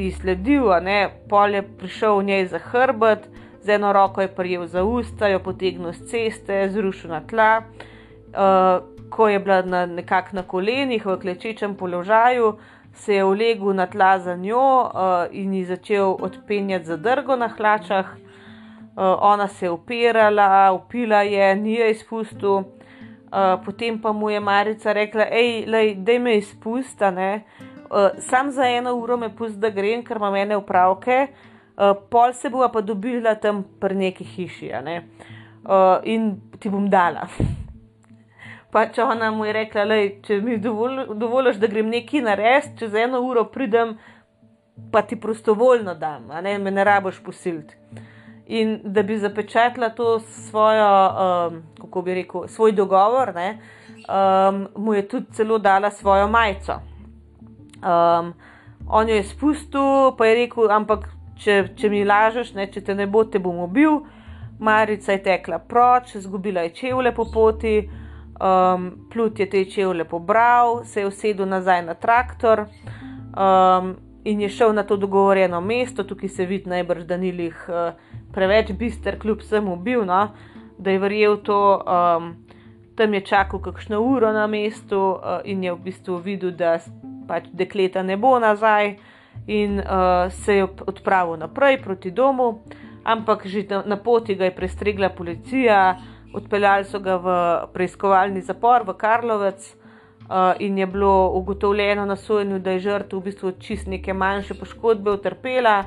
ji 0.00 0.08
sledil, 0.12 0.70
ne, 0.80 1.10
pol 1.28 1.54
je 1.54 1.62
prišel 1.62 2.18
v 2.18 2.24
njej 2.24 2.46
za 2.54 2.58
hrbet, 2.58 3.28
z 3.60 3.76
eno 3.76 3.92
roko 3.92 4.24
je 4.24 4.32
prijel 4.32 4.66
za 4.66 4.84
usta, 4.84 5.28
jo 5.28 5.44
potegnil 5.44 5.92
z 5.92 6.08
ceste, 6.08 6.68
zrušil 6.72 7.12
na 7.12 7.20
tla. 7.20 7.62
Uh, 8.32 8.80
ko 9.10 9.28
je 9.28 9.38
bila 9.38 9.62
na, 9.62 9.86
nekako 9.86 10.36
na 10.36 10.42
kolenih, 10.42 11.06
v 11.06 11.20
klečečem 11.20 11.76
položaju, 11.76 12.56
se 12.94 13.14
je 13.14 13.24
ulegel 13.24 13.74
na 13.74 13.86
tla 13.86 14.18
za 14.18 14.36
njo 14.36 14.82
uh, 14.82 14.90
in 15.30 15.54
ji 15.54 15.64
začel 15.64 16.16
odpenjati 16.20 16.84
zadrgo 16.84 17.36
na 17.36 17.48
hlačah. 17.48 18.06
Uh, 18.96 19.02
ona 19.20 19.48
se 19.48 19.66
je 19.66 19.70
upirala, 19.70 20.72
upila 20.72 21.22
je, 21.22 21.56
ni 21.56 21.74
jo 21.74 21.86
izpustil. 21.86 22.54
Uh, 22.54 23.58
potem 23.64 23.98
pa 23.98 24.12
mu 24.12 24.30
je 24.30 24.40
Marica 24.40 24.92
rekla: 24.92 25.24
hej, 25.24 25.94
da 25.96 26.18
me 26.18 26.36
izpusta, 26.36 27.08
uh, 27.08 28.08
sam 28.18 28.50
za 28.50 28.66
eno 28.66 28.94
uro 28.94 29.16
me 29.16 29.36
pusti, 29.36 29.58
da 29.58 29.70
grem, 29.70 30.04
ker 30.04 30.16
ima 30.16 30.30
mene 30.30 30.56
upravke, 30.56 31.26
uh, 31.76 31.96
pol 32.10 32.32
se 32.32 32.50
bo 32.50 32.68
pa 32.72 32.80
dobila 32.80 33.34
tam 33.34 33.64
pri 33.80 33.94
neki 33.94 34.24
hiši 34.24 34.70
uh, 34.70 35.98
in 36.04 36.36
ti 36.60 36.70
bom 36.70 36.90
dala. 36.90 37.26
pač 38.74 38.98
ona 38.98 39.30
mu 39.30 39.46
je 39.46 39.52
rekla, 39.54 39.84
da 39.86 39.98
če 40.26 40.40
mi 40.42 40.58
dovoliš, 40.58 41.60
da 41.62 41.70
grem 41.70 41.92
nekaj 41.94 42.24
narediti, 42.26 42.78
čez 42.82 42.96
eno 43.04 43.20
uro 43.22 43.44
pridem, 43.54 43.94
pa 44.90 45.04
ti 45.06 45.16
prostovoljno 45.20 45.94
dam, 45.94 46.26
ne, 46.42 46.56
me 46.58 46.70
ne 46.74 46.84
raboš 46.84 47.20
posiliti. 47.22 47.76
In 48.46 48.80
da 48.84 49.02
bi 49.06 49.16
zapečatila 49.18 49.92
to 49.94 50.18
svojo, 50.20 50.88
um, 51.08 51.62
kako 51.80 52.02
bi 52.02 52.18
rekel, 52.18 52.48
svoj 52.48 52.74
dogovor, 52.76 53.30
ne, 53.34 53.58
um, 54.04 54.66
mu 54.76 54.94
je 54.98 55.06
tudi 55.08 55.38
celo 55.38 55.58
dala 55.58 55.90
svojo 55.90 56.26
majico. 56.28 56.80
Um, 57.84 58.34
On 58.88 59.08
jo 59.08 59.14
je 59.14 59.24
spustil, 59.24 60.12
pa 60.18 60.26
je 60.26 60.34
rekel, 60.42 60.68
ampak 60.70 61.06
če, 61.40 61.54
če 61.76 61.88
mi 61.88 62.02
lažeš, 62.04 62.52
ne, 62.56 62.66
če 62.68 62.82
te 62.84 62.94
ne 62.94 63.06
bo, 63.08 63.24
te 63.24 63.40
bom 63.40 63.62
ubil. 63.64 64.02
Marica 64.60 65.16
je 65.16 65.22
tekla 65.24 65.58
proč, 65.58 66.14
izgubila 66.20 66.66
je 66.66 66.74
čevlje 66.80 67.14
po 67.16 67.24
poti, 67.32 67.78
um, 68.44 68.90
plut 69.12 69.38
je 69.38 69.46
te 69.50 69.64
čevlje 69.64 70.04
pobral, 70.04 70.84
se 70.84 71.00
je 71.00 71.06
usedel 71.06 71.48
nazaj 71.48 71.82
na 71.86 71.94
traktor 71.94 72.66
um, 72.66 73.94
in 74.24 74.40
je 74.40 74.48
šel 74.48 74.72
na 74.72 74.82
to 74.82 74.96
dogovorjeno 74.96 75.60
mesto, 75.60 76.04
tukaj 76.04 76.28
se 76.28 76.46
vidi 76.46 76.70
najbrž, 76.70 77.04
da 77.04 77.16
ni 77.16 77.32
jih 77.32 77.66
uh, 77.68 77.96
preveč 78.32 78.72
bister, 78.72 79.18
kljub 79.18 79.40
vsemu 79.40 79.76
bil, 79.76 80.04
no, 80.04 80.28
da 80.78 80.90
je 80.90 80.98
verjel 80.98 81.36
to. 81.36 81.84
Um, 81.86 82.34
Tam 82.94 83.14
je 83.14 83.20
čakal 83.26 83.58
kakšno 83.58 83.98
uro 84.00 84.28
na 84.32 84.46
mestu 84.46 84.98
uh, 85.18 85.40
in 85.44 85.64
je 85.64 85.72
v 85.72 85.78
bistvu 85.82 86.20
videl, 86.22 86.52
da 86.54 86.76
pač 87.26 87.48
dekleta 87.50 88.04
ne 88.06 88.14
bo 88.16 88.38
nazaj, 88.38 88.92
in 89.46 89.80
uh, 89.80 90.30
se 90.30 90.54
je 90.54 90.68
odpravil 90.86 91.36
naprej 91.36 91.82
proti 91.82 92.10
domu, 92.10 92.62
ampak 93.04 93.46
že 93.46 93.66
na 93.86 93.96
poti 93.96 94.34
ga 94.34 94.44
je 94.44 94.54
prestregla 94.54 95.08
policija, 95.08 95.98
odpeljali 96.34 96.84
so 96.84 96.98
ga 97.00 97.16
v 97.16 97.38
preiskovalni 97.72 98.42
zapor 98.42 98.84
v 98.86 98.96
Karlovec. 98.98 99.74
Uh, 100.24 100.56
in 100.58 100.78
je 100.78 100.86
bilo 100.86 101.30
ugotovljeno 101.36 102.06
na 102.06 102.16
sojenju, 102.16 102.58
da 102.58 102.70
je 102.70 102.80
žrtev 102.80 103.18
v 103.18 103.22
bistvu 103.22 103.50
čist 103.60 103.86
neke 103.86 104.14
manjše 104.14 104.54
poškodbe 104.54 105.10
utrpela, 105.10 105.84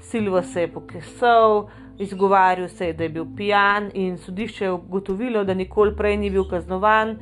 Silva 0.00 0.42
se 0.42 0.60
je 0.60 0.68
pokesal, 0.72 1.66
izgovarjal 1.98 2.68
se 2.68 2.86
je, 2.86 2.92
da 2.92 3.02
je 3.02 3.08
bil 3.08 3.26
pijan, 3.36 3.90
in 3.94 4.16
sodišče 4.18 4.64
je 4.64 4.72
ugotovilo, 4.72 5.42
da 5.44 5.54
nikoli 5.54 5.96
prej 5.96 6.16
ni 6.16 6.30
bil 6.30 6.46
kaznovan 6.48 7.16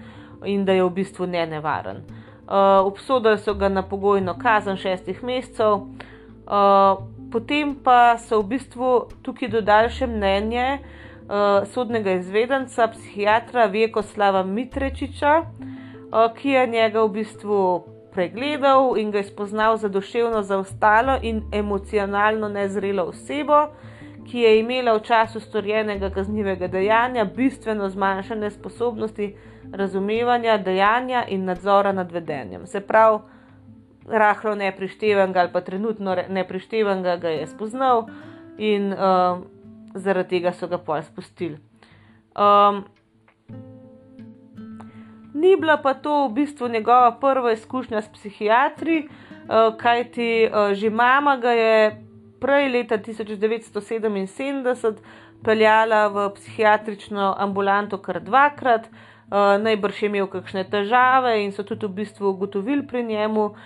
in 0.44 0.64
da 0.64 0.76
je 0.76 0.84
v 0.84 0.90
bistvu 0.90 1.26
ne 1.26 1.46
nevaren. 1.46 2.04
Uh, 2.04 2.84
obsodili 2.84 3.38
so 3.38 3.54
ga 3.54 3.68
na 3.68 3.82
pogojno 3.82 4.36
kazen 4.38 4.76
šestih 4.76 5.24
mesecev, 5.24 5.72
uh, 5.72 7.00
potem 7.32 7.74
pa 7.84 8.18
so 8.18 8.42
v 8.42 8.48
bistvu 8.52 8.92
tukaj 9.22 9.48
dodali 9.56 9.88
še 9.90 10.06
mnenje 10.06 10.68
uh, 10.76 11.07
sodnega 11.72 12.12
izvedenca, 12.12 12.88
psihiatra 12.88 13.66
Vjekoslava 13.66 14.42
Mitrečiča, 14.42 15.32
uh, 15.38 16.34
ki 16.36 16.50
je 16.50 16.66
njega 16.66 17.02
v 17.02 17.08
bistvu 17.08 17.84
pregledal 18.12 18.96
in 18.98 19.10
ga 19.10 19.18
je 19.18 19.24
spoznal 19.24 19.76
za 19.76 19.88
duševno 19.88 20.42
zaostalo 20.42 21.18
in 21.22 21.42
emocionalno 21.52 22.48
nezrelo 22.48 23.02
osebo, 23.02 23.66
ki 24.30 24.40
je 24.40 24.58
imela 24.60 24.94
v 24.96 25.02
času 25.02 25.40
storjenega 25.40 26.10
kaznivega 26.10 26.68
dejanja 26.68 27.24
bistveno 27.24 27.88
zmanjšane 27.88 28.50
sposobnosti 28.50 29.36
razumevanja, 29.72 30.58
dejanja 30.58 31.24
in 31.28 31.44
nadzora 31.44 31.92
nad 31.92 32.12
vedenjem. 32.12 32.66
Se 32.66 32.80
pravi, 32.80 33.18
rahlo 34.08 34.54
neprištevenega 34.54 35.40
ali 35.40 35.52
pa 35.52 35.60
trenutno 35.60 36.16
neprištevenega 36.28 37.16
ga 37.16 37.28
je 37.28 37.46
spoznal 37.46 38.06
in 38.58 38.92
uh, 38.92 38.98
zaradi 39.94 40.36
tega 40.36 40.52
so 40.52 40.68
ga 40.68 40.78
pol 40.78 41.02
spustili. 41.02 41.58
Um, 42.38 42.84
ni 45.34 45.56
bila 45.56 45.76
pa 45.76 45.94
to 45.94 46.28
v 46.28 46.32
bistvu 46.32 46.68
njegova 46.68 47.12
prva 47.20 47.52
izkušnja 47.52 48.02
s 48.02 48.08
psihiatri, 48.12 49.08
uh, 49.08 49.76
kajti 49.76 50.48
uh, 50.48 50.72
že 50.74 50.90
mama 50.90 51.36
ga 51.36 51.50
je 51.50 52.04
prej 52.40 52.68
leta 52.68 52.98
1977 52.98 54.96
peljala 55.44 56.08
v 56.08 56.30
psihiatrično 56.34 57.34
ambulanto 57.38 57.98
kar 57.98 58.20
dvakrat. 58.20 58.88
Uh, 59.28 59.60
najbrž 59.60 60.02
je 60.02 60.06
imel 60.08 60.26
kakšne 60.26 60.64
težave 60.64 61.34
in 61.44 61.52
so 61.52 61.62
tudi 61.62 61.86
v 61.86 62.00
bistvu 62.00 62.30
ugotovili 62.30 62.86
pri 62.86 63.02
njemu 63.04 63.44
uh, 63.44 63.56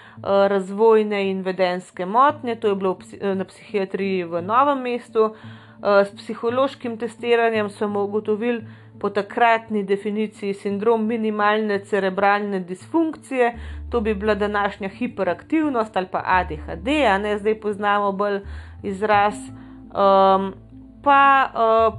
razvojne 0.51 1.31
in 1.31 1.43
vedenske 1.43 2.07
motnje, 2.07 2.57
to 2.57 2.69
je 2.69 2.75
bilo 2.75 2.95
psi 2.99 3.19
na 3.23 3.45
psihiatriji 3.45 4.25
v 4.25 4.43
novem 4.43 4.83
mestu. 4.83 5.23
Uh, 5.23 5.62
s 5.83 6.17
psihološkim 6.17 6.97
testiranjem 6.99 7.71
so 7.71 7.89
mu 7.89 8.05
ugotovili 8.05 8.65
po 9.01 9.11
takratni 9.11 9.83
definiciji 9.83 10.55
sindrom 10.55 11.07
minimalne 11.07 11.79
cerebralne 11.79 12.61
disfunkcije, 12.61 13.59
to 13.91 14.01
bi 14.01 14.15
bila 14.15 14.35
današnja 14.35 14.89
hiperaktivnost 14.89 15.97
ali 15.97 16.07
pa 16.07 16.23
ADHD, 16.25 16.89
a 17.09 17.19
ne 17.19 17.39
zdaj 17.39 17.61
poznamo 17.61 18.13
bolj 18.13 18.41
izraz. 18.83 19.35
Um, 19.35 20.55
pa 21.03 21.51
uh, 21.51 21.99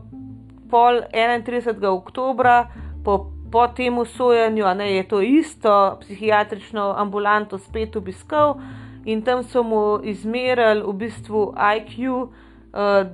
pol 0.72 1.02
31. 1.13 1.86
oktobra 1.86 2.67
po 3.06 3.34
po 3.54 3.67
tem 3.67 3.98
usojanju, 3.98 4.63
da 4.63 4.84
je 4.84 5.08
to 5.08 5.22
isto 5.22 5.98
psihiatrično 6.02 6.93
ambulanto 6.98 7.58
spet 7.58 7.96
obiskal 7.96 8.56
in 9.06 9.22
tam 9.22 9.43
so 9.43 9.63
mu 9.63 10.00
izmerili 10.04 10.82
v 10.82 10.93
bistvu 10.93 11.54
IQ 11.78 12.10
uh, 12.10 12.30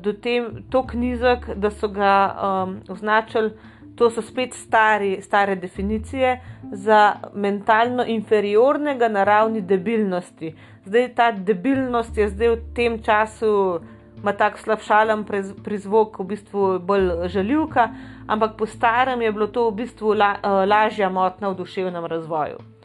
do 0.04 0.14
tem, 0.14 0.64
to 0.72 0.84
knjizek, 0.88 1.50
da 1.56 1.72
so 1.72 1.88
ga 1.88 2.14
um, 2.32 2.80
označili. 2.90 3.52
To 4.00 4.08
so 4.10 4.22
spet 4.24 4.54
stari, 4.56 5.18
stare 5.22 5.56
definicije 5.56 6.40
za 6.72 7.16
mentalno 7.36 8.06
inferiornega 8.08 9.10
na 9.12 9.24
ravni 9.24 9.62
debilnosti. 9.62 10.54
Zdaj 10.86 11.10
ta 11.16 11.32
debilnost 11.32 12.18
je 12.18 12.30
zdaj 12.30 12.50
v 12.50 12.62
tem 12.76 13.02
času 13.04 13.82
ima 14.20 14.34
tak 14.34 14.58
slabšalen 14.60 15.24
prizvok, 15.64 16.20
v 16.20 16.24
bistvu 16.24 16.80
bolj 16.80 17.28
žaljivka, 17.32 17.90
ampak 18.28 18.58
po 18.58 18.66
starem 18.66 19.22
je 19.22 19.32
bilo 19.32 19.48
to 19.48 19.70
v 19.70 19.76
bistvu 19.84 20.14
la, 20.14 20.36
uh, 20.44 20.68
lažja 20.68 21.10
motnja 21.10 21.50
v 21.50 21.56
duševnem 21.56 22.06
razvoju. 22.06 22.79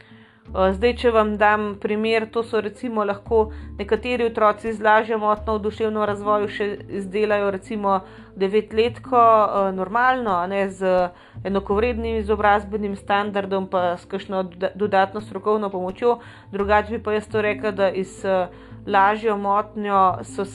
Uh, 0.45 0.69
zdaj, 0.75 0.91
če 1.01 1.09
vam 1.09 1.31
dam 1.41 1.63
primer, 1.81 2.27
to 2.29 2.43
so 2.45 2.59
recimo 2.61 3.01
lahko 3.03 3.47
nekateri 3.79 4.27
otroci 4.29 4.73
z 4.73 4.83
lažjo 4.85 5.17
motnjo 5.17 5.55
v 5.57 5.63
duševnem 5.63 6.05
razvoju 6.05 6.51
še 6.53 6.67
izdelajo 6.99 7.47
recimo 7.55 7.95
devetletko 8.37 9.17
uh, 9.17 9.71
normalno, 9.73 10.37
ne 10.51 10.67
z 10.69 11.09
enakovrednim 11.49 12.19
izobrazbenim 12.21 12.93
standardom, 12.99 13.65
pa 13.73 13.97
s 13.97 14.05
kakšno 14.05 14.43
dodatno 14.75 15.23
strokovno 15.25 15.71
pomočjo, 15.73 16.19
drugače 16.53 16.99
bi 16.99 17.03
pa 17.03 17.17
jaz 17.17 17.25
to 17.25 17.41
rekel, 17.41 17.73
da 17.73 17.89
iz 17.89 18.21
uh, 18.21 18.45
lažjo 18.85 19.39
motnjo 19.41 20.05
so 20.29 20.45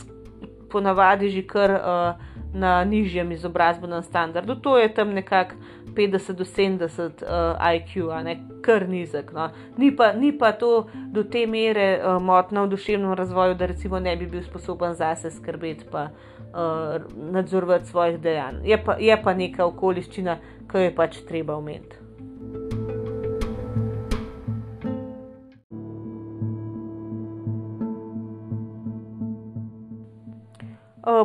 ponavadi 0.70 1.34
že 1.34 1.42
kar 1.50 1.80
na 2.54 2.84
nižjem 2.84 3.32
izobrazbenem 3.32 4.02
standardu. 4.02 4.54
To 4.54 4.78
je 4.78 4.88
tam 4.94 5.10
nekako 5.14 5.54
50 5.96 6.32
do 6.36 6.44
70 6.44 7.22
uh, 7.22 7.74
IQ, 7.74 8.08
ne 8.24 8.38
kar 8.62 8.88
nizek. 8.88 9.32
No. 9.32 9.50
Ni, 9.78 9.90
pa, 9.96 10.12
ni 10.12 10.32
pa 10.38 10.52
to 10.52 10.88
do 11.12 11.24
te 11.24 11.46
mere 11.46 12.00
uh, 12.00 12.22
motno 12.22 12.64
v 12.64 12.74
duševnem 12.74 13.12
razvoju, 13.12 13.54
da 13.54 13.66
recimo 13.66 14.00
ne 14.00 14.16
bi 14.16 14.26
bil 14.26 14.42
sposoben 14.42 14.94
zase 14.94 15.30
skrbeti 15.30 15.84
pa 15.90 16.08
uh, 16.10 17.02
nadzorovati 17.32 17.86
svojih 17.86 18.20
dejanj. 18.20 18.64
Je 18.64 18.84
pa, 18.84 18.96
je 19.00 19.22
pa 19.22 19.34
neka 19.34 19.66
okoliščina, 19.66 20.38
ki 20.70 20.78
jo 20.78 20.88
je 20.88 20.94
pač 20.94 21.22
treba 21.28 21.56
omeniti. 21.56 22.99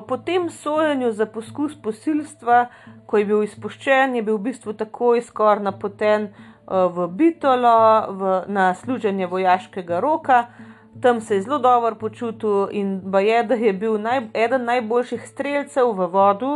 Po 0.08 0.18
tem 0.18 0.50
sojenju 0.50 1.12
za 1.12 1.26
poskus 1.26 1.76
posilstva, 1.82 2.66
ko 3.06 3.18
je 3.18 3.26
bil 3.26 3.44
izpuščen, 3.44 4.16
je 4.16 4.24
bil 4.24 4.38
v 4.38 4.50
bistvu 4.50 4.74
takoj 4.74 5.22
skoraj 5.22 5.64
napoten 5.64 6.30
uh, 6.32 6.88
v 6.92 7.08
Bitolo 7.08 7.78
v, 8.12 8.38
na 8.48 8.74
služenje 8.74 9.28
vojaškega 9.28 10.00
roka. 10.00 10.46
Tam 11.02 11.20
se 11.22 11.36
je 11.36 11.42
zelo 11.42 11.60
dobro 11.60 11.96
počutil 11.96 12.70
in 12.72 13.02
je, 13.20 13.44
da 13.44 13.56
je 13.56 13.74
bil 13.74 13.98
naj, 14.00 14.30
eden 14.34 14.64
najboljših 14.66 15.28
streljcev 15.28 15.92
v 15.92 16.08
vodu 16.08 16.54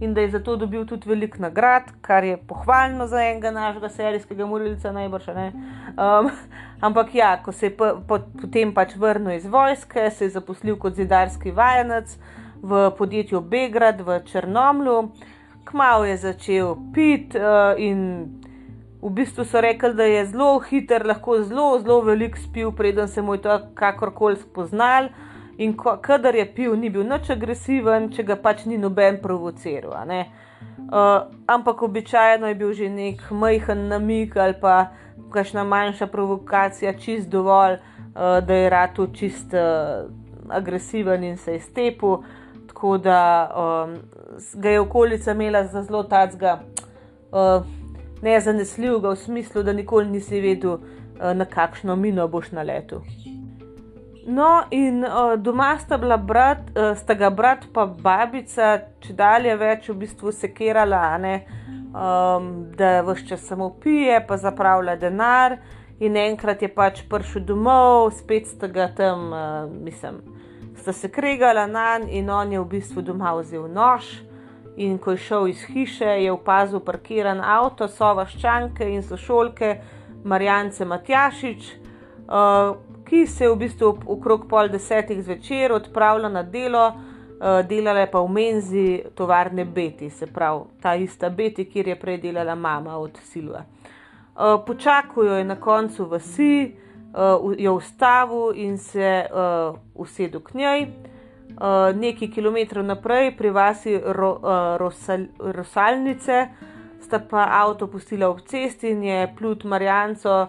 in 0.00 0.14
da 0.14 0.20
je 0.20 0.30
zato 0.30 0.56
dobil 0.56 0.86
tudi 0.86 1.08
velik 1.08 1.38
nagrad, 1.38 1.82
kar 2.00 2.24
je 2.24 2.36
pohvalno 2.36 3.06
za 3.06 3.22
enega 3.22 3.50
našega 3.50 3.88
serijskega 3.88 4.46
morilca, 4.46 4.92
najbrž 4.92 5.26
ne. 5.34 5.52
Um, 5.94 6.30
ampak 6.80 7.14
ja, 7.14 7.36
ko 7.42 7.52
se 7.52 7.66
je 7.66 7.76
po, 7.76 7.92
po, 8.08 8.18
potem 8.40 8.74
pač 8.74 8.96
vrnil 8.96 9.36
iz 9.36 9.46
vojske, 9.46 10.10
se 10.10 10.24
je 10.24 10.30
zaposlil 10.30 10.76
kot 10.78 10.94
zidarski 10.94 11.50
vajenec 11.50 12.18
v 12.62 12.90
podjetju 12.98 13.40
Begrad 13.40 14.00
v 14.00 14.20
Črnomlu. 14.24 15.10
Kmalo 15.64 16.04
je 16.04 16.16
začel 16.16 16.76
pit 16.94 17.34
uh, 17.34 17.76
in 17.76 18.26
v 19.02 19.10
bistvu 19.10 19.44
so 19.44 19.60
rekli, 19.60 19.94
da 19.94 20.04
je 20.04 20.26
zelo 20.26 20.58
hiter, 20.58 21.06
lahko 21.06 21.42
zelo, 21.42 21.78
zelo 21.78 22.00
velik 22.00 22.36
spil, 22.36 22.72
preden 22.72 23.08
se 23.08 23.22
mu 23.22 23.34
je 23.34 23.42
to 23.42 23.58
kakorkoli 23.74 24.36
spoznal. 24.36 25.08
In 25.58 25.76
ko, 25.76 25.96
kadar 26.02 26.34
je 26.34 26.46
pil, 26.54 26.76
ni 26.76 26.90
bil 26.90 27.02
nič 27.06 27.30
agresiven, 27.34 28.10
če 28.14 28.22
ga 28.22 28.36
pač 28.38 28.64
ni 28.66 28.78
noben 28.78 29.18
provociral. 29.22 29.94
Uh, 29.98 31.26
ampak 31.46 31.82
običajno 31.82 32.48
je 32.48 32.54
bil 32.54 32.72
že 32.72 32.88
nek 32.88 33.26
majhen 33.30 33.88
namik 33.90 34.36
ali 34.36 34.54
pa 34.60 34.94
kakšna 35.34 35.64
manjša 35.64 36.06
provokacija, 36.06 36.94
čist 36.96 37.28
dovolj, 37.28 37.76
uh, 37.76 38.38
da 38.40 38.54
je 38.54 38.70
rado 38.70 39.06
čist 39.12 39.52
uh, 39.52 40.08
agresiven 40.48 41.24
in 41.24 41.36
se 41.36 41.52
je 41.52 41.60
stepil 41.60 42.22
tako 42.78 42.98
da 42.98 43.50
um, 43.56 43.98
ga 44.54 44.70
je 44.70 44.80
okolica 44.80 45.32
imela 45.32 45.66
za 45.66 45.82
zelo 45.82 46.02
tacga, 46.02 46.60
uh, 47.32 47.66
nezanesljivega 48.22 49.08
v 49.08 49.16
smislu, 49.16 49.62
da 49.62 49.72
nikoli 49.72 50.06
nisi 50.06 50.40
vedel, 50.40 50.72
uh, 50.72 50.80
na 51.34 51.44
kakšno 51.44 51.96
mino 51.96 52.28
boš 52.28 52.52
na 52.52 52.62
letu. 52.62 53.02
No, 54.26 54.62
in 54.70 55.04
uh, 55.04 55.34
doma 55.42 55.78
sta, 55.78 55.98
brat, 56.16 56.58
uh, 56.70 56.96
sta 56.96 57.14
ga 57.14 57.30
brat 57.30 57.66
in 57.74 57.86
babica, 57.86 58.78
če 59.00 59.12
dalje 59.12 59.56
več 59.56 59.88
v 59.88 59.98
bistvu 59.98 60.32
sekirala, 60.32 61.18
ne, 61.18 61.34
um, 61.90 62.70
da 62.78 63.00
vse 63.02 63.26
čas 63.26 63.42
samo 63.42 63.72
pije, 63.82 64.22
pa 64.26 64.36
zapravlja 64.36 64.96
denar. 64.96 65.58
In 65.98 66.16
enkrat 66.16 66.62
je 66.62 66.68
pač 66.70 67.02
prišel 67.10 67.42
domov, 67.42 68.12
spet 68.14 68.46
sta 68.46 68.68
ga 68.70 68.86
tam, 68.94 69.32
uh, 69.32 69.66
mislim, 69.66 70.22
sta 70.78 70.92
se 70.92 71.08
kregala 71.08 71.66
na 71.66 71.98
njega, 71.98 72.10
in 72.10 72.30
on 72.30 72.52
je 72.52 72.60
v 72.60 72.64
bistvu 72.64 73.02
doma 73.02 73.34
vzel 73.34 73.68
nož. 73.68 74.04
In 74.76 74.98
ko 74.98 75.10
je 75.10 75.16
šel 75.16 75.48
iz 75.48 75.62
hiše, 75.66 76.06
je 76.22 76.32
opazil 76.32 76.80
parkiran 76.80 77.40
avto, 77.40 77.88
so 77.88 78.14
vaščanke 78.14 78.86
in 78.86 79.02
sošolke, 79.02 79.80
Marjance 80.24 80.84
Matjašič. 80.84 81.72
Uh, 82.28 82.76
ki 83.04 83.26
se 83.26 83.44
je 83.44 83.50
v 83.50 83.56
bistvu 83.56 83.98
okrog 84.06 84.48
pol 84.48 84.68
desetih 84.68 85.22
zvečer 85.24 85.72
odpravila 85.72 86.28
na 86.28 86.42
delo, 86.42 86.86
uh, 86.92 87.62
delala 87.66 88.06
pa 88.06 88.20
v 88.20 88.28
menzi 88.28 89.02
tovarne 89.14 89.64
Beti, 89.64 90.10
se 90.10 90.26
pravi 90.26 90.64
ta 90.82 90.94
ista 90.94 91.30
Beti, 91.30 91.64
kjer 91.64 91.88
je 91.88 91.96
prej 91.96 92.18
delala 92.18 92.54
mama 92.54 92.98
od 92.98 93.18
Silva. 93.24 93.64
Uh, 93.64 94.60
počakal 94.66 95.24
jo 95.24 95.34
je 95.34 95.44
na 95.44 95.56
koncu 95.56 96.04
vasi, 96.04 96.52
uh, 96.66 96.87
jo 97.58 97.74
ustavil 97.74 98.52
in 98.54 98.78
se 98.78 99.26
uh, 99.30 99.78
usedel 99.94 100.40
k 100.40 100.54
njej. 100.54 100.86
Uh, 101.58 101.96
nekaj 101.96 102.28
kilometrov 102.30 102.84
naprej, 102.86 103.32
pri 103.36 103.50
vasi 103.50 103.96
ro, 103.98 104.32
uh, 104.38 104.76
Rosal, 104.78 105.26
Rosalnice, 105.38 106.48
sta 107.00 107.18
pa 107.18 107.48
avto 107.50 107.88
pustila 107.90 108.28
ob 108.28 108.44
cesti 108.46 108.90
in 108.90 109.02
je 109.02 109.26
plut 109.38 109.64
Marjanco 109.64 110.48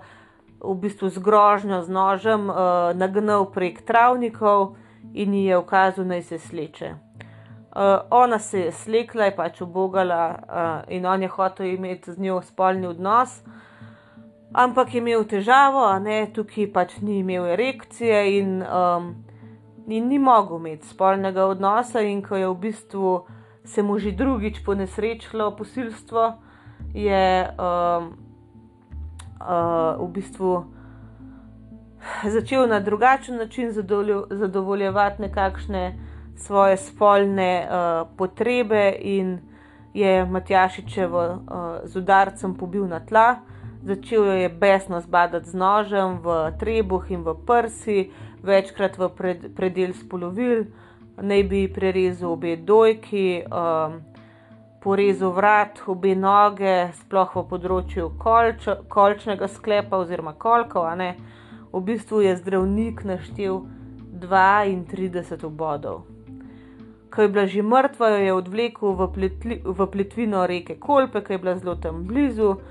v 0.60 0.76
bistvu 0.76 1.10
z 1.10 1.18
grožnjo, 1.24 1.82
z 1.82 1.90
nožem, 1.90 2.50
uh, 2.50 2.92
nagnal 2.94 3.48
prek 3.52 3.82
travnikov 3.82 4.76
in 5.14 5.34
ji 5.34 5.46
je 5.46 5.58
ukazal, 5.58 6.06
naj 6.06 6.22
se 6.22 6.40
sleče. 6.40 6.94
Uh, 7.70 8.04
ona 8.12 8.40
se 8.40 8.60
je 8.60 8.72
slekla, 8.72 9.30
je 9.30 9.36
pač 9.36 9.62
obogala 9.62 10.24
uh, 10.36 10.94
in 10.94 11.06
on 11.06 11.22
je 11.22 11.28
hotel 11.28 11.66
imeti 11.66 12.12
z 12.12 12.20
njo 12.20 12.42
spolni 12.42 12.88
odnos, 12.88 13.42
ampak 14.54 14.94
imel 14.96 15.24
težavo, 15.24 15.88
ne, 16.00 16.28
tukaj 16.34 16.72
pač 16.74 16.98
ni 17.02 17.20
imel 17.20 17.46
erekcije 17.54 18.40
in, 18.40 18.64
um, 18.64 19.12
in 19.88 20.08
ni 20.08 20.20
mogel 20.20 20.58
imeti 20.58 20.88
spolnega 20.88 21.46
odnosa. 21.46 22.02
In 22.02 22.22
ko 22.22 22.36
je 22.36 22.48
v 22.48 22.56
bistvu 22.56 23.26
se 23.64 23.84
mu 23.84 24.00
že 24.00 24.12
drugič 24.12 24.64
ponesrečilo 24.66 25.52
posilstvo, 25.56 26.34
je. 26.94 27.50
Um, 27.60 28.30
uh, 29.40 30.08
v 30.08 30.12
bistvu 30.12 30.66
začel 32.24 32.68
na 32.68 32.80
drugačen 32.80 33.38
način 33.38 33.72
zadovoljevati 34.30 35.22
nekakšne 35.22 36.00
svoje 36.36 36.78
spolne 36.78 37.68
uh, 37.68 38.08
potrebe, 38.18 38.96
in 39.00 39.40
je 39.94 40.26
Matjašičevo 40.26 41.24
uh, 41.26 41.40
z 41.84 41.96
udarcem 41.96 42.56
pobil 42.56 42.88
na 42.88 43.00
tla. 43.00 43.36
Začel 43.84 44.26
jo 44.26 44.32
je 44.32 44.50
besno 44.50 45.00
zbadati 45.02 45.50
z 45.50 45.56
nožem 45.56 46.20
v 46.20 46.52
trebuh 46.60 47.12
in 47.12 47.24
v 47.24 47.36
prsi, 47.48 48.12
večkrat 48.44 48.98
v 48.98 49.10
pred, 49.10 49.40
predel 49.56 49.96
spolovil, 49.96 50.68
naj 51.16 51.44
bi 51.48 51.68
prerezal 51.72 52.36
obe 52.36 52.56
dojki. 52.60 53.44
Um, 53.48 54.04
porezal 54.80 55.32
vrat, 55.32 55.82
obe 55.88 56.16
noge, 56.16 56.92
sploh 57.04 57.36
v 57.36 57.44
področju 57.52 58.14
kolč, 58.20 58.68
kolčnega 58.88 59.50
sklepa 59.52 60.00
oziroma 60.00 60.34
kolkov. 60.40 60.88
V 61.70 61.82
bistvu 61.86 62.24
je 62.24 62.38
zdravnik 62.40 63.04
naštel 63.04 63.68
32 64.20 65.44
obodov. 65.46 66.08
Ko 67.10 67.22
je 67.22 67.30
bila 67.30 67.46
že 67.46 67.62
mrtva, 67.62 68.10
jo 68.10 68.20
je 68.24 68.34
odvlekel 68.34 68.94
v, 68.94 69.08
pletli, 69.14 69.56
v 69.66 69.80
pletvino 69.90 70.46
reke 70.46 70.78
Kolpe, 70.78 71.22
ki 71.26 71.34
je 71.34 71.42
bila 71.42 71.58
zelo 71.58 71.76
tam 71.76 72.06
blizu, 72.06 72.62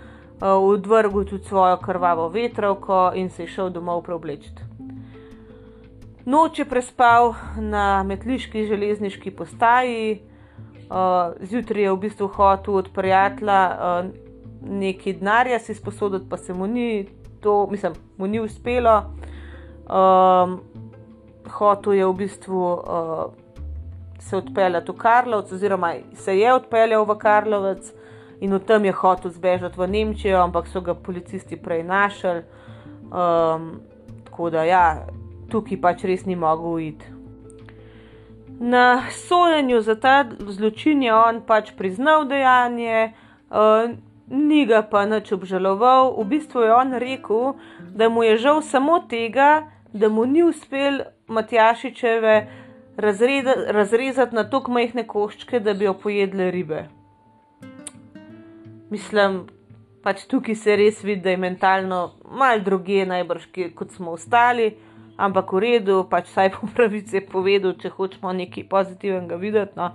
odvrgel 0.40 1.24
tudi 1.24 1.44
svojo 1.44 1.76
krvavo 1.76 2.28
vetrovko 2.28 3.12
in 3.14 3.30
se 3.30 3.42
je 3.42 3.48
šel 3.48 3.70
domov 3.70 4.02
preoblečiti. 4.02 4.62
Noč 6.24 6.58
je 6.58 6.64
prespal 6.68 7.34
na 7.56 8.02
metliški 8.02 8.66
železniški 8.66 9.30
postaji, 9.30 10.20
uh, 10.90 11.32
zjutraj 11.40 11.82
je 11.82 11.92
v 11.92 11.96
bistvu 11.96 12.28
hotel 12.28 12.74
od 12.74 12.90
prijatelja 12.94 13.60
uh, 13.70 14.10
nekaj 14.62 15.12
denarja 15.12 15.58
si 15.58 15.74
sposoditi, 15.74 16.28
pa 16.30 16.36
se 16.36 16.54
mu 16.54 16.66
ni, 16.66 17.06
to, 17.40 17.66
mislim, 17.70 17.92
mu 18.16 18.26
ni 18.26 18.40
uspelo. 18.40 19.02
Um, 19.88 20.60
hotel 21.50 21.92
je 21.92 22.06
v 22.06 22.12
bistvu 22.12 22.72
uh, 22.72 23.32
se 24.20 24.36
odpeljati 24.36 24.92
v 24.92 24.96
Karlovec, 24.96 25.52
oziroma 25.52 25.94
se 26.14 26.38
je 26.38 26.54
odpeljal 26.54 27.04
v 27.04 27.18
Karlovec 27.18 27.92
in 28.40 28.54
v 28.54 28.58
tem 28.58 28.84
je 28.84 28.92
hotel 28.92 29.30
zbežati 29.30 29.78
v 29.78 29.86
Nemčijo, 29.86 30.42
ampak 30.42 30.66
so 30.66 30.80
ga 30.80 30.94
policisti 30.94 31.56
prej 31.56 31.82
našli. 31.82 32.42
Um, 33.08 33.80
tako 34.24 34.50
da 34.50 34.64
ja, 34.64 35.06
tukaj 35.50 35.80
pač 35.80 36.04
res 36.04 36.26
ni 36.26 36.36
mogel 36.36 36.78
iti. 36.92 37.06
Na 38.60 39.06
sojenju 39.10 39.80
za 39.80 39.94
ta 39.94 40.26
zločin 40.48 41.02
je 41.02 41.14
on 41.14 41.40
pač 41.46 41.72
priznal 41.78 42.26
dejanje, 42.26 43.14
uh, 43.50 43.94
ni 44.28 44.66
ga 44.66 44.82
pa 44.82 45.06
nič 45.06 45.32
obžaloval. 45.32 46.18
V 46.18 46.24
bistvu 46.26 46.66
je 46.66 46.72
on 46.74 46.92
rekel, 46.98 47.54
da 47.94 48.08
mu 48.08 48.22
je 48.22 48.36
žal 48.36 48.62
samo 48.62 49.00
tega, 49.08 49.70
da 49.92 50.08
mu 50.08 50.26
ni 50.26 50.42
uspel 50.42 51.06
Matjašičeve 51.28 52.34
razreda, 52.96 53.54
razrezati 53.68 54.34
na 54.34 54.50
tako 54.50 54.72
majhne 54.72 55.06
koščke, 55.06 55.60
da 55.60 55.74
bi 55.74 55.84
jo 55.84 55.94
pojedle 55.94 56.50
ribe. 56.50 56.88
Mislim, 58.90 59.42
pač 60.02 60.24
tukaj 60.30 60.56
se 60.56 60.76
res 60.76 61.02
vidi, 61.04 61.22
da 61.22 61.30
je 61.34 61.40
mentalno 61.40 62.02
mal 62.30 62.62
druge, 62.64 63.04
najbrž 63.06 63.48
kot 63.76 63.92
smo 63.96 64.16
ostali 64.16 64.72
ampak 65.18 65.50
v 65.50 65.58
redu, 65.58 66.06
pač 66.06 66.30
saj 66.30 66.54
po 66.54 66.70
pravici 66.74 67.18
je 67.18 67.26
povedal, 67.26 67.74
če 67.74 67.90
hočemo 67.90 68.30
nekaj 68.30 68.70
pozitivnega 68.70 69.36
videti. 69.36 69.74
No. 69.74 69.92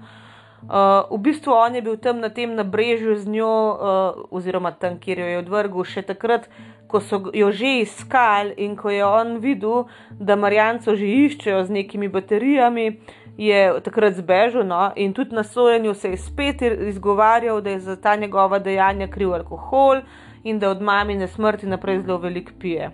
Uh, 0.64 1.04
v 1.12 1.20
bistvu 1.28 1.52
on 1.52 1.76
je 1.76 1.84
bil 1.84 1.98
tam 2.00 2.24
na 2.24 2.32
tem 2.32 2.56
nabrežju 2.56 3.20
z 3.20 3.28
njo, 3.28 3.52
uh, 3.52 4.28
oziroma 4.32 4.72
tam, 4.72 4.96
kjer 4.96 5.20
jo 5.20 5.28
je 5.28 5.42
odvrgel, 5.42 5.84
še 5.84 6.04
takrat, 6.08 6.48
ko 6.88 7.02
so 7.04 7.20
jo 7.36 7.50
že 7.52 7.84
iskali 7.84 8.56
in 8.64 8.78
ko 8.80 8.88
je 8.88 9.04
on 9.04 9.44
videl, 9.44 9.90
da 10.16 10.40
Marijanco 10.40 10.96
že 10.96 11.04
iščejo 11.04 11.66
z 11.68 11.84
nekimi 11.84 12.08
baterijami, 12.08 13.02
je 13.38 13.82
takrat 13.84 14.14
zbežal. 14.14 14.64
No, 14.64 14.92
in 14.96 15.14
tudi 15.14 15.36
na 15.36 15.44
sojenju 15.44 15.94
se 15.94 16.10
je 16.10 16.18
spet 16.18 16.62
izgovarjal, 16.62 17.62
da 17.62 17.70
je 17.70 17.80
za 17.80 17.96
ta 17.96 18.16
njegova 18.16 18.60
dejanja 18.60 19.08
kriv 19.08 19.34
alkohol 19.34 20.02
in 20.44 20.60
da 20.60 20.70
od 20.70 20.82
mamine 20.82 21.28
smrti 21.28 21.68
naprej 21.68 22.02
zelo 22.02 22.18
veliko 22.18 22.52
pije. 22.60 22.92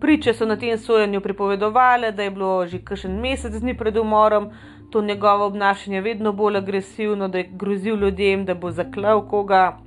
Priče 0.00 0.32
so 0.34 0.46
na 0.46 0.56
tem 0.56 0.78
sojenju 0.78 1.20
pripovedovali, 1.20 2.12
da 2.12 2.22
je 2.22 2.30
bilo 2.30 2.66
že 2.66 2.78
kakšen 2.78 3.20
mesec 3.20 3.52
dni 3.60 3.76
pred 3.76 3.96
umorom 3.96 4.50
to 4.90 5.02
njegovo 5.02 5.46
obnašanje 5.46 6.00
vedno 6.00 6.32
bolj 6.32 6.56
agresivno, 6.56 7.28
da 7.28 7.38
je 7.38 7.48
grozil 7.52 7.96
ljudem, 7.96 8.44
da 8.44 8.54
bo 8.54 8.70
zaklal 8.70 9.28
koga, 9.28 9.78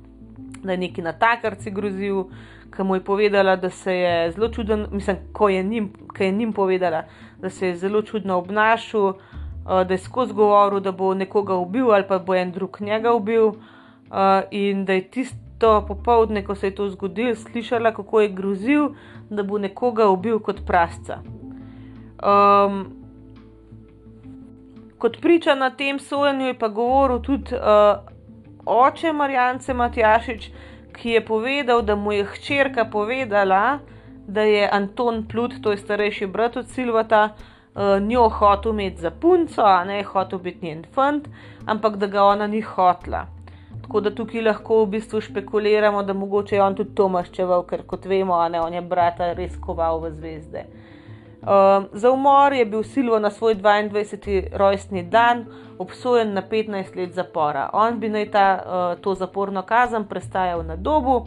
da 0.62 0.72
je 0.72 0.78
neki 0.78 1.02
na 1.02 1.12
takarci 1.12 1.70
grozil, 1.70 2.24
ki 2.76 2.82
mu 2.82 2.94
je 2.94 3.04
povedala, 3.04 3.56
da 3.56 3.70
se 3.70 3.94
je 3.94 4.30
zelo 4.30 4.48
čuden, 4.48 4.86
mislim, 4.92 5.16
ko 5.32 5.48
je 5.48 5.62
njim, 5.62 5.92
je 6.18 6.30
njim 6.30 6.52
povedala, 6.52 7.02
da 7.42 7.50
se 7.50 7.68
je 7.68 7.76
zelo 7.76 8.02
čudno 8.02 8.38
obnašal, 8.38 9.06
uh, 9.06 9.16
da 9.66 9.94
je 9.94 9.98
skozi 9.98 10.32
govoril, 10.32 10.80
da 10.80 10.92
bo 10.92 11.14
nekoga 11.14 11.54
ubil 11.54 11.92
ali 11.92 12.04
pa 12.08 12.18
bo 12.18 12.34
en 12.34 12.52
drug 12.52 12.80
njega 12.80 13.12
ubil 13.12 13.46
uh, 13.46 13.56
in 14.50 14.84
da 14.84 14.92
je 14.92 15.08
tisto 15.10 15.84
popovdne, 15.88 16.44
ko 16.44 16.54
se 16.54 16.66
je 16.66 16.74
to 16.74 16.88
zgodilo, 16.88 17.34
slišala, 17.34 17.92
kako 17.94 18.20
je 18.20 18.28
grozil 18.28 18.88
da 19.32 19.42
bo 19.42 19.58
nekoga 19.58 20.08
ubil 20.08 20.38
kot 20.40 20.60
prasca. 20.66 21.18
Um, 22.22 22.84
kot 24.98 25.20
priča 25.20 25.54
na 25.54 25.70
tem 25.70 25.98
sojenju 25.98 26.46
je 26.46 26.58
pa 26.58 26.68
govoril 26.68 27.22
tudi 27.22 27.54
uh, 27.54 27.98
oče 28.66 29.12
Marjance 29.12 29.74
Matjašič, 29.74 30.50
ki 30.92 31.10
je 31.10 31.24
povedal, 31.24 31.82
da 31.82 31.96
mu 31.96 32.12
je 32.12 32.24
hčerka 32.24 32.84
povedala, 32.84 33.78
da 34.26 34.42
je 34.42 34.68
Anton 34.72 35.26
Plut, 35.28 35.52
to 35.62 35.70
je 35.70 35.76
starejši 35.76 36.26
brat 36.26 36.56
od 36.56 36.68
Silvata, 36.68 37.28
uh, 37.74 38.02
njo 38.02 38.28
hotel 38.28 38.72
imeti 38.72 39.00
za 39.00 39.10
punco, 39.10 39.62
a 39.62 39.84
ne 39.84 40.02
hotel 40.02 40.38
biti 40.38 40.66
njen 40.66 40.84
fant, 40.94 41.28
ampak 41.66 41.96
da 41.96 42.06
ga 42.06 42.24
ona 42.24 42.46
ni 42.46 42.60
hotla. 42.60 43.26
Tako 43.82 44.00
da 44.00 44.14
tukaj 44.14 44.42
lahko 44.42 44.84
v 44.84 44.86
bistvu 44.86 45.20
špekuliramo, 45.20 46.02
da 46.02 46.12
mogoče 46.12 46.56
je 46.56 46.62
on 46.62 46.74
tudi 46.74 46.94
to 46.94 47.08
maščeval, 47.08 47.66
ker 47.66 47.82
kot 47.86 48.06
vemo, 48.06 48.48
ne, 48.48 48.60
on 48.60 48.74
je 48.74 48.80
brata 48.80 49.32
res 49.32 49.56
koval 49.60 50.00
v 50.00 50.10
zvezde. 50.10 50.64
Um, 51.42 51.88
za 51.92 52.10
umor 52.10 52.52
je 52.52 52.64
bil 52.64 52.82
Silvo 52.82 53.18
na 53.18 53.30
svoj 53.30 53.54
22. 53.54 54.56
rojstni 54.56 55.02
dan 55.02 55.44
obsojen 55.78 56.32
na 56.32 56.42
15 56.42 56.96
let 56.96 57.14
zapora. 57.14 57.70
On 57.72 57.98
bi 57.98 58.08
naj 58.08 58.30
ta, 58.30 58.46
uh, 58.54 59.00
to 59.02 59.14
zaporno 59.14 59.62
kazen 59.62 60.04
prestajal 60.04 60.62
na 60.62 60.76
dobu 60.76 61.26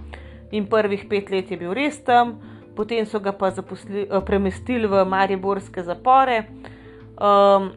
in 0.52 0.70
prvih 0.72 1.06
pet 1.10 1.30
let 1.30 1.52
je 1.52 1.58
bil 1.58 1.74
res 1.74 2.00
tam, 2.04 2.40
potem 2.76 3.06
so 3.06 3.20
ga 3.20 3.32
pa 3.32 3.52
zaposli, 3.52 4.06
uh, 4.06 4.22
premestili 4.26 4.88
v 4.88 5.06
Mariborske 5.06 5.84
zapore. 5.84 6.46
Um, 7.16 7.72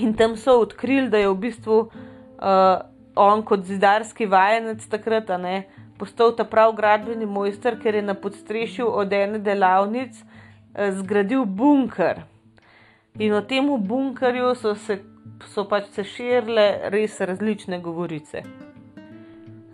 in 0.00 0.14
tam 0.14 0.36
so 0.36 0.58
odkrili, 0.60 1.10
da 1.10 1.18
je 1.18 1.28
v 1.28 1.38
bistvu 1.46 1.80
uh, 1.80 2.84
on 3.16 3.42
kot 3.42 3.64
zidarski 3.64 4.26
vajenec 4.26 4.84
takrat 4.88 5.28
ne, 5.40 5.66
postal 5.98 6.34
ta 6.36 6.44
prav 6.44 6.74
gradbeni 6.76 7.26
mojster, 7.26 7.78
ker 7.80 7.94
je 7.94 8.02
na 8.02 8.14
podstrešju 8.14 8.88
od 8.88 9.12
ene 9.12 9.38
delavnic 9.38 10.16
uh, 10.20 10.90
zgradil 11.00 11.44
bunker. 11.44 12.24
In 13.18 13.32
o 13.32 13.40
tem 13.40 13.68
bunkerju 13.80 14.54
so 14.54 14.74
se 14.74 15.00
so 15.44 15.64
pač 15.68 15.90
se 15.96 16.04
širile 16.04 16.90
res 16.92 17.20
različne 17.20 17.80
govorice. 17.80 18.42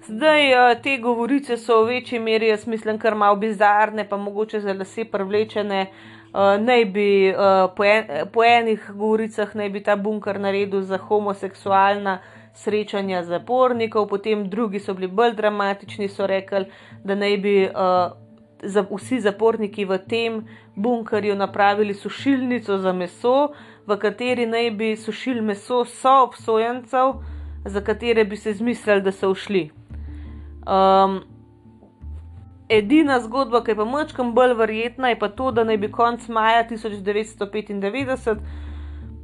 Zdaj 0.06 0.52
eh, 0.52 0.80
te 0.82 0.96
govorice 0.98 1.56
so 1.56 1.84
v 1.84 1.86
večji 1.86 2.18
meri, 2.18 2.48
jaz 2.48 2.66
mislim, 2.66 2.98
kar 2.98 3.14
malo 3.14 3.36
bizarne, 3.36 4.02
pa 4.08 4.16
mogoče 4.16 4.60
za 4.60 4.72
lase 4.72 5.04
privlečene. 5.04 5.86
Uh, 6.32 6.64
naj 6.64 6.84
bi 6.84 7.28
uh, 7.28 7.68
po, 7.76 7.84
en, 7.84 8.06
po 8.32 8.44
enih 8.44 8.86
govoricah 8.94 9.50
naj 9.54 9.68
bi 9.68 9.82
ta 9.84 9.96
bunker 9.96 10.38
naredil 10.40 10.80
za 10.82 10.96
homoseksualna 10.96 12.18
srečanja 12.54 13.20
zapornikov, 13.22 14.06
potem 14.08 14.46
drugi 14.50 14.80
so 14.80 14.94
bili 14.94 15.10
bolj 15.12 15.34
dramatični, 15.36 16.08
so 16.08 16.26
rekli, 16.26 16.64
da 17.04 17.14
naj 17.14 17.36
bi 17.36 17.52
uh, 17.68 18.16
vsi 18.96 19.20
zaporniki 19.20 19.84
v 19.84 19.98
tem 20.08 20.40
bunkerju 20.74 21.36
napravili 21.36 21.94
sušilnico 21.94 22.78
za 22.78 22.92
meso, 22.92 23.52
v 23.86 23.98
kateri 24.00 24.46
naj 24.46 24.70
bi 24.70 24.96
sušili 24.96 25.40
meso 25.40 25.84
soobsojencev, 25.84 27.12
za 27.64 27.80
katere 27.80 28.24
bi 28.24 28.36
se 28.36 28.52
zmislili, 28.52 29.02
da 29.02 29.12
so 29.12 29.30
ušli. 29.30 29.81
Um, 30.66 31.20
edina 32.68 33.20
zgodba, 33.20 33.64
ki 33.64 33.70
je 33.70 33.76
pa 33.76 33.84
močkam 33.84 34.34
bolj 34.34 34.54
verjetna, 34.54 35.08
je 35.08 35.18
pa 35.18 35.28
to, 35.28 35.50
da 35.50 35.64
naj 35.64 35.76
bi 35.76 35.90
konec 35.92 36.28
maja 36.28 36.64
1995 36.70 38.36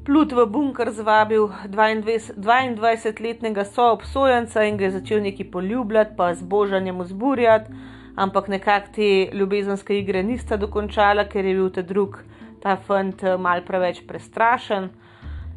Plut 0.08 0.32
v 0.32 0.46
bunker 0.48 0.88
zvabil 0.88 1.50
22-letnega 1.68 3.64
soobsojenca 3.68 4.62
in 4.64 4.78
ga 4.80 4.86
je 4.86 4.94
začel 4.94 5.20
neki 5.20 5.44
poljubljati, 5.52 6.14
pa 6.16 6.32
z 6.34 6.42
božanjem 6.48 7.02
vzburjati, 7.04 7.72
ampak 8.16 8.48
nekako 8.48 8.88
te 8.94 9.28
ljubezenske 9.36 9.98
igre 9.98 10.22
nista 10.22 10.56
dokončala, 10.56 11.26
ker 11.28 11.44
je 11.44 11.54
bil 11.54 11.68
ta 11.68 11.82
drug, 11.84 12.16
ta 12.62 12.76
fant, 12.86 13.22
eh, 13.22 13.36
mal 13.36 13.60
preveč 13.66 14.00
prestrašen. 14.08 14.88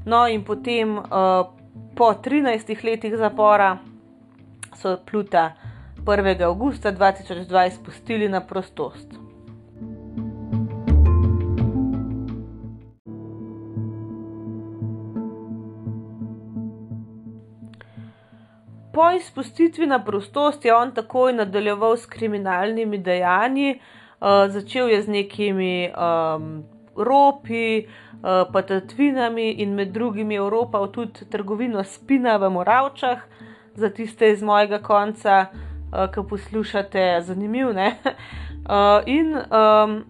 No, 0.06 0.28
in 0.28 0.44
potem 0.44 0.98
uh, 0.98 1.06
po 1.96 2.14
13 2.14 2.84
letih 2.84 3.16
zapora 3.16 3.78
so 4.76 4.98
Pluta 5.06 5.54
1. 6.06 6.42
augusta 6.44 6.92
2020 6.92 7.70
spustili 7.70 8.30
na 8.30 8.42
prostost. 8.42 9.08
Po 18.94 19.12
izpustitvi 19.18 19.88
na 19.88 20.04
prostost 20.04 20.66
je 20.66 20.76
on 20.76 20.92
takoj 20.92 21.34
nadaljeval 21.34 21.98
s 21.98 22.06
kriminalnimi 22.06 22.98
dejanji, 22.98 23.80
uh, 23.80 24.28
začel 24.48 24.90
je 24.90 25.02
z 25.02 25.08
nekimi 25.08 25.90
um, 25.90 26.64
ropi, 26.96 27.86
uh, 27.86 28.52
pa 28.54 28.62
tatvinami 28.62 29.52
in 29.52 29.76
med 29.76 29.88
drugim 29.88 30.32
je 30.32 30.38
Evropa 30.38 30.88
tudi 30.88 31.30
trgovino 31.30 31.84
spina 31.84 32.38
v 32.38 32.50
Moravčah, 32.50 33.20
za 33.76 33.90
tiste 33.90 34.32
iz 34.32 34.44
mojega 34.44 34.80
konca 34.80 35.46
uh, 35.92 36.12
ki 36.12 36.28
poslušate, 36.30 37.22
zanimiv. 37.22 37.74
Ne? 37.74 37.98
Uh, 38.04 39.04
in 39.18 39.36
um, 39.36 40.04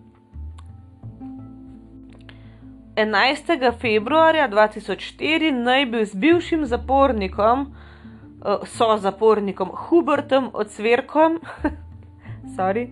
11. 2.96 3.80
februarja 3.80 4.50
2004 4.50 5.52
naj 5.52 5.86
bi 5.86 6.06
z 6.06 6.16
bivšim 6.16 6.66
zapornikom, 6.66 7.74
uh, 8.46 8.68
so 8.68 8.98
zapornikom 8.98 9.72
Hubertom 9.74 10.52
odsverkom, 10.54 11.40
sorry. 12.58 12.90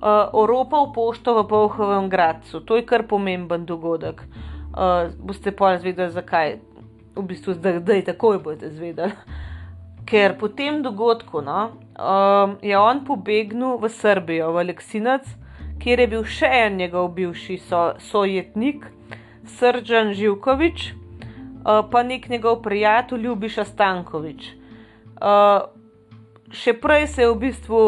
Uh, 0.00 0.32
oropal 0.32 0.92
pošto 0.92 1.42
v 1.42 1.48
Povhovem 1.48 2.08
gradcu. 2.08 2.60
To 2.60 2.76
je 2.76 2.86
kar 2.86 3.04
pomemben 3.08 3.66
dogodek. 3.66 4.22
Uh, 4.72 5.12
boste 5.18 5.52
pa 5.52 5.74
izvedeli, 5.74 6.10
zakaj. 6.10 6.56
V 7.16 7.22
bistvu, 7.26 7.52
zdaj, 7.54 7.80
zdaj 7.84 8.04
takoj 8.04 8.38
boste 8.38 8.70
izvedeli. 8.70 9.12
Ker 10.10 10.34
po 10.34 10.48
tem 10.50 10.82
dogodku 10.82 11.38
no, 11.40 11.70
um, 11.94 12.56
je 12.62 12.74
on 12.74 13.04
pobegnil 13.06 13.78
v 13.78 13.86
Srbijo, 13.86 14.50
v 14.50 14.66
Aleksinac, 14.66 15.22
kjer 15.78 16.02
je 16.02 16.06
bil 16.10 16.24
še 16.26 16.50
en 16.50 16.80
njegov 16.82 17.12
bivši 17.14 17.58
so, 17.62 17.82
sojetnik, 18.02 18.88
Srdžan 19.46 20.10
Živkovič, 20.18 20.90
uh, 20.90 21.86
pa 21.86 22.02
nek 22.02 22.26
njegov 22.26 22.58
prijatelj 22.66 23.22
Ljubiša 23.22 23.64
Stankovič. 23.70 24.50
Uh, 25.22 25.70
še 26.50 26.74
prej 26.74 27.06
se 27.06 27.22
je 27.22 27.30
v 27.30 27.38
bistvu 27.46 27.80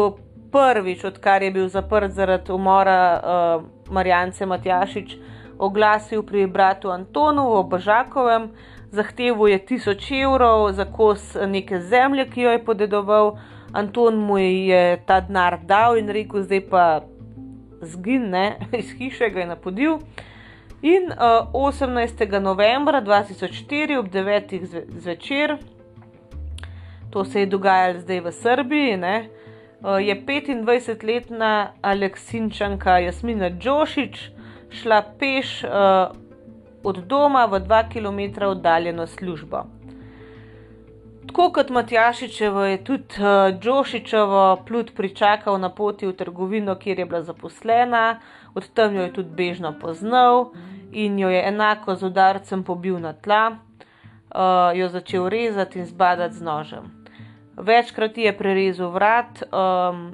prvič, 0.53 1.03
odkar 1.03 1.43
je 1.43 1.51
bil 1.51 1.67
zaprt 1.67 2.15
zaradi 2.15 2.55
umora 2.55 2.99
uh, 3.19 3.67
Marjance 3.91 4.45
Matjašič, 4.45 5.17
oglasil 5.59 6.23
pri 6.23 6.47
bratu 6.47 6.87
Antonu 6.87 7.49
v 7.57 7.67
Božakovem. 7.67 8.53
Zahteval 8.93 9.47
je 9.47 9.57
tisoč 9.65 10.11
evrov 10.11 10.71
za 10.77 10.85
kos 10.85 11.33
neke 11.47 11.79
zemlje, 11.81 12.27
ki 12.29 12.41
jo 12.41 12.51
je 12.53 12.65
podedoval, 12.65 13.37
Anton 13.73 14.19
mu 14.21 14.37
je 14.37 15.01
ta 15.05 15.17
denar 15.19 15.57
dal 15.65 15.97
in 15.97 16.11
rekel, 16.13 16.43
zdaj 16.45 16.61
pa 16.69 16.83
zgine 17.81 18.59
iz 18.79 18.91
hiše, 18.93 19.31
ga 19.33 19.39
je 19.39 19.47
napodil. 19.49 19.97
In 20.81 21.09
uh, 21.09 21.49
18. 21.53 22.39
novembra 22.39 23.01
2004 23.01 23.97
ob 23.97 24.13
9. 24.13 24.85
zvečer, 24.99 25.57
to 27.09 27.25
se 27.25 27.39
je 27.39 27.45
dogajalo 27.45 27.99
zdaj 27.99 28.19
v 28.19 28.31
Srbiji, 28.31 28.97
ne, 28.97 29.29
uh, 29.81 29.97
je 29.97 30.21
25-letna 30.21 31.73
Aleksinčanka 31.81 32.99
Jasmina 32.99 33.49
Džošič 33.49 34.29
šla 34.73 35.01
peš 35.19 35.63
uh, 35.63 35.71
od 36.83 36.97
doma 36.97 37.45
v 37.45 37.59
2 37.59 37.89
km 37.89 38.43
oddaljeno 38.45 39.07
službo. 39.07 39.63
Tako 41.27 41.51
kot 41.51 41.69
Matjašičevo 41.69 42.63
je 42.63 42.83
tudi 42.83 43.05
Džošičevo 43.59 44.63
plut 44.67 44.91
pričakal 44.95 45.59
na 45.59 45.69
poti 45.69 46.07
v 46.07 46.13
trgovino, 46.13 46.75
kjer 46.75 46.99
je 46.99 47.05
bila 47.05 47.21
zaposlena, 47.21 48.19
od 48.53 48.69
tam 48.73 48.95
jo 48.95 49.01
je 49.01 49.13
tudi 49.13 49.29
bežno 49.29 49.73
poznal 49.81 50.51
in 50.91 51.19
jo 51.19 51.29
je 51.29 51.47
enako 51.47 51.95
z 51.95 52.03
udarcem 52.03 52.63
pobil 52.63 52.99
na 52.99 53.13
tla, 53.13 53.49
uh, 53.49 54.77
jo 54.77 54.89
začel 54.89 55.29
rezati 55.29 55.79
in 55.79 55.85
zbadati 55.85 56.35
z 56.35 56.41
nožem. 56.41 56.91
Večkrat 57.57 58.17
je 58.17 58.37
prerezal 58.37 58.91
vrat 58.91 59.43
um, 59.49 60.11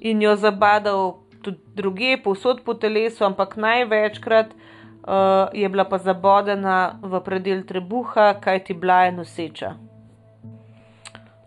in 0.00 0.22
jo 0.22 0.36
zabadal 0.36 1.23
tudi 1.44 1.60
druge, 1.76 2.16
povsod 2.24 2.64
po 2.64 2.74
telesu, 2.74 3.24
ampak 3.24 3.56
največkrat 3.60 4.54
uh, 4.54 5.52
je 5.52 5.68
bila 5.68 5.84
pa 5.84 5.98
zabodena 5.98 6.98
v 7.02 7.20
predel 7.20 7.62
trebuha, 7.68 8.34
kaj 8.40 8.64
ti 8.64 8.74
bila 8.74 9.04
je 9.04 9.12
noseča. 9.12 9.74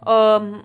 Um, 0.08 0.62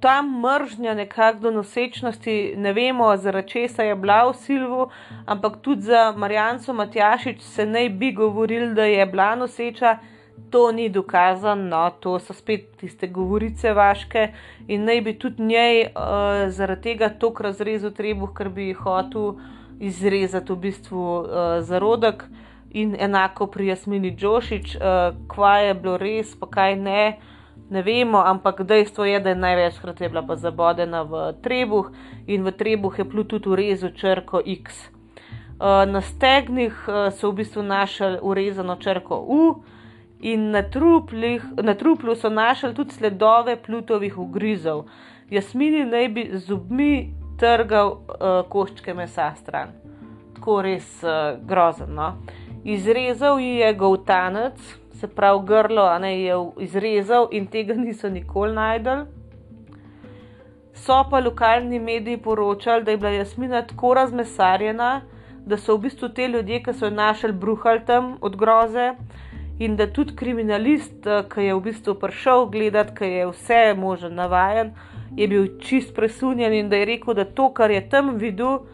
ta 0.00 0.22
mržnja 0.22 0.94
nekako 0.94 1.38
do 1.38 1.50
nosečnosti, 1.50 2.54
ne 2.56 2.72
vemo, 2.72 3.16
zaradi 3.16 3.48
česa 3.48 3.82
je 3.82 3.94
bila 3.96 4.24
v 4.28 4.34
Silvu, 4.36 4.88
ampak 5.26 5.56
tudi 5.62 5.88
za 5.88 6.12
Marijanco 6.16 6.72
Matjašič 6.72 7.40
se 7.40 7.66
naj 7.66 7.88
bi 7.88 8.12
govorili, 8.12 8.74
da 8.74 8.84
je 8.84 9.06
bila 9.06 9.34
noseča. 9.34 9.98
To 10.50 10.72
ni 10.72 10.88
dokazano, 10.88 11.66
no, 11.66 11.90
to 12.00 12.18
so 12.18 12.34
spet 12.34 12.76
tiste 12.78 13.08
govorice 13.10 13.72
vaške 13.74 14.28
in 14.68 14.84
naj 14.86 15.00
bi 15.00 15.18
tudi 15.18 15.42
njej 15.42 15.80
uh, 15.86 16.46
zaradi 16.50 16.82
tega 16.82 17.08
tok 17.18 17.40
razrezal 17.40 17.90
trebuh, 17.90 18.30
ker 18.34 18.48
bi 18.54 18.72
hotel 18.72 19.34
uh, 19.34 19.40
izrezati 19.80 20.52
v 20.52 20.56
bistvu 20.56 21.02
uh, 21.20 21.26
zarodek, 21.60 22.24
in 22.74 22.96
enako 22.98 23.46
pri 23.46 23.66
Jasmini 23.66 24.16
Džošič, 24.16 24.76
uh, 24.76 24.82
kva 25.28 25.58
je 25.58 25.74
bilo 25.74 25.96
res, 25.96 26.34
pa 26.38 26.46
kaj 26.50 26.76
ne, 26.76 27.02
ne 27.70 27.82
vemo, 27.82 28.18
ampak 28.18 28.64
dejstvo 28.66 29.04
je, 29.04 29.20
da 29.20 29.30
je 29.30 29.38
največkrat 29.38 30.00
je 30.00 30.08
bila 30.08 30.24
pa 30.26 30.36
zabodena 30.36 31.02
v 31.02 31.28
trebuh 31.42 31.92
in 32.26 32.42
v 32.42 32.50
trebuh 32.50 32.98
je 32.98 33.06
plut 33.06 33.30
tudi 33.30 33.48
urezu 33.48 33.92
črko 33.94 34.42
X. 34.42 34.90
Uh, 35.54 35.86
na 35.86 36.02
stegnih 36.02 36.74
uh, 36.88 37.14
so 37.14 37.30
v 37.30 37.44
bistvu 37.44 37.62
našli 37.62 38.18
urezano 38.22 38.76
črko 38.76 39.22
U. 39.22 39.62
In 40.24 40.50
na, 40.54 40.62
truplih, 40.62 41.42
na 41.60 41.74
truplu 41.76 42.14
so 42.16 42.30
našli 42.32 42.72
tudi 42.74 42.96
sledove 42.96 43.58
plutovih 43.62 44.18
ugrizov. 44.18 44.86
Jasmini 45.30 45.84
naj 45.84 46.08
bi 46.08 46.24
z 46.32 46.40
zubmi 46.46 47.12
trgal 47.36 47.90
uh, 47.92 48.40
koščke 48.48 48.94
mesa 48.96 49.28
stran. 49.36 49.74
Tako 50.36 50.62
res 50.64 50.88
uh, 51.04 51.36
grozno. 51.44 52.14
Izrezal 52.64 53.40
ji 53.40 53.58
je 53.60 53.74
govtanec, 53.74 54.60
se 55.00 55.08
pravi 55.08 55.44
grlo, 55.46 55.84
a 55.84 55.98
ne 55.98 56.14
je 56.22 56.38
izrezal 56.64 57.28
in 57.32 57.46
tega 57.46 57.74
niso 57.76 58.08
nikoli 58.08 58.56
najdel. 58.56 59.04
So 60.74 61.02
pa 61.10 61.20
lokalni 61.20 61.78
mediji 61.78 62.16
poročali, 62.16 62.84
da 62.84 62.90
je 62.90 62.96
bila 62.96 63.10
Jasmina 63.10 63.62
tako 63.62 63.94
razmesarjena, 63.94 65.00
da 65.46 65.56
so 65.56 65.76
v 65.76 65.84
bistvu 65.84 66.08
te 66.08 66.28
ljudje, 66.28 66.62
ki 66.62 66.72
so 66.72 66.88
jo 66.88 66.96
našli, 66.96 67.32
bruhali 67.32 67.84
tam 67.86 68.16
od 68.20 68.36
groze. 68.36 68.94
In 69.58 69.76
da 69.76 69.86
tudi 69.86 70.14
kriminalist, 70.16 71.06
eh, 71.06 71.22
ki 71.30 71.46
je 71.46 71.54
v 71.54 71.60
bistvu 71.62 71.94
prišel 71.94 72.46
gledati, 72.50 72.94
ki 72.98 73.04
je 73.04 73.26
vse 73.30 73.74
možen 73.78 74.14
navajen, 74.14 74.72
je 75.16 75.28
bil 75.28 75.46
čist 75.62 75.94
presunjen 75.94 76.52
in 76.52 76.68
da 76.68 76.76
je 76.76 76.84
rekel, 76.84 77.14
da 77.14 77.24
to, 77.24 77.52
kar 77.54 77.70
je 77.70 77.88
tam 77.88 78.16
videl, 78.18 78.64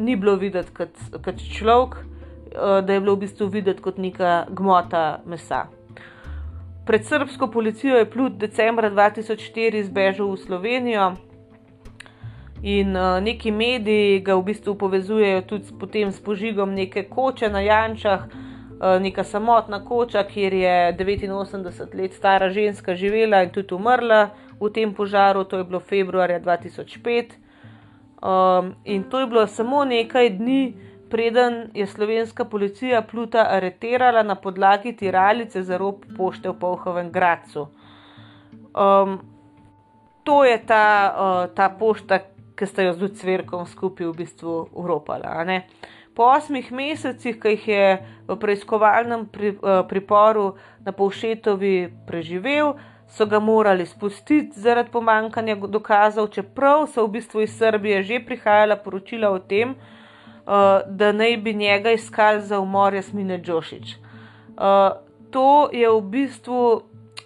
ni 0.00 0.16
bilo 0.16 0.36
videti 0.40 0.72
kot, 0.72 0.96
kot 1.24 1.36
človek, 1.36 1.96
eh, 1.96 2.80
da 2.80 2.92
je 2.92 3.00
bilo 3.00 3.16
v 3.16 3.26
bistvu 3.26 3.46
videti 3.46 3.82
kot 3.82 3.98
neka 3.98 4.46
gmota 4.48 5.20
mesa. 5.26 5.66
Pred 6.86 7.04
srpsko 7.04 7.46
policijo 7.46 7.98
je 7.98 8.10
Plut 8.10 8.32
decembra 8.32 8.90
2004 8.90 9.84
zbežal 9.84 10.32
v 10.32 10.36
Slovenijo. 10.36 11.12
In 12.62 12.96
uh, 12.96 13.20
neki 13.22 13.50
mediji 13.50 14.20
ga 14.20 14.34
v 14.34 14.42
bistvu 14.42 14.74
povezujejo 14.78 15.42
tudi 15.42 15.64
s, 15.64 16.16
s 16.16 16.20
požigom 16.20 16.74
neke 16.74 17.02
koče 17.10 17.48
na 17.50 17.60
Jančah, 17.60 18.26
uh, 18.26 18.51
neka 18.82 19.24
samotna 19.24 19.84
koča, 19.84 20.24
kjer 20.24 20.54
je 20.54 20.96
89 20.98 21.94
let 21.94 22.14
stara 22.14 22.50
ženska 22.50 22.94
živela 22.94 23.42
in 23.42 23.50
tudi 23.50 23.74
umrla 23.74 24.30
v 24.60 24.70
tem 24.70 24.94
požaru, 24.94 25.44
to 25.44 25.58
je 25.58 25.64
bilo 25.64 25.80
februarja 25.80 26.40
2005. 26.40 27.32
Um, 28.22 28.74
in 28.84 29.02
to 29.10 29.20
je 29.20 29.26
bilo 29.26 29.46
samo 29.46 29.84
nekaj 29.84 30.30
dni, 30.30 30.74
preden 31.10 31.70
je 31.74 31.86
slovenska 31.86 32.44
policija 32.44 33.02
Pluta 33.02 33.46
areterala 33.50 34.22
na 34.22 34.34
podlagi 34.34 34.96
tiralice 34.96 35.62
za 35.62 35.76
rob 35.76 36.04
pošte 36.16 36.48
v 36.48 36.54
Povhovem 36.58 37.10
Gracu. 37.10 37.66
Um, 38.74 39.18
to 40.24 40.44
je 40.44 40.66
ta, 40.66 41.14
uh, 41.14 41.54
ta 41.54 41.68
pošta, 41.68 42.18
ki 42.54 42.66
ste 42.66 42.84
jo 42.84 42.92
z 42.92 43.02
Lucverkom 43.02 43.66
skupaj 43.66 44.06
v 44.06 44.16
bistvu 44.16 44.68
uropala. 44.72 45.42
Po 46.14 46.28
osmih 46.36 46.72
mesecih, 46.72 47.38
ki 47.40 47.54
jih 47.54 47.68
je 47.68 47.84
v 48.28 48.36
preiskovalnem 48.36 49.26
pri, 49.32 49.54
uh, 49.56 49.80
priporu 49.88 50.54
na 50.84 50.92
Povšetovi 50.92 51.88
preživel, 52.06 52.74
so 53.08 53.26
ga 53.26 53.40
morali 53.40 53.86
spustiti 53.86 54.60
zaradi 54.60 54.90
pomankanja 54.92 55.56
dokazov, 55.56 56.28
čeprav 56.32 56.86
so 56.88 57.06
v 57.06 57.18
bistvu 57.18 57.44
iz 57.44 57.56
Srbije 57.56 58.02
že 58.02 58.20
prihajala 58.24 58.76
poročila 58.76 59.30
o 59.30 59.38
tem, 59.38 59.72
uh, 59.72 60.84
da 60.86 61.12
naj 61.12 61.36
bi 61.36 61.54
njega 61.54 61.92
iskali 61.92 62.40
za 62.40 62.60
umor 62.60 62.94
Jasmine 62.94 63.40
Džošič. 63.40 63.96
Uh, 64.56 65.00
to 65.30 65.68
je 65.72 65.88
v 65.88 66.00
bistvu, 66.00 66.82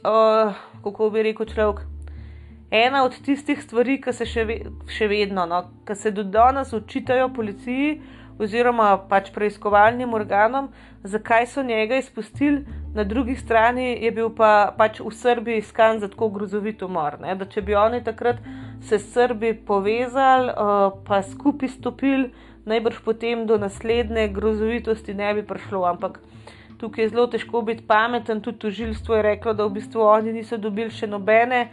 uh, 0.06 0.54
kako 0.84 1.10
bi 1.10 1.22
rekel 1.22 1.46
človek, 1.46 1.82
ena 2.70 3.04
od 3.04 3.18
tistih 3.22 3.62
stvari, 3.62 4.00
ki 4.02 4.12
se 4.12 4.26
še, 4.26 4.44
ve, 4.44 4.58
še 4.90 5.08
vedno, 5.10 5.46
no, 5.46 5.62
ki 5.86 5.94
se 5.94 6.10
do 6.10 6.22
danes 6.22 6.72
učitajo 6.72 7.32
policiji 7.34 8.00
oziroma 8.38 8.96
pač 9.08 9.30
preiskovalnim 9.34 10.14
organom, 10.14 10.68
zakaj 11.04 11.46
so 11.46 11.62
njega 11.62 11.96
izpustili, 11.96 12.64
na 12.94 13.04
drugi 13.04 13.36
strani 13.36 14.04
je 14.04 14.10
bil 14.10 14.30
pa 14.36 14.74
pač 14.78 15.00
v 15.00 15.12
Srbiji 15.12 15.58
iskan 15.58 16.00
za 16.00 16.08
tako 16.08 16.28
grozovit 16.28 16.82
umor. 16.82 17.18
Ne? 17.20 17.34
Da 17.34 17.44
če 17.44 17.62
bi 17.62 17.74
oni 17.74 18.02
takrat 18.04 18.40
se 18.80 18.98
s 18.98 19.12
Srbi 19.12 19.54
povezali, 19.66 20.52
uh, 20.52 20.98
pa 21.06 21.22
skupaj 21.22 21.68
stopili, 21.68 22.30
najbrž 22.64 23.00
potem 23.04 23.46
do 23.46 23.58
naslednje 23.58 24.28
grozovitosti 24.28 25.14
ne 25.14 25.34
bi 25.34 25.42
prišlo. 25.46 25.84
Ampak 25.86 26.20
tukaj 26.78 27.04
je 27.04 27.08
zelo 27.08 27.26
težko 27.26 27.62
biti 27.62 27.86
pameten, 27.86 28.40
tudi 28.40 28.58
tožilstvo 28.58 29.16
je 29.16 29.22
reklo, 29.22 29.54
da 29.54 29.64
v 29.64 29.78
bistvu 29.78 30.02
oni 30.02 30.32
niso 30.32 30.56
dobili 30.56 30.90
še 30.90 31.06
nobene. 31.06 31.68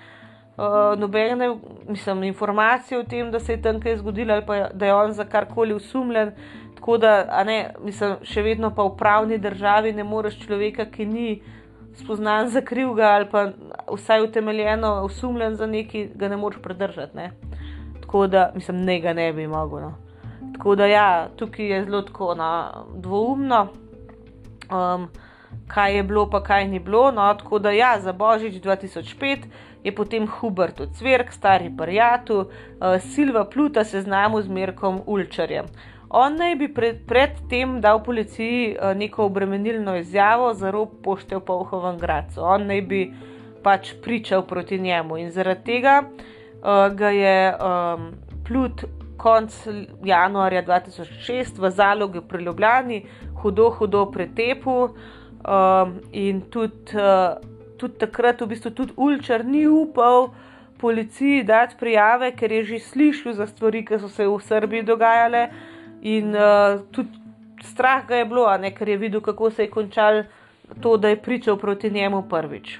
Uh, 0.57 0.99
nobene 0.99 1.55
mislim, 1.87 2.23
informacije 2.23 2.99
o 2.99 3.03
tem, 3.03 3.31
da 3.31 3.39
se 3.39 3.53
je 3.53 3.61
tam 3.61 3.79
kaj 3.81 3.97
zgodilo, 3.97 4.33
ali 4.33 4.45
pa 4.45 4.67
da 4.73 4.85
je 4.85 4.93
on 4.93 5.11
za 5.11 5.25
karkoli 5.25 5.73
usumljen. 5.73 6.31
Tako 6.75 6.97
da, 6.97 7.43
ne, 7.43 7.73
mislim, 7.79 8.15
še 8.21 8.41
vedno 8.41 8.69
pa 8.75 8.83
v 8.83 8.97
pravni 8.97 9.37
državi 9.37 9.93
ne 9.93 10.03
moreš 10.03 10.37
človeka, 10.45 10.85
ki 10.85 11.05
ni 11.05 11.41
spoznan 11.95 12.49
za 12.49 12.61
krivega 12.61 13.07
ali 13.15 13.29
pa 13.31 13.47
vsaj 13.93 14.23
utemeljeno 14.23 15.03
usumljen 15.05 15.55
za 15.55 15.65
nekaj, 15.65 16.09
ga 16.15 16.29
ne 16.29 16.37
moreš 16.37 16.61
pridržati. 16.61 17.17
Ne. 17.17 17.31
Tako 18.01 18.27
da, 18.27 18.51
mislim, 18.55 18.81
ne 18.85 18.99
ga 18.99 19.13
ne 19.13 19.33
bi 19.33 19.47
mogel. 19.47 19.79
No. 19.79 19.93
Tako 20.53 20.75
da, 20.75 20.85
ja, 20.85 21.29
tukaj 21.35 21.65
je 21.65 21.83
zelo 21.85 22.01
tako 22.01 22.35
no, 22.35 22.85
dvoumno, 22.95 23.67
um, 24.69 25.07
kaj 25.67 25.95
je 25.95 26.03
bilo, 26.03 26.29
pa 26.29 26.43
kaj 26.43 26.67
ni 26.67 26.79
bilo. 26.79 27.11
No. 27.11 27.33
Tako 27.33 27.59
da, 27.59 27.71
ja, 27.71 27.99
za 27.99 28.13
božič 28.13 28.53
2005 28.53 29.37
je 29.83 29.95
potem 29.95 30.27
Hubert 30.27 30.81
Cvirk, 30.93 31.31
stari 31.31 31.71
prijatelj, 31.77 32.37
uh, 32.37 32.47
Silva 32.99 33.45
Pluta 33.45 33.83
se 33.83 34.01
znamo 34.01 34.41
z 34.41 34.47
Mirkom 34.49 35.01
Ulčarjem. 35.05 35.65
On 36.09 36.35
naj 36.37 36.55
bi 36.55 36.67
pred, 36.73 36.99
predtem 37.07 37.79
dal 37.81 38.03
policiji 38.03 38.75
uh, 38.75 38.97
neko 38.97 39.25
obremenilno 39.25 39.95
izjavo 39.97 40.53
za 40.53 40.71
rob 40.71 40.89
pošte 41.03 41.35
v 41.35 41.41
Povhovem 41.41 41.97
Gracu. 41.97 42.41
On 42.41 42.67
naj 42.67 42.81
bi 42.81 43.13
pač 43.63 43.93
pričal 44.01 44.43
proti 44.45 44.79
njemu 44.79 45.17
in 45.17 45.31
zaradi 45.31 45.63
tega 45.65 46.03
uh, 46.03 46.93
ga 46.95 47.09
je 47.09 47.55
um, 47.55 48.11
Plut 48.47 48.83
konc 49.17 49.53
januarja 50.03 50.63
2006 50.65 51.59
v 51.59 51.69
zalogi 51.71 52.21
pri 52.27 52.43
Ljubljani 52.43 53.05
hudo, 53.41 53.69
hudo 53.69 54.05
pretepil 54.11 54.83
um, 54.83 55.93
in 56.11 56.41
tudi, 56.51 56.97
uh, 56.97 57.37
tudi 57.83 57.99
takrat 58.01 58.41
v 58.41 58.49
bistvu 58.55 58.71
tudi 58.71 58.97
Ulčar 58.97 59.45
ni 59.45 59.67
upal. 59.67 60.31
Policiji 60.83 61.45
dati 61.47 61.77
prijave, 61.79 62.33
ker 62.35 62.51
je 62.51 62.63
že 62.73 62.79
slišal 62.79 63.37
za 63.37 63.45
stvari, 63.47 63.85
ki 63.87 64.01
so 64.01 64.09
se 64.11 64.25
v 64.27 64.39
Srbiji 64.43 64.83
dogajale, 64.83 65.45
In 66.03 66.35
uh, 66.35 66.81
tudi 66.91 67.15
strah 67.63 68.03
ga 68.07 68.15
je 68.15 68.25
bilo, 68.25 68.43
ne, 68.59 68.73
ker 68.75 68.89
je 68.89 68.97
videl, 68.97 69.21
kako 69.21 69.49
se 69.49 69.63
je 69.63 69.69
končal 69.71 70.23
to, 70.81 70.97
da 70.97 71.09
je 71.09 71.21
pričal 71.21 71.57
proti 71.57 71.89
njemu 71.89 72.25
prvič. 72.29 72.79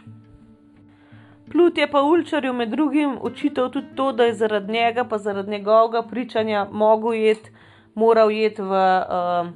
Plut 1.51 1.77
je 1.77 1.87
pa 1.91 2.01
Ulčarju 2.01 2.53
med 2.53 2.69
drugim 2.69 3.17
očital 3.21 3.69
tudi 3.71 3.95
to, 3.95 4.11
da 4.11 4.25
je 4.25 4.33
zaradi 4.33 4.73
njega, 4.73 5.03
pa 5.03 5.17
zaradi 5.17 5.51
njegovega 5.51 6.01
pričanja, 6.01 6.67
mogel 6.71 7.13
jeti, 7.13 7.51
moral 7.95 8.31
jeti 8.31 8.61
v 8.61 8.71
uh, 8.75 9.47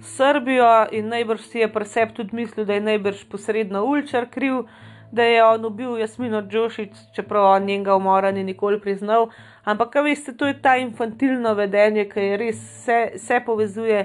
Srbijo 0.00 0.86
in 0.92 1.08
najbrž 1.08 1.40
si 1.40 1.58
je 1.58 1.72
pri 1.72 1.84
sebi 1.84 2.12
tudi 2.14 2.36
mislil, 2.36 2.66
da 2.66 2.74
je 2.74 2.80
najbrž 2.80 3.24
posredno 3.30 3.84
Ulčar 3.84 4.28
kriv, 4.30 4.66
da 5.14 5.22
je 5.22 5.44
on 5.44 5.64
ubil 5.64 5.98
Jasmino 5.98 6.42
Džošič, 6.42 6.90
čeprav 7.14 7.44
on 7.44 7.64
njenega 7.64 7.96
umora 7.96 8.32
ni 8.32 8.44
nikoli 8.44 8.80
priznal. 8.80 9.28
Ampak, 9.64 9.94
veste, 10.04 10.36
to 10.36 10.46
je 10.46 10.60
ta 10.62 10.76
infantilno 10.76 11.54
vedenje, 11.54 12.08
ki 12.10 12.20
je 12.20 12.36
res 12.36 12.60
vse, 12.60 12.98
vse 13.14 13.40
povezuje 13.46 14.04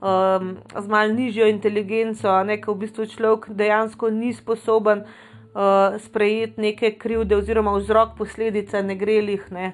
um, 0.00 0.56
z 0.82 0.88
malo 0.88 1.12
nižjo 1.12 1.46
inteligenco, 1.46 2.42
ne 2.44 2.60
ka 2.60 2.72
v 2.72 2.84
bistvu 2.84 3.06
človek 3.06 3.50
dejansko 3.54 4.10
ni 4.10 4.32
sposoben 4.34 5.04
uh, 5.04 5.98
sprejeti 5.98 6.60
neke 6.60 6.94
krivde 6.98 7.36
oziroma 7.36 7.76
vzrok 7.78 8.16
posledica 8.18 8.82
negrelih, 8.82 9.46
ne, 9.50 9.72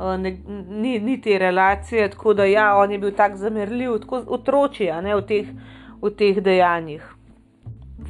uh, 0.00 0.16
ne, 0.20 0.36
ni, 0.68 0.98
ni 0.98 1.20
te 1.20 1.38
relacije, 1.38 2.10
tako 2.10 2.34
da 2.34 2.44
ja, 2.44 2.72
on 2.76 2.92
je 2.92 2.98
bil 2.98 3.12
tako 3.12 3.36
zamerljiv, 3.36 3.98
tako 4.06 4.24
otroči, 4.26 4.90
a 4.90 5.00
ne 5.00 5.14
v 5.14 5.26
teh, 5.28 5.52
v 6.02 6.16
teh 6.16 6.42
dejanjih. 6.42 7.13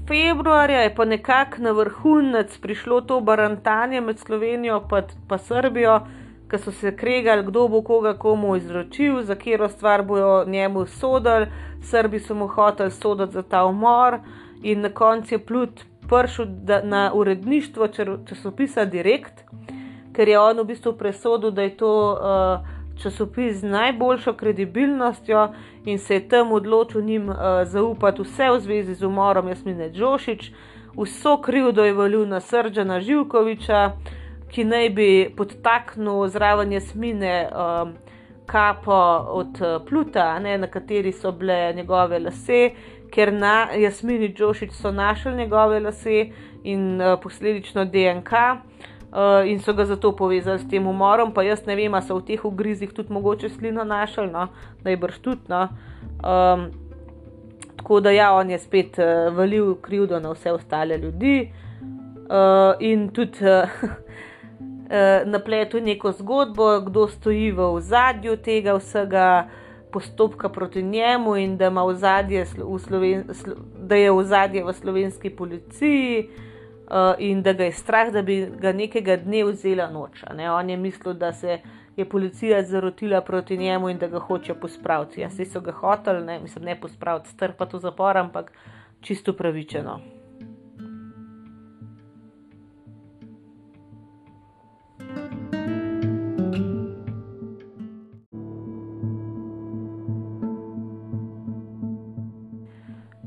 Februarja 0.09 0.81
je 0.81 0.95
pa 0.95 1.05
nekako 1.05 1.63
na 1.63 1.71
vrhunec 1.71 2.59
prišlo 2.59 3.01
to 3.01 3.21
barantanje 3.21 4.01
med 4.01 4.19
Slovenijo 4.19 4.83
in 5.31 5.39
Srbijo, 5.39 6.01
ki 6.51 6.59
so 6.59 6.73
se 6.73 6.97
kregali, 6.97 7.43
kdo 7.47 7.69
bo 7.69 7.83
koga 7.83 8.13
komu 8.15 8.57
izročil, 8.57 9.23
za 9.23 9.35
katero 9.35 9.69
stvar 9.69 10.03
bojo 10.03 10.45
njemu 10.47 10.87
sodili. 10.87 11.47
Srbi 11.83 12.21
so 12.21 12.35
mu 12.35 12.47
hoteli 12.47 12.91
soditi 12.91 13.33
za 13.33 13.43
ta 13.43 13.65
umor, 13.65 14.19
in 14.63 14.81
na 14.81 14.89
koncu 14.89 15.35
je 15.35 15.39
plut 15.39 15.85
prišel 16.09 16.47
na 16.83 17.11
uredništvo 17.15 17.89
časopisa 18.29 18.85
Direkt, 18.85 19.45
ker 20.13 20.29
je 20.29 20.39
on 20.39 20.61
v 20.61 20.65
bistvu 20.65 20.93
presodil, 20.93 21.51
da 21.51 21.63
je 21.63 21.77
to 21.77 22.13
uh, 22.13 22.67
časopis 23.03 23.57
z 23.57 23.65
najboljšo 23.65 24.33
kredibilnostjo 24.33 25.49
in 25.85 25.99
se 25.99 26.15
je 26.15 26.29
tam 26.29 26.53
odločil 26.53 27.03
njim 27.03 27.29
uh, 27.29 27.37
zaupati 27.65 28.23
vse 28.23 28.51
v 28.51 28.61
zvezi 28.61 28.95
z 28.95 29.03
umorom 29.03 29.49
Jasmine 29.49 29.91
Džošič. 29.91 30.53
Vso 30.97 31.37
krivdo 31.43 31.85
je 31.85 31.93
valil 31.93 32.27
na 32.27 32.41
Srdžana 32.41 33.01
Živkoviča, 33.01 33.93
ki 34.49 34.65
naj 34.65 34.91
bi 34.91 35.09
podtaknil 35.37 36.29
zraven 36.29 36.73
jasmine 36.73 37.51
um, 37.51 37.95
kapo 38.47 39.27
od 39.29 39.61
uh, 39.61 39.83
Pluta, 39.89 40.39
ne, 40.39 40.59
na 40.59 40.67
kateri 40.67 41.13
so 41.13 41.33
bile 41.33 41.73
njegove 41.77 42.19
lase, 42.19 42.71
ker 43.11 43.33
na 43.33 43.69
jasmini 43.75 44.35
Džošič 44.35 44.73
so 44.73 44.93
našli 44.93 45.37
njegove 45.37 45.81
lase 45.81 46.27
in 46.65 47.01
uh, 47.01 47.19
posledično 47.23 47.85
DNK. 47.85 48.33
Uh, 48.33 48.94
in 49.47 49.61
so 49.61 49.73
ga 49.73 49.85
zato 49.85 50.13
povezali 50.17 50.59
s 50.59 50.69
tem 50.69 50.87
umorom, 50.87 51.33
pa 51.33 51.43
jaz 51.43 51.67
ne 51.67 51.77
vem, 51.77 51.95
ali 51.95 52.03
so 52.03 52.17
v 52.19 52.25
teh 52.27 52.45
ugrizih 52.45 52.93
tudi 52.93 53.13
mogoče 53.13 53.49
slino 53.49 53.85
našli, 53.85 54.27
no, 54.27 54.49
najbrž 54.85 55.19
tudi. 55.23 55.47
No. 55.49 55.69
Um, 56.25 56.71
tako 57.77 58.01
da 58.01 58.11
ja, 58.11 58.33
on 58.35 58.51
je 58.51 58.59
spet 58.59 58.99
uh, 58.99 59.31
valil 59.37 59.75
krivdo 59.83 60.21
na 60.21 60.33
vse 60.33 60.53
ostale 60.53 60.99
ljudi. 60.99 61.53
Uh, 62.25 62.75
in 62.81 63.09
tudi 63.15 63.39
uh, 63.47 63.69
uh, 63.85 65.31
napletel 65.31 65.85
neko 65.85 66.13
zgodbo, 66.13 66.81
kdo 66.81 67.07
stoji 67.09 67.53
v 67.53 67.81
zadju 67.81 68.37
tega 68.37 68.75
vsega 68.75 69.49
postopka 69.93 70.49
proti 70.49 70.83
njemu 70.83 71.37
in 71.37 71.57
da, 71.57 71.69
v 71.69 71.95
zadje, 71.95 72.45
v 72.59 72.79
Sloven, 72.79 73.25
da 73.79 73.95
je 73.95 74.11
v 74.11 74.25
zadje 74.25 74.65
v 74.65 74.73
slovenski 74.73 75.31
policiji. 75.31 76.29
Uh, 76.85 77.15
in 77.19 77.43
da 77.43 77.53
ga 77.53 77.65
je 77.65 77.73
strah, 77.73 78.13
da 78.13 78.23
bi 78.23 78.43
ga 78.61 78.73
nekega 78.73 79.17
dne 79.17 79.45
vzela 79.45 79.87
noč. 79.91 80.21
Ne? 80.37 80.51
On 80.53 80.71
je 80.71 80.77
mislil, 80.77 81.15
da 81.15 81.33
se 81.33 81.59
je 81.97 82.05
policija 82.09 82.63
zarotila 82.63 83.21
proti 83.21 83.57
njemu 83.57 83.89
in 83.89 83.99
da 83.99 84.09
ga 84.09 84.19
hoče 84.19 84.55
pospraviti. 84.55 85.21
Jaz 85.21 85.41
so 85.53 85.61
ga 85.61 85.73
hoteli, 85.73 86.25
ne, 86.25 86.41
mislim, 86.41 86.65
ne 86.65 86.81
pospraviti, 86.81 87.29
strpati 87.29 87.77
v 87.77 87.81
zapor, 87.81 88.17
ampak 88.17 88.53
čisto 89.01 89.33
pravičeno. 89.33 90.01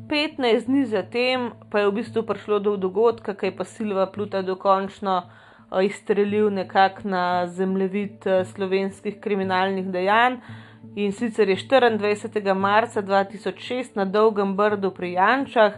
Petnajst 0.10 0.68
dni 0.68 0.86
zatem 0.86 1.50
pa 1.72 1.80
je 1.80 1.88
v 1.88 1.96
bistvu 2.00 2.24
prišlo 2.24 2.60
do 2.60 2.78
dogodka, 2.80 3.34
ki 3.36 3.50
je 3.50 3.56
pa 3.58 3.66
Silva 3.68 4.06
Pluta 4.08 4.42
dokončno 4.42 5.22
izstrelil 5.84 6.48
nekako 6.54 7.10
na 7.12 7.48
zemljevid 7.48 8.24
slovenskih 8.54 9.20
kriminalnih 9.20 9.90
dejanj. 9.92 10.40
In 10.96 11.12
sicer 11.12 11.50
je 11.50 11.56
24. 11.56 12.54
marca 12.56 13.02
2006 13.02 13.96
na 13.96 14.06
Dolgem 14.06 14.56
Brdu 14.56 14.92
pri 14.92 15.12
Jančah 15.12 15.74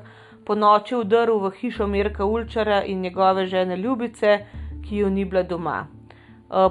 po 0.45 0.55
noči 0.55 0.95
vdrl 0.95 1.39
v 1.39 1.51
hišo 1.61 1.87
Mirka 1.87 2.25
Ulčara 2.25 2.83
in 2.83 3.01
njegove 3.01 3.45
žene 3.45 3.75
Ljubice, 3.77 4.45
ki 4.85 4.97
jo 4.97 5.09
ni 5.09 5.25
bila 5.25 5.43
doma. 5.43 5.87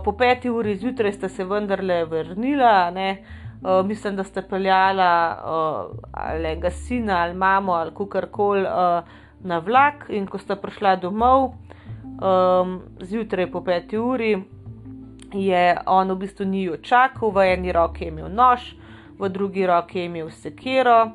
Po 0.04 0.12
peti 0.12 0.50
uri 0.50 0.76
zjutraj 0.76 1.12
sta 1.12 1.28
se 1.28 1.44
vendarle 1.44 2.04
vrnila, 2.04 2.90
ne? 2.90 3.24
Mislim, 3.84 4.16
da 4.16 4.24
sta 4.24 4.42
peljala 4.42 5.10
ali 6.12 6.56
ga 6.60 6.70
sina 6.70 7.22
ali 7.22 7.34
mamo 7.34 7.72
ali 7.72 7.94
kukorkoli 7.94 8.66
na 9.40 9.58
vlak 9.58 10.06
in 10.08 10.26
ko 10.26 10.38
sta 10.38 10.56
prišla 10.56 10.96
domov, 10.96 11.52
um, 12.18 12.80
zjutraj 13.00 13.50
po 13.50 13.62
peti 13.64 13.98
uri, 13.98 14.42
je 15.32 15.76
on 15.86 16.10
v 16.10 16.16
bistvu 16.16 16.46
ni 16.46 16.62
jo 16.64 16.76
čakal, 16.76 17.30
v 17.30 17.52
eni 17.52 17.72
roki 17.72 18.04
je 18.04 18.08
imel 18.08 18.28
nož, 18.32 18.74
v 19.18 19.28
drugi 19.28 19.66
roki 19.66 19.98
je 19.98 20.04
imel 20.04 20.30
sekiro. 20.30 21.12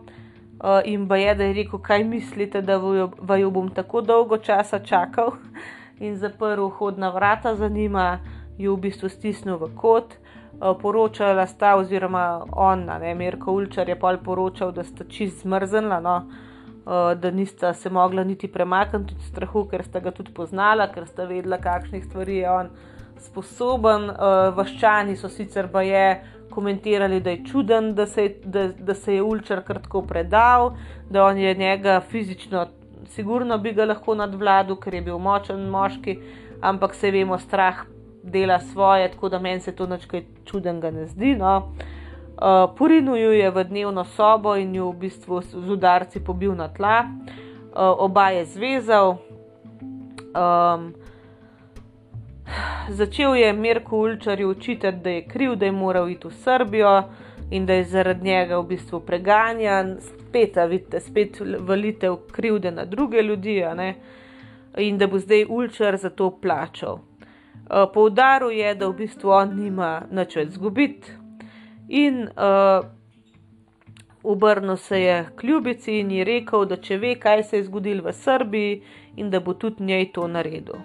Uh, 0.64 0.80
in 0.86 1.08
ba 1.08 1.18
je, 1.18 1.36
da 1.36 1.44
je 1.44 1.54
rekel, 1.54 1.80
kaj 1.80 2.04
mislite, 2.04 2.62
da 2.62 2.78
vaju 2.78 3.52
bom 3.52 3.70
tako 3.70 4.02
dolgo 4.02 4.38
časa 4.38 4.80
čakal, 4.80 5.34
in 6.06 6.16
zaprl 6.16 6.70
vhodna 6.70 7.10
vrata 7.10 7.56
za 7.56 7.68
njima, 7.68 8.20
jo 8.58 8.76
v 8.76 8.88
bistvu 8.88 9.10
stisnil 9.10 9.58
v 9.58 9.74
kot. 9.76 10.16
Uh, 10.64 10.78
poročala 10.82 11.47
sta, 11.47 11.76
oziroma 11.76 12.45
on, 12.51 12.86
ne, 13.01 13.16
Mirko 13.16 13.51
Ulčar 13.51 13.89
je 13.89 13.99
pol 13.99 14.18
poročal, 14.24 14.72
da 14.72 14.84
sta 14.84 15.03
čist 15.03 15.41
zmrznila. 15.43 15.99
No. 15.99 16.18
Eh, 16.88 17.16
da 17.16 17.32
nista 17.32 17.74
se 17.74 17.89
mogla 17.89 18.24
niti 18.24 18.47
premakniti 18.47 19.14
od 19.16 19.22
strahu, 19.22 19.64
ker 19.72 19.84
sta 19.84 19.99
ga 19.99 20.11
tudi 20.11 20.34
poznala, 20.36 20.89
ker 20.91 21.05
sta 21.07 21.24
vedela, 21.24 21.57
kakšnih 21.57 22.03
stvari 22.03 22.41
je 22.41 22.49
on 22.51 22.72
sposoben. 23.24 24.09
Eh, 24.09 24.49
vaščani 24.57 25.16
so 25.16 25.30
sicer 25.32 25.70
pa 25.72 25.82
je 25.82 26.20
komentirali, 26.51 27.22
da 27.24 27.30
je 27.30 27.45
čuden, 27.45 27.93
da 27.95 28.05
se, 28.05 28.28
da, 28.43 28.68
da 28.68 28.93
se 28.93 29.16
je 29.16 29.24
Ulčar 29.24 29.64
kratko 29.64 30.01
predal, 30.01 30.74
da 31.09 31.24
on 31.24 31.38
je 31.38 31.55
njega 31.55 32.01
fizično, 32.09 32.68
sigurno 33.16 33.57
bi 33.57 33.72
ga 33.72 33.86
lahko 33.86 34.16
nadvladal, 34.20 34.76
ker 34.76 34.99
je 34.99 35.01
bil 35.07 35.18
močen 35.24 35.64
moški, 35.72 36.20
ampak 36.61 36.99
se 36.99 37.11
vemo, 37.11 37.39
strah 37.39 37.86
dela 38.24 38.60
svoje, 38.60 39.12
tako 39.12 39.30
da 39.30 39.40
meni 39.40 39.60
se 39.60 39.76
to 39.76 39.88
nekaj 39.88 40.24
čudenega 40.46 40.92
ne 40.92 41.08
zdi. 41.08 41.36
No. 41.36 41.58
Uh, 41.58 41.86
Uh, 42.34 42.76
Porinil 42.78 43.16
jo 43.16 43.32
je 43.32 43.50
v 43.52 43.64
dnevno 43.64 44.04
sobo 44.04 44.56
in 44.58 44.74
jo 44.76 44.90
v 44.90 45.06
bistvu 45.06 45.42
z 45.42 45.70
udarci 45.70 46.18
pobil 46.20 46.56
na 46.58 46.66
tla, 46.68 47.06
uh, 47.06 47.94
oba 48.02 48.34
je 48.34 48.46
zvezal. 48.46 49.22
Um, 50.34 50.98
začel 52.90 53.36
je 53.36 53.54
Mirko 53.54 53.98
Ulčarju 53.98 54.50
učitati, 54.50 54.98
da 54.98 55.10
je 55.10 55.28
kriv, 55.28 55.56
da 55.56 55.66
je 55.66 55.72
moral 55.72 56.10
iti 56.10 56.28
v 56.28 56.34
Srbijo 56.34 57.04
in 57.52 57.66
da 57.66 57.74
je 57.74 57.84
zaradi 57.84 58.26
njega 58.26 58.58
v 58.58 58.66
bistvu 58.66 59.00
preganjan, 59.00 60.02
spet, 60.02 60.58
vidite, 60.70 61.00
spet 61.00 61.38
valitev 61.60 62.18
krivde 62.32 62.72
na 62.72 62.86
druge 62.86 63.22
ljudi, 63.22 63.62
in 64.78 64.98
da 64.98 65.08
bo 65.08 65.20
zdaj 65.20 65.46
Ulčar 65.50 65.98
za 65.98 66.10
to 66.10 66.32
plačal. 66.42 66.98
Uh, 67.64 67.88
poudaril 67.93 68.51
je, 68.51 68.76
da 68.76 68.88
v 68.89 68.97
bistvu 69.03 69.32
on 69.32 69.53
nima 69.55 70.03
nič 70.11 70.36
več 70.36 70.55
zgubiti, 70.57 71.24
In 71.88 72.30
uh, 72.38 72.86
obrnil 74.24 74.78
se 74.78 75.01
je 75.01 75.26
k 75.36 75.43
ljubici 75.43 75.99
in 75.99 76.11
ji 76.11 76.24
rekel, 76.24 76.66
da 76.66 76.78
če 76.78 76.97
ve, 76.97 77.16
kaj 77.20 77.43
se 77.43 77.57
je 77.57 77.64
zgodilo 77.68 78.07
v 78.07 78.14
Srbiji, 78.14 78.82
in 79.16 79.30
da 79.30 79.39
bo 79.39 79.53
tudi 79.53 79.84
njej 79.84 80.11
to 80.16 80.28
naredil. 80.28 80.80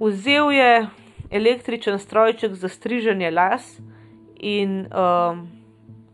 Vzel 0.00 0.52
je 0.52 0.86
električen 1.30 1.98
strojček 1.98 2.52
za 2.54 2.68
striženje 2.68 3.30
las 3.30 3.80
in 4.36 4.86
uh, 4.86 5.38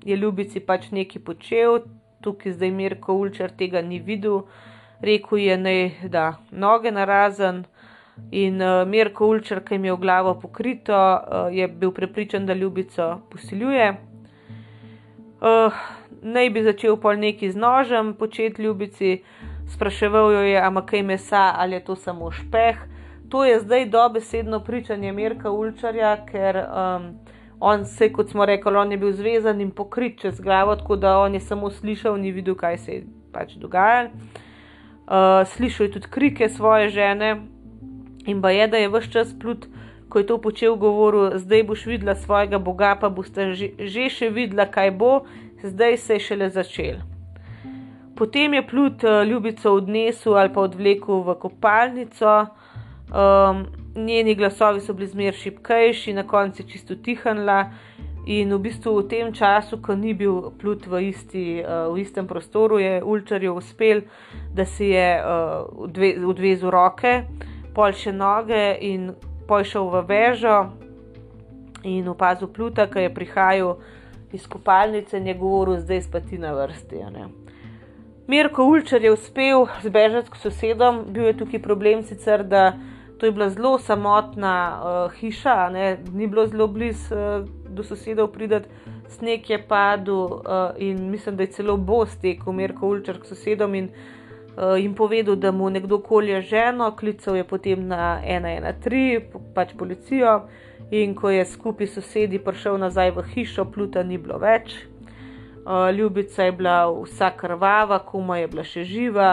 je 0.04 0.16
ljubici 0.16 0.60
pač 0.60 0.90
nekaj 0.90 1.22
počel, 1.22 1.82
tukaj 2.22 2.52
zdaj 2.52 2.70
Mirko 2.70 3.14
Ulčer 3.14 3.50
tega 3.50 3.82
ni 3.82 3.98
videl, 3.98 4.46
rekel 5.02 5.38
je, 5.38 5.58
ne, 5.58 5.90
da 6.08 6.38
noge 6.50 6.90
narazen. 6.90 7.64
In 8.30 8.60
uh, 8.60 8.88
Mirko 8.88 9.26
Ulčer, 9.26 9.60
ki 9.64 9.74
jim 9.74 9.84
je 9.84 9.92
v 9.92 10.00
glavo 10.00 10.34
pokrito, 10.40 10.92
uh, 10.94 11.48
je 11.52 11.68
bil 11.68 11.92
prepričan, 11.92 12.46
da 12.46 12.54
ljubico 12.54 13.20
posiljuje. 13.30 13.90
Uh, 15.40 15.72
naj 16.22 16.50
bi 16.50 16.62
začel 16.62 16.96
pol 16.96 17.18
neki 17.18 17.50
z 17.50 17.56
nožem 17.56 18.14
početi 18.14 18.62
ljubici, 18.62 19.22
spraševal 19.74 20.32
jo 20.32 20.42
je, 20.46 20.58
ama 20.60 20.84
kaj 20.86 21.02
mesa 21.02 21.52
ali 21.56 21.74
je 21.74 21.84
to 21.84 21.96
samo 21.96 22.30
špeh. 22.30 22.76
To 23.28 23.44
je 23.44 23.60
zdaj 23.60 23.86
dobesedno 23.86 24.60
pričanje 24.60 25.12
Mirka 25.12 25.50
Ulčarja, 25.50 26.16
ker 26.26 26.56
um, 26.56 27.06
on 27.60 27.84
se, 27.84 28.12
kot 28.12 28.30
smo 28.30 28.44
rekli, 28.46 28.76
on 28.76 28.92
je 28.92 28.98
bil 28.98 29.12
zvezan 29.12 29.60
in 29.60 29.70
pokrit 29.70 30.20
čez 30.20 30.40
glavo, 30.40 30.76
tako 30.76 30.96
da 30.96 31.18
on 31.18 31.34
je 31.34 31.40
samo 31.40 31.70
slišal, 31.70 32.16
ni 32.20 32.32
videl, 32.32 32.54
kaj 32.54 32.78
se 32.78 32.92
je 32.92 33.04
pač 33.32 33.56
dogajalo. 33.56 34.10
Uh, 35.02 35.46
slišal 35.46 35.86
je 35.86 35.92
tudi 35.92 36.10
krike 36.10 36.48
svoje 36.48 36.88
žene, 36.88 37.36
In 38.26 38.42
pa 38.42 38.50
je, 38.50 38.68
da 38.68 38.76
je 38.76 38.88
vse 38.88 39.10
čas 39.10 39.34
plut, 39.40 39.66
ko 40.08 40.18
je 40.18 40.26
to 40.26 40.38
počel, 40.38 40.76
govoril, 40.76 41.38
zdaj 41.38 41.62
boš 41.64 41.86
videla 41.86 42.14
svojega 42.14 42.58
Boga, 42.58 42.94
pa 43.00 43.08
boš 43.08 43.32
že, 43.32 43.72
že 43.78 44.08
še 44.08 44.28
videla, 44.30 44.66
kaj 44.66 44.90
bo, 44.90 45.24
zdaj 45.62 45.96
se 45.96 46.14
je 46.14 46.20
šele 46.20 46.50
začel. 46.50 47.00
Potem 48.16 48.54
je 48.54 48.66
plut 48.66 49.04
uh, 49.04 49.24
ljubico 49.26 49.72
odnesel 49.72 50.36
ali 50.36 50.52
pa 50.52 50.60
odvlekel 50.60 51.22
v 51.24 51.34
kopalnico, 51.34 52.46
um, 53.10 53.64
njeni 53.96 54.34
glasovi 54.34 54.80
so 54.80 54.92
bili 54.92 55.08
zmer 55.08 55.34
šipkejši, 55.34 56.12
na 56.12 56.22
koncu 56.22 56.62
je 56.62 56.68
čisto 56.68 56.94
tihnila. 56.94 57.72
In 58.26 58.54
v 58.54 58.58
bistvu 58.62 59.00
v 59.00 59.08
tem 59.10 59.32
času, 59.34 59.80
ko 59.82 59.96
ni 59.98 60.14
bil 60.14 60.52
plut 60.54 60.86
v, 60.86 61.08
isti, 61.10 61.58
uh, 61.58 61.90
v 61.90 62.04
istem 62.04 62.28
prostoru, 62.28 62.78
je 62.78 63.02
Ulčarju 63.02 63.56
uspel, 63.58 64.04
da 64.54 64.62
si 64.64 64.92
je 64.92 65.08
uh, 65.18 65.66
odvezal 66.28 66.70
roke 66.70 67.24
pol 67.74 67.92
še 67.96 68.12
noge 68.12 68.76
in 68.80 69.12
pošel 69.48 69.88
v 69.90 70.02
vežo 70.08 70.56
in 71.82 72.08
opazil 72.08 72.48
pluta, 72.48 72.86
ki 72.86 73.06
je 73.06 73.14
prihajal 73.14 73.76
iz 74.32 74.46
kopalnice 74.48 75.18
in 75.18 75.26
je 75.26 75.34
govoril, 75.34 75.80
zdaj 75.82 76.02
spati 76.06 76.38
na 76.38 76.52
vrsti. 76.54 77.02
Mirko 78.30 78.64
Ulčer 78.64 79.02
je 79.02 79.12
uspel 79.12 79.66
zbežati 79.82 80.30
k 80.30 80.40
sosedom, 80.40 81.04
bil 81.12 81.26
je 81.26 81.36
tukaj 81.42 81.62
problem 81.62 82.04
sicer, 82.06 82.44
da 82.44 82.72
to 83.18 83.26
je 83.26 83.32
bila 83.32 83.50
zelo 83.50 83.78
samotna 83.78 84.54
uh, 84.78 85.18
hiša, 85.18 85.68
ne? 85.70 85.98
ni 86.14 86.26
bilo 86.26 86.46
zelo 86.46 86.66
blizu 86.66 87.14
uh, 87.14 87.44
do 87.68 87.84
sosedov 87.84 88.32
pridati, 88.32 88.70
sneg 89.18 89.50
je 89.50 89.58
padel 89.58 90.14
uh, 90.16 90.72
in 90.78 91.10
mislim, 91.10 91.36
da 91.36 91.42
je 91.42 91.52
celo 91.58 91.76
bo 91.76 92.06
stekel 92.06 92.52
Mirko 92.52 92.88
Ulčer 92.88 93.20
k 93.20 93.26
sosedom 93.26 93.74
in 93.74 93.90
uh, 93.90 94.21
jim 94.76 94.94
povedal, 94.94 95.36
da 95.36 95.52
mu 95.52 95.70
nekdo 95.70 95.98
kolje 95.98 96.40
ženo, 96.40 96.90
klical 96.96 97.36
je 97.36 97.44
potem 97.44 97.86
na 97.88 98.20
113, 98.24 99.38
pač 99.54 99.72
policijo. 99.78 100.42
In 100.90 101.14
ko 101.14 101.30
je 101.30 101.44
skupaj 101.48 101.86
s 101.86 101.94
sosedi 101.94 102.38
prišel 102.38 102.76
nazaj 102.78 103.14
v 103.16 103.22
hišo, 103.32 103.64
pluta 103.72 104.02
ni 104.02 104.18
bilo 104.18 104.36
več. 104.38 104.74
Uh, 105.62 105.88
ljubica 105.94 106.44
je 106.44 106.52
bila 106.52 106.90
vsa 106.90 107.30
krvava, 107.36 107.98
kuma 108.04 108.36
je 108.38 108.48
bila 108.50 108.64
še 108.66 108.84
živa, 108.84 109.30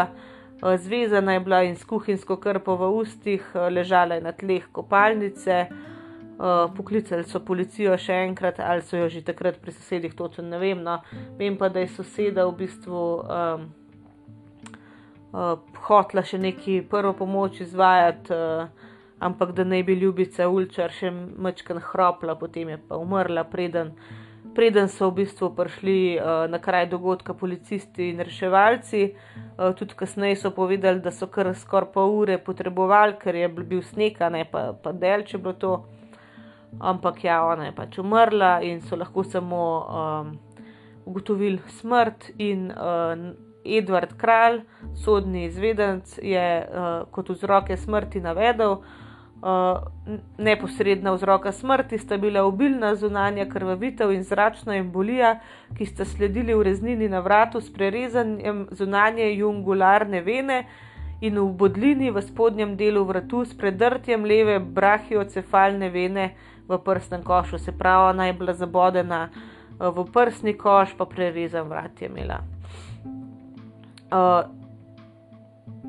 uh, 0.62 0.76
zvezana 0.78 1.34
je 1.34 1.40
bila 1.40 1.64
in 1.64 1.76
s 1.76 1.84
kuhinjsko 1.84 2.38
krpo 2.38 2.76
v 2.76 2.92
ustih, 3.02 3.44
ležala 3.56 4.16
je 4.16 4.22
na 4.22 4.32
tleh 4.32 4.68
kopalnice. 4.72 5.68
Poklicali 6.76 7.26
so 7.28 7.42
policijo 7.44 7.98
še 8.00 8.22
enkrat, 8.30 8.62
ali 8.64 8.82
so 8.88 8.96
jo 8.96 9.10
že 9.12 9.26
takrat 9.28 9.58
pri 9.60 9.74
sosedih, 9.76 10.14
točno 10.16 10.46
ne 10.48 10.60
vem. 10.60 10.80
No. 10.80 11.02
Vem 11.36 11.58
pa, 11.58 11.68
da 11.68 11.84
je 11.84 11.90
soseda 11.92 12.46
v 12.48 12.56
bistvu 12.62 13.02
um, 13.20 13.66
uh, 15.32 15.60
hotla 15.88 16.24
še 16.26 16.40
neki 16.42 16.82
prvo 16.90 17.14
pomoč 17.14 17.62
izvajati, 17.66 18.34
uh, 18.34 18.96
ampak 19.20 19.52
da 19.58 19.66
naj 19.68 19.84
bi 19.84 19.98
ljubica 20.00 20.48
Ulčar 20.50 20.94
še 20.96 21.12
mečkan 21.12 21.82
hropla, 21.84 22.38
potem 22.40 22.74
je 22.74 22.80
pa 22.88 22.98
umrla, 22.98 23.44
preden, 23.44 23.92
preden 24.56 24.90
so 24.90 25.10
v 25.10 25.24
bistvu 25.24 25.52
prišli 25.56 26.00
uh, 26.18 26.48
na 26.52 26.62
kraj 26.64 26.88
dogodka 26.92 27.36
policisti 27.38 28.10
in 28.14 28.24
reševalci. 28.24 29.06
Uh, 29.60 29.72
tudi 29.76 29.98
kasneje 30.00 30.40
so 30.40 30.54
povedali, 30.56 31.04
da 31.04 31.12
so 31.12 31.28
kar 31.28 31.52
skoraj 31.54 31.94
pol 31.94 32.18
ure 32.24 32.40
potrebovali, 32.42 33.20
ker 33.22 33.36
je 33.36 33.50
bil 33.60 33.84
sneg, 33.84 34.20
ne 34.32 34.46
pa, 34.50 34.72
pa 34.74 34.96
del, 34.96 35.28
če 35.28 35.38
bilo 35.38 35.56
to. 35.60 35.78
Ampak 36.80 37.24
ja, 37.26 37.40
ona 37.50 37.66
je 37.66 37.74
pač 37.74 37.98
umrla 37.98 38.60
in 38.62 38.84
so 38.86 38.96
lahko 38.96 39.24
samo 39.26 39.62
um, 39.82 40.28
ugotovili 41.10 41.58
smrt 41.80 42.30
in 42.38 42.68
uh, 42.70 43.49
Edward 43.66 44.18
Kralj, 44.18 44.62
sodni 44.96 45.46
izvedenc, 45.46 46.20
je 46.22 46.68
uh, 46.70 47.08
kot 47.12 47.30
vzroke 47.30 47.78
smrti 47.78 48.22
navedel, 48.22 48.72
uh, 48.72 48.82
neposredna 50.38 51.12
vzroka 51.12 51.52
smrti 51.52 51.98
sta 51.98 52.18
bila 52.18 52.44
obilna 52.44 52.96
zunanja 52.96 53.46
krvavitev 53.50 54.12
in 54.12 54.24
zračna 54.24 54.76
embolija, 54.76 55.40
ki 55.78 55.86
sta 55.86 56.06
sledili 56.06 56.56
v 56.56 56.64
reznini 56.64 57.10
na 57.10 57.20
vratu 57.20 57.62
s 57.62 57.74
prerezanjem 57.74 58.68
zunanje 58.72 59.34
jungularne 59.34 60.22
vene 60.22 60.66
in 61.22 61.40
v 61.40 61.48
bodlini 61.54 62.12
v 62.12 62.22
spodnjem 62.22 62.78
delu 62.78 63.04
vratu 63.04 63.46
s 63.46 63.58
predrtjem 63.58 64.26
leve 64.26 64.60
brahiocefalne 64.60 65.90
vene 65.90 66.34
v 66.68 66.78
prsnem 66.78 67.24
košu, 67.24 67.58
se 67.58 67.72
pravi, 67.72 68.18
naj 68.18 68.34
bila 68.34 68.54
zabodena 68.54 69.30
uh, 69.30 69.90
v 69.96 70.08
prsni 70.14 70.54
koš, 70.58 70.96
pa 70.98 71.06
prerezan 71.06 71.68
vrat 71.68 72.02
je 72.02 72.08
imela. 72.08 72.59
Uh, 74.12 74.50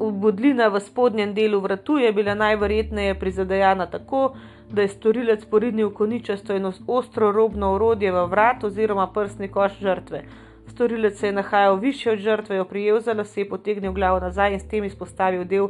Bodlina 0.00 0.68
v 0.68 0.80
spodnjem 0.80 1.34
delu 1.34 1.60
vratu 1.60 1.98
je 1.98 2.12
bila 2.12 2.34
najverjetneje 2.34 3.14
prizadejana 3.14 3.86
tako, 3.86 4.32
da 4.70 4.82
je 4.82 4.88
storilec 4.88 5.44
porinil 5.44 5.90
koničasto 5.90 6.56
in 6.56 6.72
ostro 6.86 7.32
robno 7.32 7.72
orodje 7.74 8.12
v 8.12 8.26
vrat 8.26 8.64
oziroma 8.64 9.06
prsni 9.12 9.48
koš 9.48 9.78
žrtve. 9.80 10.22
Storilec 10.66 11.18
se 11.18 11.26
je 11.26 11.32
nahajal 11.32 11.76
više 11.76 12.10
od 12.10 12.18
žrtve, 12.18 12.56
jo 12.56 12.64
prijel 12.64 13.00
za 13.00 13.12
lase, 13.12 13.44
potegnil 13.48 13.92
glavo 13.92 14.20
nazaj 14.20 14.52
in 14.52 14.60
s 14.60 14.68
tem 14.68 14.84
izpostavil 14.84 15.44
del 15.44 15.68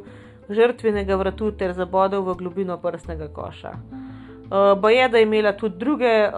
žrtvenega 0.49 1.17
vratu 1.17 1.51
ter 1.53 1.73
zabodel 1.73 2.23
v 2.23 2.35
globino 2.35 2.77
prsnega 2.79 3.29
koša. 3.29 3.71
Uh, 3.71 4.77
eh, 4.77 4.81
Boje, 4.81 5.09
da 5.09 5.19
je 5.19 5.23
imela 5.23 5.53
tudi 5.53 5.79
druge 5.79 6.29
uh, 6.29 6.35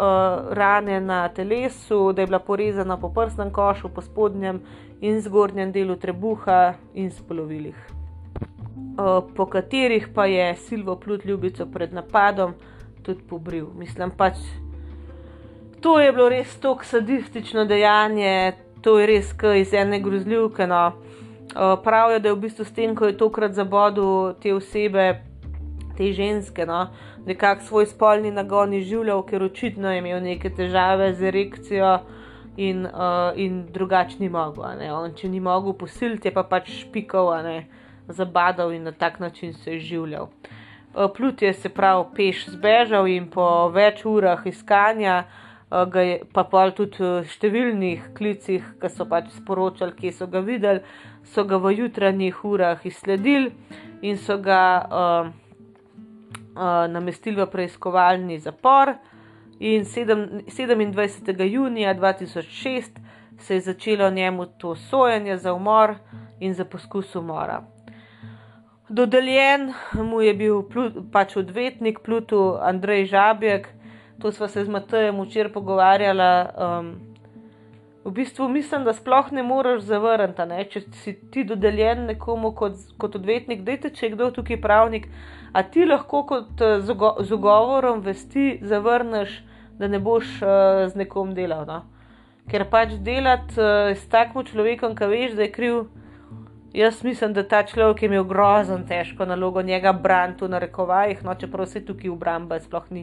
rane 0.51 1.01
na 1.01 1.29
telesu, 1.29 2.13
da 2.13 2.23
je 2.23 2.27
bila 2.27 2.39
porezana 2.39 2.97
po 2.97 3.09
prsnem 3.09 3.51
košu, 3.51 3.89
po 3.89 4.01
spodnjem 4.01 4.61
in 5.03 5.21
zgornjem 5.21 5.73
delu 5.75 5.97
trebuha 5.99 6.75
in 6.95 7.11
spolovilih, 7.11 7.77
po 9.35 9.47
katerih 9.51 10.09
pa 10.15 10.27
je 10.31 10.55
Silvo 10.57 10.97
plut 10.97 11.25
ljubico 11.25 11.67
pred 11.67 11.93
napadom 11.93 12.55
tudi 13.03 13.23
pobril. 13.29 13.67
Mislim 13.75 14.11
pač, 14.11 14.39
to 15.81 15.99
je 16.01 16.13
bilo 16.13 16.29
res 16.29 16.55
tako 16.61 16.85
sadistično 16.85 17.65
dejanje, 17.65 18.53
to 18.83 18.99
je 18.99 19.07
res 19.07 19.33
kaj 19.33 19.61
iz 19.61 19.75
ene 19.75 19.99
grozljivke. 20.01 20.67
No. 20.67 20.93
Pravijo, 21.85 22.19
da 22.23 22.29
je 22.29 22.35
v 22.35 22.41
bistvu 22.47 22.65
s 22.65 22.73
tem, 22.73 22.95
ko 22.97 23.11
je 23.11 23.19
tokrat 23.19 23.53
zabodel 23.53 24.33
te 24.41 24.55
osebe, 24.55 25.21
te 25.99 26.13
ženske, 26.13 26.65
no, 26.67 26.87
nekako 27.27 27.67
svoj 27.67 27.87
spolni 27.91 28.31
nagon 28.31 28.73
izživljal, 28.73 29.21
ker 29.29 29.43
očitno 29.43 29.91
je 29.93 29.99
imel 29.99 30.23
neke 30.23 30.51
težave 30.51 31.13
z 31.15 31.29
erekcijo 31.29 31.91
in, 32.57 32.87
uh, 32.87 33.33
in 33.37 33.67
drugačni 33.73 34.29
mogel. 34.29 34.65
On, 34.93 35.15
če 35.15 35.29
ni 35.29 35.41
mogel 35.41 35.77
posiliti, 35.79 36.29
je 36.29 36.35
pa 36.35 36.43
pač 36.43 36.71
špikal, 36.83 37.33
zabadal 38.09 38.73
in 38.73 38.85
na 38.85 38.93
tak 38.93 39.21
način 39.21 39.53
se 39.53 39.73
je 39.73 39.81
življal. 39.81 40.29
Uh, 40.95 41.09
Plut 41.17 41.43
je 41.43 41.53
se 41.53 41.69
prav 41.69 42.11
peš 42.15 42.47
zbežal 42.53 43.09
in 43.09 43.31
po 43.31 43.69
več 43.73 44.05
urah 44.05 44.43
iskanja, 44.47 45.25
uh, 45.25 45.97
je, 45.97 46.21
pa 46.33 46.45
pa 46.45 46.71
tudi 46.71 47.01
v 47.01 47.25
številnih 47.25 48.13
klicih, 48.15 48.65
ki 48.81 48.89
so 48.93 49.07
pač 49.09 49.33
sporočali, 49.33 49.97
kje 49.97 50.13
so 50.13 50.27
ga 50.27 50.41
videli, 50.45 50.85
so 51.25 51.45
ga 51.45 51.57
v 51.57 51.73
jutranjih 51.79 52.45
urah 52.45 52.85
izsledili 52.85 53.53
in 54.03 54.19
so 54.19 54.37
ga 54.37 54.65
uh, 54.85 55.33
uh, 56.57 56.85
namestili 56.93 57.41
v 57.41 57.49
preiskovalni 57.49 58.39
zapor. 58.39 58.99
In 59.63 59.85
27. 59.85 61.43
junija 61.43 61.95
2006 61.95 62.83
se 63.39 63.55
je 63.55 63.61
začelo 63.61 64.11
njemu 64.11 64.47
to 64.47 64.77
sojenje 64.77 65.37
za 65.37 65.55
umor 65.55 65.95
in 66.41 66.55
za 66.55 66.65
poskus 66.65 67.15
umora. 67.17 67.63
Dodeljen 68.89 69.73
mu 69.95 70.21
je 70.21 70.35
bil 70.35 70.63
pač 71.13 71.37
odvetnik 71.37 71.99
Pluto 72.05 72.59
Andrej 72.63 73.05
Žabjek, 73.05 73.69
to 74.19 74.33
smo 74.33 74.49
se 74.49 74.65
z 74.65 74.69
Matejem 74.69 75.21
včeraj 75.21 75.53
pogovarjali. 75.53 76.49
Um, 76.59 76.91
v 78.05 78.11
bistvu 78.11 78.49
mislim, 78.49 78.85
da 78.85 78.93
sploh 78.93 79.31
ne 79.33 79.43
moreš 79.43 79.83
zavrniti, 79.83 80.67
če 80.71 80.81
si 81.05 81.15
ti 81.31 81.45
dodeljen 81.45 82.07
nekomu 82.07 82.51
kot, 82.51 82.83
kot 82.99 83.15
odvetnik. 83.15 83.63
Dajte, 83.63 83.95
če 83.95 84.07
je 84.07 84.13
kdo 84.17 84.31
tukaj 84.31 84.61
pravnik, 84.61 85.07
a 85.53 85.63
ti 85.63 85.87
lahko 85.87 86.27
kot 86.27 86.67
z 86.83 87.33
ugovorom 87.33 88.03
vesti 88.03 88.59
zavrneš 88.63 89.52
da 89.83 89.89
ne 89.91 89.99
boš 89.99 90.39
uh, 90.43 90.85
z 90.87 91.03
nekom 91.03 91.35
delal. 91.35 91.67
No? 91.67 91.83
Ker 92.51 92.65
pač 92.71 92.95
delati 93.03 93.59
uh, 93.59 93.91
s 93.97 94.07
takim 94.11 94.47
človekom, 94.47 94.95
ki 94.99 95.11
veš, 95.11 95.35
da 95.39 95.47
je 95.47 95.53
kriv. 95.53 95.83
Jaz 96.73 97.03
mislim, 97.05 97.35
da 97.37 97.43
ta 97.45 97.61
človek 97.69 98.01
je 98.03 98.09
imel 98.09 98.25
grozno 98.25 98.79
težko 98.89 99.27
nalogo 99.29 99.61
njega 99.63 99.93
braniti 99.93 100.47
v 100.47 100.55
narekovajih, 100.55 101.21
no, 101.25 101.35
čeprav 101.37 101.67
se 101.69 101.83
tukaj 101.85 102.09
v 102.09 102.15
obrambi 102.15 102.57
sploh 102.65 102.87
ni, 102.91 103.03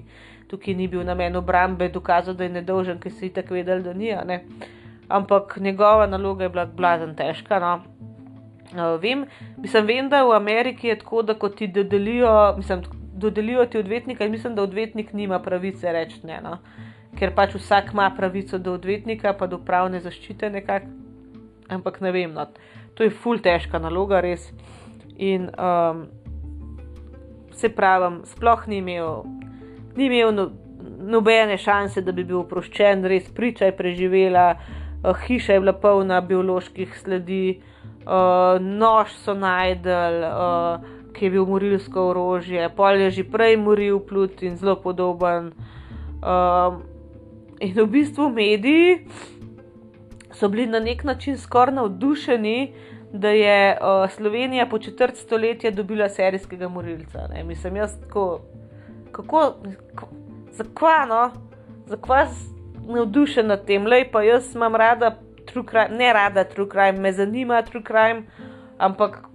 tukaj 0.50 0.74
ni 0.74 0.88
bil 0.90 1.04
namen 1.06 1.38
obrambe, 1.38 1.92
dokazal, 1.94 2.34
da 2.34 2.48
je 2.48 2.56
nedolžen, 2.56 2.98
ker 2.98 3.14
si 3.14 3.30
tako 3.30 3.54
vedel, 3.60 3.84
da 3.86 3.94
ni. 3.94 4.10
Ampak 5.08 5.58
njegova 5.62 6.08
naloga 6.08 6.48
je 6.48 6.50
bila 6.50 6.66
blazno 6.66 7.14
težka. 7.14 7.60
No. 7.62 7.76
Uh, 8.74 8.98
vem, 9.02 9.28
mislim, 9.58 9.86
vem, 9.86 10.10
da 10.10 10.24
v 10.26 10.34
Ameriki 10.34 10.88
je 10.88 10.98
tako, 11.04 11.22
da 11.22 11.38
ko 11.38 11.50
ti 11.50 11.68
dodelijo, 11.68 12.56
mislim, 12.58 12.82
dodelijo 13.20 13.66
ti 13.66 13.78
odvetnika 13.78 14.26
in 14.26 14.32
mislim, 14.32 14.56
da 14.56 14.64
odvetnik 14.64 15.14
nima 15.14 15.40
pravice 15.40 15.92
reči 15.92 16.20
ne. 16.24 16.40
No? 16.44 16.58
Ker 17.20 17.34
pač 17.36 17.56
vsak 17.56 17.94
ima 17.94 18.10
pravico 18.18 18.58
do 18.58 18.74
odvetnika, 18.74 19.34
pa 19.34 19.48
do 19.48 19.58
pravne 19.58 20.00
zaščite 20.00 20.50
nekako. 20.50 20.88
Ampak 21.70 22.00
ne 22.02 22.12
vem, 22.12 22.34
no. 22.34 22.48
to 22.98 23.06
je 23.06 23.14
ful 23.14 23.38
težka 23.38 23.80
naloga, 23.80 24.22
res. 24.26 24.48
In 25.18 25.50
um, 25.54 26.08
se 27.54 27.70
pravim, 27.70 28.22
sploh 28.26 28.66
ni 28.68 28.80
imel, 28.82 29.24
ni 29.96 30.08
imel 30.08 30.34
no, 30.34 30.48
nobene 31.14 31.58
šanse, 31.58 32.02
da 32.02 32.16
bi 32.16 32.24
bil 32.24 32.40
oproščen, 32.42 33.06
res 33.06 33.28
priča 33.36 33.70
je 33.70 33.76
preživela, 33.78 34.48
uh, 35.04 35.14
hiša 35.28 35.60
je 35.60 35.66
bila 35.66 35.76
polna 35.78 36.22
bioloških 36.26 36.96
sledi, 37.04 37.60
uh, 38.08 38.58
nož 38.64 39.14
so 39.22 39.38
najdel. 39.38 40.24
Uh, 40.30 40.96
ki 41.20 41.26
je 41.26 41.32
bil 41.32 41.46
morilsko 41.46 42.10
orožje, 42.14 42.70
pol 42.76 43.02
je 43.04 43.10
že 43.20 43.24
prej 43.28 43.58
moril 43.60 44.00
plut 44.00 44.40
in 44.44 44.56
zelo 44.56 44.78
podoben. 44.80 45.52
Um, 46.24 46.84
in 47.60 47.76
v 47.76 47.88
bistvu 47.92 48.30
mediji 48.32 49.04
so 50.32 50.48
bili 50.48 50.68
na 50.68 50.80
nek 50.80 51.04
način 51.04 51.38
skoraj 51.38 51.76
navdušeni, 51.76 52.74
da 53.12 53.30
je 53.30 53.78
uh, 53.82 54.12
Slovenija 54.12 54.68
po 54.70 54.80
četrt 54.80 55.18
stoletja 55.18 55.72
dobila 55.72 56.10
serijskega 56.10 56.68
morilca. 56.70 57.28
Ne? 57.34 57.44
Mislim, 57.44 57.76
jaz 57.76 58.00
tako, 58.02 58.42
kako, 59.12 59.56
zakaj 60.52 61.08
no, 61.10 61.32
zakaj 61.86 62.26
navdušen 62.88 63.48
nad 63.48 63.66
tem, 63.66 63.88
le 63.88 64.06
pa 64.12 64.24
jaz 64.24 64.56
imam 64.56 64.76
rada. 64.76 65.18
Crime, 65.50 65.88
ne 65.98 66.14
rada 66.14 66.44
true 66.44 66.70
crime, 66.70 67.00
me 67.02 67.12
zanima 67.12 67.62
true 67.62 67.82
crime, 67.84 68.22
ampak 68.78 69.29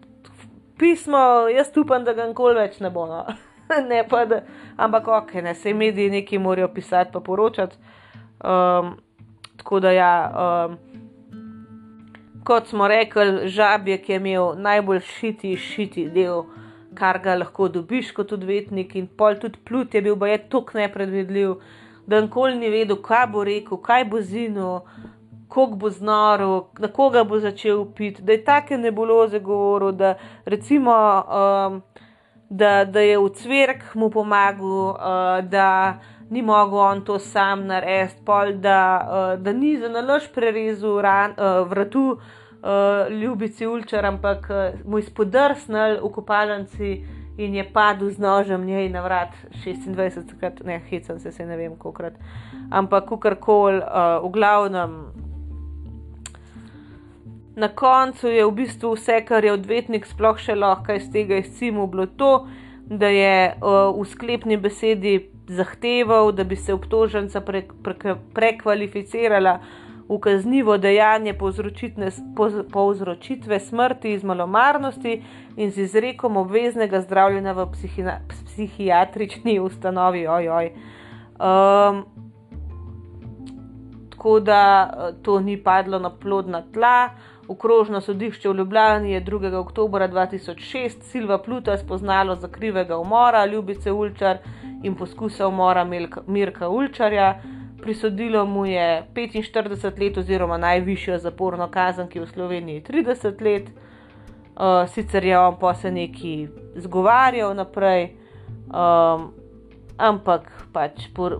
pismo, 0.84 1.18
jaz 1.48 1.72
upam, 1.80 2.04
da 2.04 2.12
ga 2.12 2.28
nikoli 2.28 2.58
več 2.60 2.76
ne 2.84 2.92
bo. 2.92 3.06
No. 3.08 3.24
ne 3.90 4.02
pa, 4.08 4.24
da, 4.28 4.42
ampak 4.76 5.08
ok, 5.08 5.38
ne, 5.46 5.54
se 5.56 5.72
mediji 5.74 6.12
nekaj 6.12 6.38
morajo 6.38 6.68
pisati, 6.74 7.12
pa 7.12 7.22
poročati. 7.24 7.80
Um, 8.44 8.96
tako 9.56 9.80
da 9.80 9.94
ja. 9.96 10.12
Um, 10.44 10.76
Kot 12.44 12.66
smo 12.68 12.84
rekli, 12.88 13.48
žabjek 13.48 14.08
je 14.08 14.16
imel 14.16 14.50
najbolj 14.60 14.98
šiti, 15.00 15.54
šiti 15.56 16.02
del, 16.12 16.42
kar 16.94 17.16
ga 17.24 17.38
lahko 17.40 17.70
dobiš 17.72 18.10
kot 18.12 18.34
odvetnik, 18.36 18.92
in 19.00 19.06
pol 19.08 19.38
tudi 19.40 19.62
plut 19.64 19.94
je 19.96 20.02
bil, 20.04 20.18
pa 20.20 20.28
je 20.28 20.42
tako 20.52 20.76
nepredvidljiv, 20.76 21.54
da 22.04 22.20
nikoli 22.20 22.58
ni 22.60 22.68
vedel, 22.68 22.98
kaj 23.00 23.24
bo 23.32 23.46
rekel, 23.48 23.80
kaj 23.80 24.04
bo 24.12 24.20
zinil, 24.20 24.84
kako 25.54 25.76
bo 25.76 25.90
znoro, 25.90 26.66
na 26.78 26.88
koga 26.88 27.24
bo 27.24 27.38
začel 27.38 27.84
piti, 27.96 28.22
da 28.22 28.32
je 28.32 28.44
take 28.44 28.78
nebuloze 28.78 29.38
govoril, 29.38 29.92
da, 29.92 30.14
recimo, 30.44 30.92
um, 30.92 31.82
da, 32.50 32.84
da 32.84 33.00
je 33.00 33.18
v 33.18 33.28
cvrk 33.28 33.94
mu 33.94 34.10
pomagal, 34.10 34.88
uh, 34.90 34.96
da 35.48 35.98
ni 36.30 36.42
mogel 36.42 36.78
on 36.78 37.04
to 37.04 37.18
sam 37.18 37.66
narediti, 37.66 38.22
da, 38.54 38.80
uh, 39.06 39.42
da 39.42 39.52
ni 39.52 39.76
za 39.78 39.88
nalož 39.88 40.22
prerezal 40.34 41.00
ran, 41.00 41.30
uh, 41.30 41.68
vratu 41.68 42.18
uh, 42.18 43.12
ljubici 43.12 43.66
ulčar, 43.66 44.06
ampak 44.06 44.50
uh, 44.50 44.80
mu 44.90 44.98
je 44.98 45.02
spodrsnil 45.02 46.00
v 46.02 46.10
kopalnici 46.12 47.04
in 47.38 47.54
je 47.54 47.64
padel 47.72 48.10
z 48.10 48.18
nožem 48.18 48.64
njej 48.64 48.88
na 48.88 49.02
vrat 49.02 49.30
26 49.64 50.38
krat, 50.38 50.64
ne 50.64 50.80
hecam 50.90 51.18
se, 51.18 51.32
se 51.32 51.46
ne 51.46 51.56
vem 51.56 51.76
kolikrat. 51.76 52.14
Ampak 52.70 53.08
kakorkoli, 53.08 53.78
uh, 53.78 54.18
v 54.26 54.32
glavnem. 54.32 55.23
Na 57.56 57.68
koncu 57.68 58.28
je 58.28 58.44
v 58.44 58.50
bistvu 58.50 58.94
vse, 58.96 59.20
kar 59.26 59.44
je 59.44 59.52
odvetnik 59.54 60.06
sploh 60.06 60.38
še 60.38 60.56
lahko 60.58 60.96
iz 60.98 61.06
tega 61.14 61.38
izcimil, 61.38 61.86
bilo 61.86 62.06
to, 62.06 62.48
da 62.84 63.08
je 63.08 63.54
v 63.62 64.04
sklepni 64.10 64.58
besedi 64.58 65.30
zahteval, 65.48 66.32
da 66.32 66.44
bi 66.44 66.56
se 66.56 66.74
obtoženca 66.74 67.40
pre, 67.40 67.62
pre, 67.82 68.16
prekvalificirala 68.34 69.58
v 70.08 70.18
kaznivo 70.20 70.76
dejanje 70.78 71.32
povzročitve 72.72 73.60
smrti 73.60 74.12
iz 74.12 74.24
malomarnosti 74.24 75.22
in 75.56 75.70
z 75.70 75.86
izrekom 75.86 76.36
obveznega 76.36 77.00
zdravljenja 77.00 77.52
v 77.52 77.66
psihiatrični 78.46 79.60
ustanovi. 79.60 80.26
Ojoj. 80.26 80.72
Um, 81.38 82.04
tako 84.10 84.40
da 84.40 84.90
to 85.22 85.40
ni 85.40 85.56
padlo 85.56 85.98
na 85.98 86.10
plodna 86.10 86.62
tla. 86.72 87.10
Okrožno 87.48 88.00
sodišče 88.00 88.48
v 88.48 88.56
Ljubljani 88.56 89.10
je 89.12 89.24
2. 89.24 89.54
oktober 89.54 90.02
2006 90.10 91.02
Silva 91.02 91.38
Pluta 91.38 91.78
spoznalo 91.78 92.36
za 92.36 92.48
krivega 92.48 92.98
umora 92.98 93.46
Ljubice 93.46 93.92
Ulčar 93.92 94.38
in 94.82 94.94
poskusa 94.94 95.48
umora 95.48 95.84
Mirka 96.26 96.68
Ulčarja 96.68 97.42
prisodilo 97.82 98.46
mu 98.46 98.66
je 98.66 99.06
45 99.14 100.00
let, 100.00 100.18
oziroma 100.18 100.56
najvišjo 100.58 101.18
zaporno 101.18 101.68
kazen, 101.68 102.08
ki 102.08 102.18
je 102.18 102.24
v 102.24 102.28
Sloveniji 102.28 102.82
30 102.82 103.42
let. 103.44 103.68
Uh, 103.68 104.88
sicer 104.88 105.24
je 105.24 105.38
on 105.38 105.58
pa 105.60 105.74
se 105.74 105.90
neki 105.90 106.48
zgovarjal 106.76 107.54
naprej, 107.54 108.16
um, 108.66 109.32
ampak 109.98 110.48
pač 110.72 111.08
po, 111.14 111.30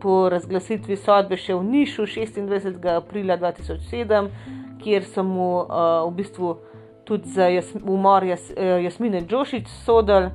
po 0.00 0.28
razglasitvi 0.28 0.96
sodbe 0.96 1.36
še 1.36 1.54
v 1.54 1.62
Nišu 1.64 2.02
26. 2.02 2.82
aprila 2.96 3.36
2007, 3.36 4.30
kjer 4.82 5.06
so 5.06 5.22
mu 5.22 5.48
uh, 5.62 6.02
v 6.08 6.14
bistvu 6.20 6.56
tudi 7.04 7.28
za 7.28 7.48
umor 7.82 8.24
jas, 8.24 8.50
uh, 8.50 8.82
Jasmine 8.82 9.22
Džošič 9.26 9.70
sodel, 9.86 10.30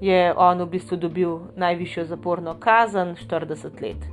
je 0.00 0.32
on 0.36 0.64
v 0.64 0.70
bistvu 0.78 0.96
dobil 0.96 1.38
najvišjo 1.56 2.08
zaporno 2.10 2.56
kazen 2.60 3.14
40 3.20 3.82
let 3.82 4.12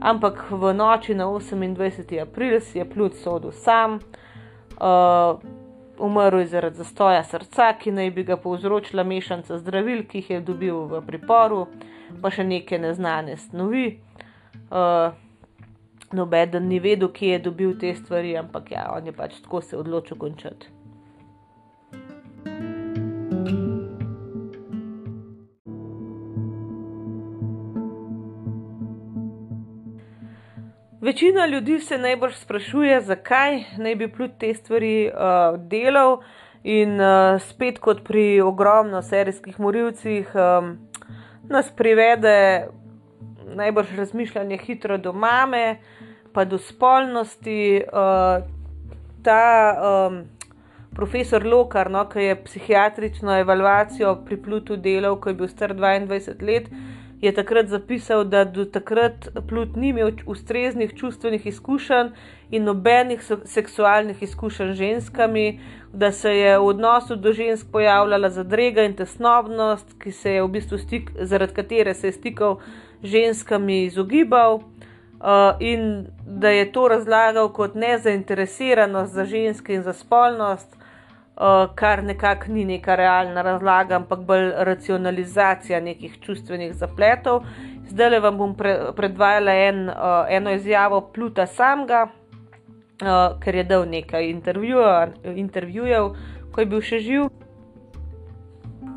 ampak 0.00 0.48
v 0.50 0.72
noči 0.72 1.14
na 1.14 1.28
28. 1.28 2.20
april 2.20 2.60
si 2.60 2.80
je 2.80 2.84
plut 2.88 3.14
sodel 3.14 3.52
sam, 3.52 4.00
uh, 4.80 5.36
umrl 6.00 6.40
je 6.40 6.46
zaradi 6.46 6.80
zastoja 6.80 7.22
srca, 7.24 7.76
ki 7.76 7.92
naj 7.92 8.10
bi 8.10 8.24
ga 8.24 8.40
povzročila 8.40 9.04
mešanica 9.04 9.60
zdravil, 9.60 10.08
ki 10.08 10.24
jih 10.24 10.30
je 10.30 10.40
dobil 10.40 10.88
v 10.88 11.04
priporu, 11.04 11.68
pa 12.24 12.32
še 12.32 12.44
neke 12.48 12.80
neznane 12.80 13.36
snovi. 13.36 14.00
Uh, 14.72 15.12
Nobeden 16.12 16.68
ni 16.68 16.80
vedel, 16.80 17.08
kje 17.12 17.32
je 17.32 17.38
dobil 17.38 17.78
te 17.78 17.94
stvari, 17.94 18.36
ampak 18.36 18.70
ja, 18.70 18.88
on 18.96 19.06
je 19.06 19.12
pač 19.12 19.40
tako 19.42 19.60
se 19.60 19.76
odločil 19.76 20.18
končati. 20.18 20.66
Večina 31.00 31.46
ljudi 31.46 31.78
se 31.80 31.98
najbolj 31.98 32.32
sprašuje, 32.32 33.00
zakaj 33.00 33.64
naj 33.78 33.94
bi 33.96 34.12
plut 34.12 34.30
te 34.38 34.54
stvari 34.54 35.08
uh, 35.08 35.56
delal, 35.70 36.20
in 36.62 37.00
uh, 37.00 37.40
spet 37.40 37.78
kot 37.80 38.04
pri 38.04 38.40
ogromno 38.44 39.02
serijskih 39.02 39.60
morilcih, 39.60 40.32
um, 40.34 40.76
nas 41.48 41.70
privede 41.76 42.68
najbrž 43.54 43.96
razmišljanje 43.96 44.58
hitro 44.58 44.98
do 44.98 45.12
mame, 45.12 45.80
pa 46.32 46.44
do 46.44 46.58
spolnosti. 46.58 47.82
Uh, 47.92 48.46
ta 49.22 50.08
um, 50.08 50.22
profesor 50.96 51.44
Lokar, 51.44 51.90
no, 51.90 52.06
ki 52.08 52.22
je 52.24 52.38
psihiatrično 52.44 53.34
evalvacijo 53.42 54.14
pri 54.24 54.38
plutu 54.42 54.76
delal, 54.76 55.18
ko 55.20 55.28
je 55.28 55.34
bil 55.34 55.48
star 55.48 55.74
22 55.76 56.46
let 56.46 56.70
je 57.20 57.32
takrat 57.32 57.66
zapisal, 57.66 58.24
da 58.24 58.44
do 58.44 58.64
takrat 58.64 59.28
plut 59.48 59.76
ni 59.76 59.88
imel 59.88 60.12
ustreznih 60.26 60.94
čustvenih 60.96 61.46
izkušenj 61.46 62.08
in 62.50 62.64
nobenih 62.64 63.20
seksualnih 63.44 64.22
izkušenj 64.22 64.72
z 64.72 64.76
ženskami, 64.76 65.60
da 65.92 66.12
se 66.12 66.32
je 66.36 66.58
v 66.58 66.66
odnosu 66.66 67.16
do 67.16 67.32
žensk 67.32 67.66
pojavljala 67.72 68.30
zadrega 68.30 68.82
in 68.82 68.96
tesnobnost, 68.96 69.96
se 70.12 70.40
v 70.40 70.48
bistvu 70.48 70.78
stik, 70.78 71.10
zaradi 71.20 71.54
katere 71.54 71.94
se 71.94 72.08
je 72.08 72.12
stikal 72.12 72.58
ženskami 73.02 73.84
izogibal. 73.84 74.60
Uh, 75.20 75.26
in 75.60 76.06
da 76.26 76.48
je 76.48 76.72
to 76.72 76.88
razlagal 76.88 77.48
kot 77.52 77.74
nezainteresiranost 77.74 79.12
za 79.12 79.24
ženske 79.24 79.74
in 79.74 79.82
za 79.82 79.92
spolnost, 79.92 80.76
uh, 80.76 81.74
kar 81.74 82.04
nekako 82.04 82.52
ni 82.52 82.64
neka 82.64 82.94
realna 82.96 83.42
razlaga, 83.42 83.96
ampak 83.96 84.18
bolj 84.18 84.52
racionalizacija 84.56 85.80
nekih 85.80 86.20
čustvenih 86.20 86.72
zapletov. 86.74 87.44
Zdaj 87.88 88.10
le 88.10 88.20
vam 88.20 88.38
bom 88.38 88.56
pre, 88.56 88.78
predvajala 88.96 89.52
en, 89.52 89.88
uh, 89.88 89.94
eno 90.28 90.50
izjavo 90.56 91.00
Pluta 91.12 91.46
samega, 91.46 92.06
uh, 93.02 93.40
ker 93.44 93.54
je 93.54 93.64
dal 93.64 93.84
nekaj 93.88 94.30
intervjujev, 95.34 96.10
ko 96.52 96.60
je 96.60 96.66
bil 96.66 96.80
še 96.80 96.98
živ. 96.98 97.28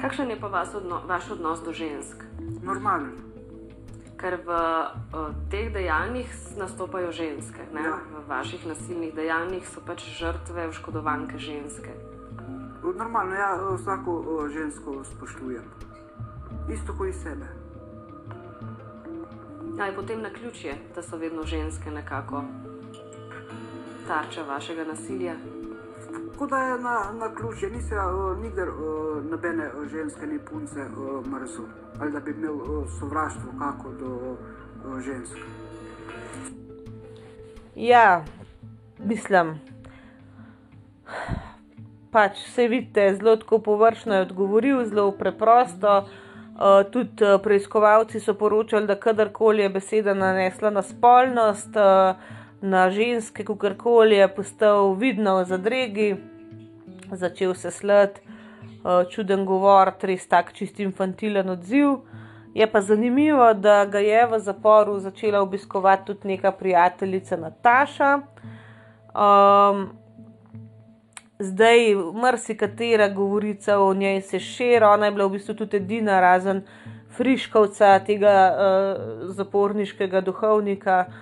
Kakšen 0.02 0.30
je 0.32 0.40
pa 0.40 0.64
odno, 0.78 1.02
vaš 1.08 1.32
odnos 1.32 1.60
do 1.64 1.72
žensk? 1.74 2.24
Normalen. 2.64 3.33
Ker 4.24 4.40
v 4.40 4.56
uh, 4.56 5.36
teh 5.52 5.68
dejanjih 5.68 6.32
nastopajo 6.56 7.12
ženske, 7.12 7.60
ja. 7.76 7.98
v 8.08 8.24
vaših 8.28 8.64
nasilnih 8.72 9.12
dejanjih 9.12 9.68
so 9.68 9.84
pač 9.84 10.06
žrtve, 10.16 10.70
oškodovanke 10.72 11.36
ženske. 11.36 11.92
Normalno, 12.84 13.36
ja, 13.36 13.52
vsako 13.76 14.48
žensko 14.48 15.04
spoštujem, 15.04 15.68
isto 16.72 16.96
kot 16.96 17.12
sebe. 17.20 17.52
Ja, 19.78 19.86
je 19.92 19.96
potem 19.96 20.22
na 20.22 20.30
ključje, 20.30 20.78
da 20.96 21.04
so 21.04 21.18
vedno 21.18 21.44
ženske 21.44 21.92
nekako 21.92 22.44
tarča 24.08 24.44
vašega 24.48 24.84
nasilja. 24.84 25.36
Kot 26.38 26.50
da 26.50 26.58
je 26.58 26.80
na, 26.80 26.98
na 27.20 27.36
ključje, 27.36 27.70
nisem 27.70 27.98
uh, 27.98 28.38
nikdar 28.38 28.70
uh, 28.70 29.26
nobene 29.32 29.70
ženske, 29.92 30.28
ni 30.28 30.40
punce 30.40 30.80
uh, 30.80 31.28
mrzl 31.28 31.62
ali 32.00 32.12
da 32.12 32.20
bi 32.20 32.32
imel 32.32 32.56
uh, 32.56 32.90
sovraštvo 33.00 33.52
kako 33.60 33.90
do 34.00 34.38
uh, 34.86 35.00
žensk. 35.00 35.38
Ja, 37.76 38.26
mislim 39.00 39.60
pač 42.14 42.38
vse 42.46 42.68
vidite, 42.70 43.08
zelo 43.18 43.36
tako 43.42 43.60
površno 43.60 44.16
je 44.16 44.28
odgovoril, 44.28 44.86
zelo 44.86 45.12
preprosto. 45.12 46.04
Uh, 46.54 46.86
tudi 46.94 47.26
uh, 47.26 47.40
preiskovalci 47.42 48.20
so 48.22 48.36
poročali, 48.38 48.88
da 48.88 48.96
kadarkoli 48.96 49.64
je 49.64 49.70
beseda 49.74 50.14
nanesla 50.14 50.70
na 50.70 50.84
spolnost, 50.86 51.74
uh, 51.74 52.14
na 52.64 52.90
ženske, 52.90 53.44
kakorkoli 53.44 54.16
je 54.16 54.28
postal 54.36 54.94
vidno 54.96 55.36
v 55.38 55.46
zadregi, 55.46 56.16
začel 57.12 57.54
se 57.54 57.72
sled, 57.72 58.20
uh, 58.20 59.04
čuden 59.12 59.44
govor, 59.46 59.92
res 60.02 60.24
tak 60.32 60.54
čist 60.56 60.80
infantilen 60.80 61.50
odziv. 61.50 62.06
Je 62.56 62.68
pa 62.72 62.82
zanimivo, 62.82 63.50
da 63.54 63.84
ga 63.86 64.00
je 64.00 64.22
v 64.32 64.40
zaporu 64.40 65.00
začela 65.00 65.42
obiskovati 65.42 66.06
tudi 66.06 66.28
neka 66.28 66.52
prijateljica 66.52 67.38
Nataša. 67.38 68.14
Um, 69.12 69.84
zdaj 71.40 71.96
marsikatera 72.14 73.10
govorica 73.10 73.80
o 73.80 73.94
njej 73.94 74.22
se 74.22 74.40
širi, 74.40 74.86
ona 74.86 75.06
je 75.06 75.12
bila 75.12 75.28
v 75.28 75.36
bistvu 75.36 75.56
tudi 75.56 75.78
edina, 75.78 76.22
razen 76.22 76.64
Friškovca, 77.18 78.00
tega 78.08 78.38
uh, 78.56 79.30
zaporniškega 79.36 80.22
duhovnika 80.22 81.06
uh, 81.08 81.14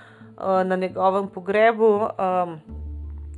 na 0.66 0.76
njegovem 0.76 1.28
pogrebu. 1.28 1.96
Um, 1.96 2.60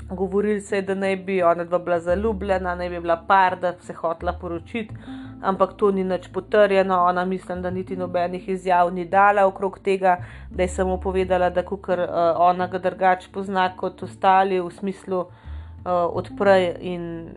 govorili 0.09 0.61
se 0.61 0.75
je, 0.75 0.81
da 0.81 0.95
naj 0.95 1.15
bi 1.15 1.43
ona 1.43 1.63
dva 1.63 1.79
bila 1.79 1.99
zaljubljena, 1.99 2.75
naj 2.75 2.89
bi 2.89 2.99
bila 2.99 3.17
par, 3.27 3.59
da 3.59 3.73
se 3.79 3.93
hotla 3.93 4.33
poročiti, 4.41 4.95
ampak 5.41 5.73
to 5.77 5.91
ni 5.91 6.03
nič 6.03 6.27
potrjeno. 6.33 7.03
Ona 7.03 7.25
mislim, 7.25 7.61
da 7.61 7.69
niti 7.69 7.95
nobenih 7.95 8.49
izjav 8.49 8.93
ni 8.93 9.05
dala 9.05 9.45
okrog 9.45 9.79
tega, 9.79 10.17
da 10.49 10.63
je 10.63 10.69
samo 10.69 10.99
povedala, 10.99 11.49
da 11.49 11.65
kukar 11.65 11.99
uh, 11.99 12.07
ona 12.37 12.67
ga 12.67 12.77
drugače 12.77 13.29
pozna 13.33 13.69
kot 13.77 14.03
ostali 14.03 14.59
v 14.61 14.71
smislu 14.71 15.19
uh, 15.19 15.27
odprej 16.13 16.75
in 16.79 17.27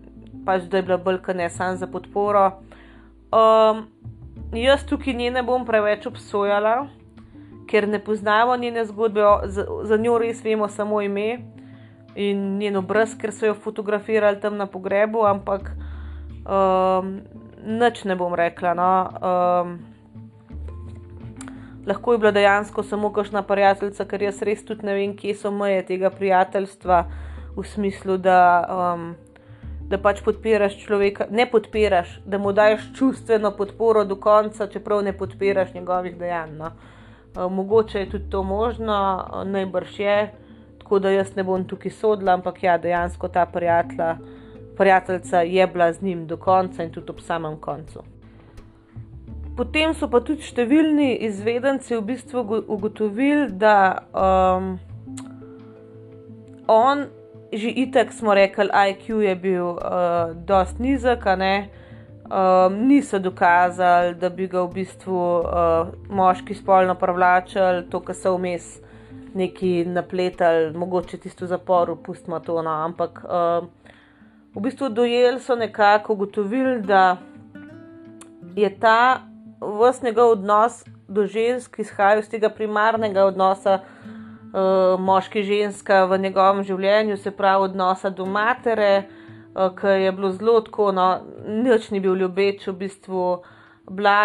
pač 0.46 0.62
da 0.70 0.76
je 0.76 0.82
bila 0.82 0.96
bolj 0.96 1.18
ne 1.34 1.50
sam 1.50 1.76
za 1.76 1.86
podporo. 1.86 2.50
Um, 3.32 3.86
jaz 4.52 4.86
tukaj 4.86 5.14
nje 5.14 5.30
ne 5.30 5.42
bom 5.42 5.66
preveč 5.66 6.06
obsojala, 6.06 6.86
ker 7.66 7.88
ne 7.88 7.98
poznamo 7.98 8.56
njene 8.56 8.84
zgodbe, 8.84 9.20
za, 9.44 9.66
za 9.82 9.96
njo 9.96 10.18
res 10.18 10.44
vemo 10.44 10.68
samo 10.68 11.02
ime 11.02 11.38
in 12.14 12.58
njen 12.58 12.76
obraz, 12.76 13.14
ker 13.18 13.32
so 13.32 13.46
jo 13.46 13.54
fotografirali 13.54 14.40
tam 14.40 14.56
na 14.56 14.66
pogrebu, 14.66 15.26
ampak 15.26 15.70
um, 16.48 17.20
nič 17.66 18.04
ne 18.04 18.16
bom 18.16 18.34
rekla. 18.34 18.74
No. 18.74 18.90
Um, 19.20 19.78
lahko 21.86 22.12
je 22.12 22.18
bila 22.18 22.32
dejansko 22.32 22.82
samo 22.82 23.12
kakšna 23.12 23.42
prijateljica, 23.42 24.08
ker 24.08 24.22
jaz 24.22 24.42
res 24.42 24.64
tudi 24.64 24.86
ne 24.86 24.96
vem, 24.96 25.14
kje 25.16 25.36
so 25.36 25.52
meje 25.52 25.84
tega 25.86 26.10
prijateljstva, 26.10 27.04
v 27.56 27.64
smislu, 27.64 28.18
da, 28.20 28.40
um, 28.68 29.14
da 29.88 29.98
pač 30.02 30.20
podpiraš 30.24 30.76
človeka, 30.82 31.28
ne 31.30 31.46
podpiraš, 31.48 32.18
da 32.26 32.38
mu 32.38 32.52
daješ 32.52 32.90
čustveno 32.98 33.54
podporo 33.56 34.04
do 34.04 34.18
konca, 34.20 34.68
čeprav 34.68 35.00
ne 35.04 35.16
podpiraš 35.16 35.72
njegovih 35.74 36.18
dejanj. 36.18 36.56
No. 36.58 36.70
Uh, 37.36 37.52
mogoče 37.52 37.98
je 37.98 38.10
tudi 38.10 38.30
to 38.30 38.42
možno, 38.42 39.24
uh, 39.32 39.48
najbrž 39.48 40.00
je, 40.00 40.32
tako 40.78 40.98
da 40.98 41.10
jaz 41.10 41.36
ne 41.36 41.44
bom 41.44 41.64
tukaj 41.64 41.90
sodila, 41.90 42.32
ampak 42.32 42.62
ja, 42.62 42.78
dejansko 42.78 43.28
ta 43.28 43.46
prijateljica 44.76 45.40
je 45.40 45.66
bila 45.66 45.92
z 45.92 46.02
njim 46.02 46.26
do 46.26 46.36
konca 46.36 46.82
in 46.82 46.90
tudi 46.90 47.10
ob 47.10 47.20
samem 47.20 47.56
koncu. 47.60 48.02
Potem 49.56 49.94
so 49.96 50.08
pa 50.12 50.20
tudi 50.20 50.44
številni 50.44 51.14
izvedenci 51.24 51.96
v 51.96 52.02
bistvu 52.04 52.42
ugotovili, 52.68 53.48
da 53.56 54.04
um, 54.12 54.74
on, 56.68 57.06
že 57.52 57.72
itek 57.72 58.12
smo 58.12 58.34
rekli, 58.36 58.68
IQ 58.68 59.22
je 59.24 59.36
bil 59.36 59.70
uh, 59.70 60.36
dost 60.36 60.78
nizek, 60.78 61.24
um, 62.30 62.86
niso 62.86 63.18
dokazali, 63.18 64.14
da 64.14 64.28
bi 64.28 64.46
ga 64.46 64.62
v 64.62 64.72
bistvu 64.72 65.18
uh, 65.38 65.88
moški 66.08 66.54
spolno 66.54 66.94
privlačili, 66.94 67.86
to, 67.90 68.00
kar 68.00 68.14
so 68.14 68.34
vmes 68.36 68.78
neki 69.36 69.84
napletali, 69.84 70.72
mogoče 70.76 71.18
tisto 71.18 71.46
zaporu, 71.46 71.96
pustimo 71.96 72.40
to. 72.40 72.62
No, 72.62 72.70
ampak 72.84 73.22
uh, 73.24 73.66
v 74.54 74.64
bistvu 74.64 74.88
dojeli 74.88 75.40
so 75.40 75.56
nekako 75.56 76.12
ugotovili, 76.12 76.80
da 76.82 77.16
je 78.56 78.70
ta 78.80 79.20
vse 79.60 80.06
njegov 80.06 80.30
odnos 80.38 80.84
do 81.08 81.26
žensk 81.26 81.78
izhaja 81.78 82.18
iz 82.18 82.28
tega 82.28 82.48
primarnega 82.50 83.24
odnosa 83.24 83.78
uh, 83.80 84.96
moški-ženska 85.00 86.04
v 86.10 86.18
njegovem 86.18 86.64
življenju, 86.64 87.16
se 87.16 87.30
pravi 87.30 87.70
odnosa 87.70 88.10
do 88.10 88.26
matere, 88.26 89.04
uh, 89.06 89.15
ki 89.56 89.86
je 89.86 90.12
bilo 90.12 90.30
zelo 90.32 90.60
tako, 90.60 90.92
no, 90.92 91.20
nič 91.48 91.90
ni 91.90 92.00
bil 92.00 92.16
ljubeč, 92.16 92.66
v 92.66 92.72
bistvu 92.72 93.42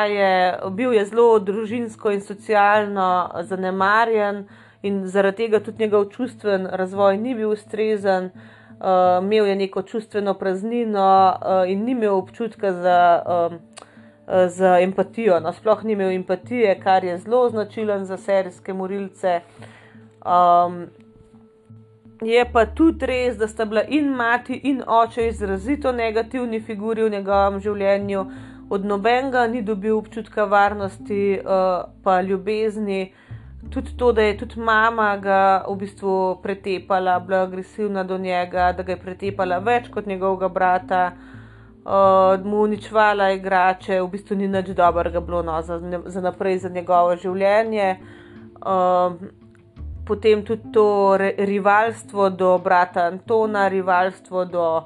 je, 0.10 0.60
bil 0.72 0.94
je 0.94 1.06
zelo 1.06 1.40
družinsko 1.40 2.12
in 2.12 2.22
socialno 2.22 3.30
zanemarjen 3.44 4.48
in 4.84 5.06
zaradi 5.08 5.46
tega 5.46 5.60
tudi 5.60 5.84
njegov 5.86 6.10
čustven 6.10 6.66
razvoj 6.66 7.18
ni 7.18 7.36
bil 7.36 7.52
ustrezen. 7.52 8.32
Uh, 8.82 9.24
imel 9.24 9.46
je 9.46 9.56
neko 9.56 9.82
čustveno 9.82 10.34
praznino 10.34 11.38
uh, 11.38 11.70
in 11.70 11.84
ni 11.86 11.92
imel 11.92 12.16
občutka 12.18 12.74
za 12.74 13.24
uh, 13.26 13.58
z 14.48 14.82
empatijo. 14.82 15.40
No, 15.40 15.54
sploh 15.54 15.84
ni 15.84 15.94
imel 15.94 16.12
empatije, 16.12 16.80
kar 16.80 17.04
je 17.04 17.18
zelo 17.18 17.50
značilen 17.50 18.06
za 18.06 18.18
serijske 18.18 18.74
morilce. 18.74 19.42
Um, 20.26 20.88
je 22.22 22.46
pa 22.54 22.66
tudi 22.66 23.06
res, 23.06 23.38
da 23.38 23.48
sta 23.48 23.66
bila 23.66 23.82
in 23.88 24.14
mati 24.16 24.54
in 24.64 24.84
oče 24.88 25.28
izrazito 25.28 25.92
negativni 25.92 26.62
figuri 26.62 27.04
v 27.04 27.10
njegovem 27.10 27.60
življenju, 27.60 28.26
od 28.70 28.86
nobenega 28.86 29.48
ni 29.48 29.62
dobil 29.62 29.98
občutka 29.98 30.46
varnosti, 30.46 31.40
uh, 31.42 31.90
pa 32.04 32.22
ljubezni. 32.22 33.12
Tudi 33.70 33.98
to, 33.98 34.12
da 34.12 34.22
je 34.22 34.38
tudi 34.38 34.60
mama 34.60 35.10
ga 35.18 35.64
v 35.68 35.76
bistvu 35.82 36.14
pretepala, 36.44 37.20
bila 37.20 37.42
agresivna 37.44 38.04
do 38.04 38.18
njega, 38.18 38.72
da 38.78 38.84
ga 38.84 38.96
je 38.96 39.02
pretepala 39.02 39.60
več 39.60 39.90
kot 39.92 40.06
njegovega 40.06 40.50
brata 40.50 41.04
uh, 41.12 42.46
mu 42.46 42.64
uničvala 42.64 43.32
igrače, 43.32 44.00
v 44.02 44.08
bistvu 44.14 44.38
ni 44.38 44.48
nič 44.48 44.74
dobrega 44.78 45.20
bilo 45.20 45.42
no, 45.44 45.62
za, 45.62 45.82
za 46.06 46.22
naprej, 46.22 46.58
za 46.66 46.70
njegovo 46.70 47.16
življenje. 47.16 47.96
Uh, 48.62 49.41
potem 50.12 50.44
tudi 50.44 50.72
to 50.76 51.16
rivalstvo 51.38 52.30
do 52.30 52.58
brata 52.58 53.08
Antona, 53.08 53.68
rivalstvo 53.68 54.46
do 54.46 54.84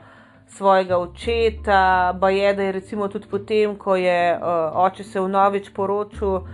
svojega 0.47 0.97
očeta, 0.97 2.13
pa 2.21 2.29
je, 2.29 2.53
da 2.53 2.63
je 2.63 2.71
recimo 2.71 3.07
tudi 3.07 3.25
potem, 3.27 3.73
ko 3.75 3.95
je 3.95 4.37
uh, 4.37 4.77
oče 4.85 5.03
se 5.03 5.19
v 5.19 5.29
novič 5.29 5.71
poročil. 5.73 6.45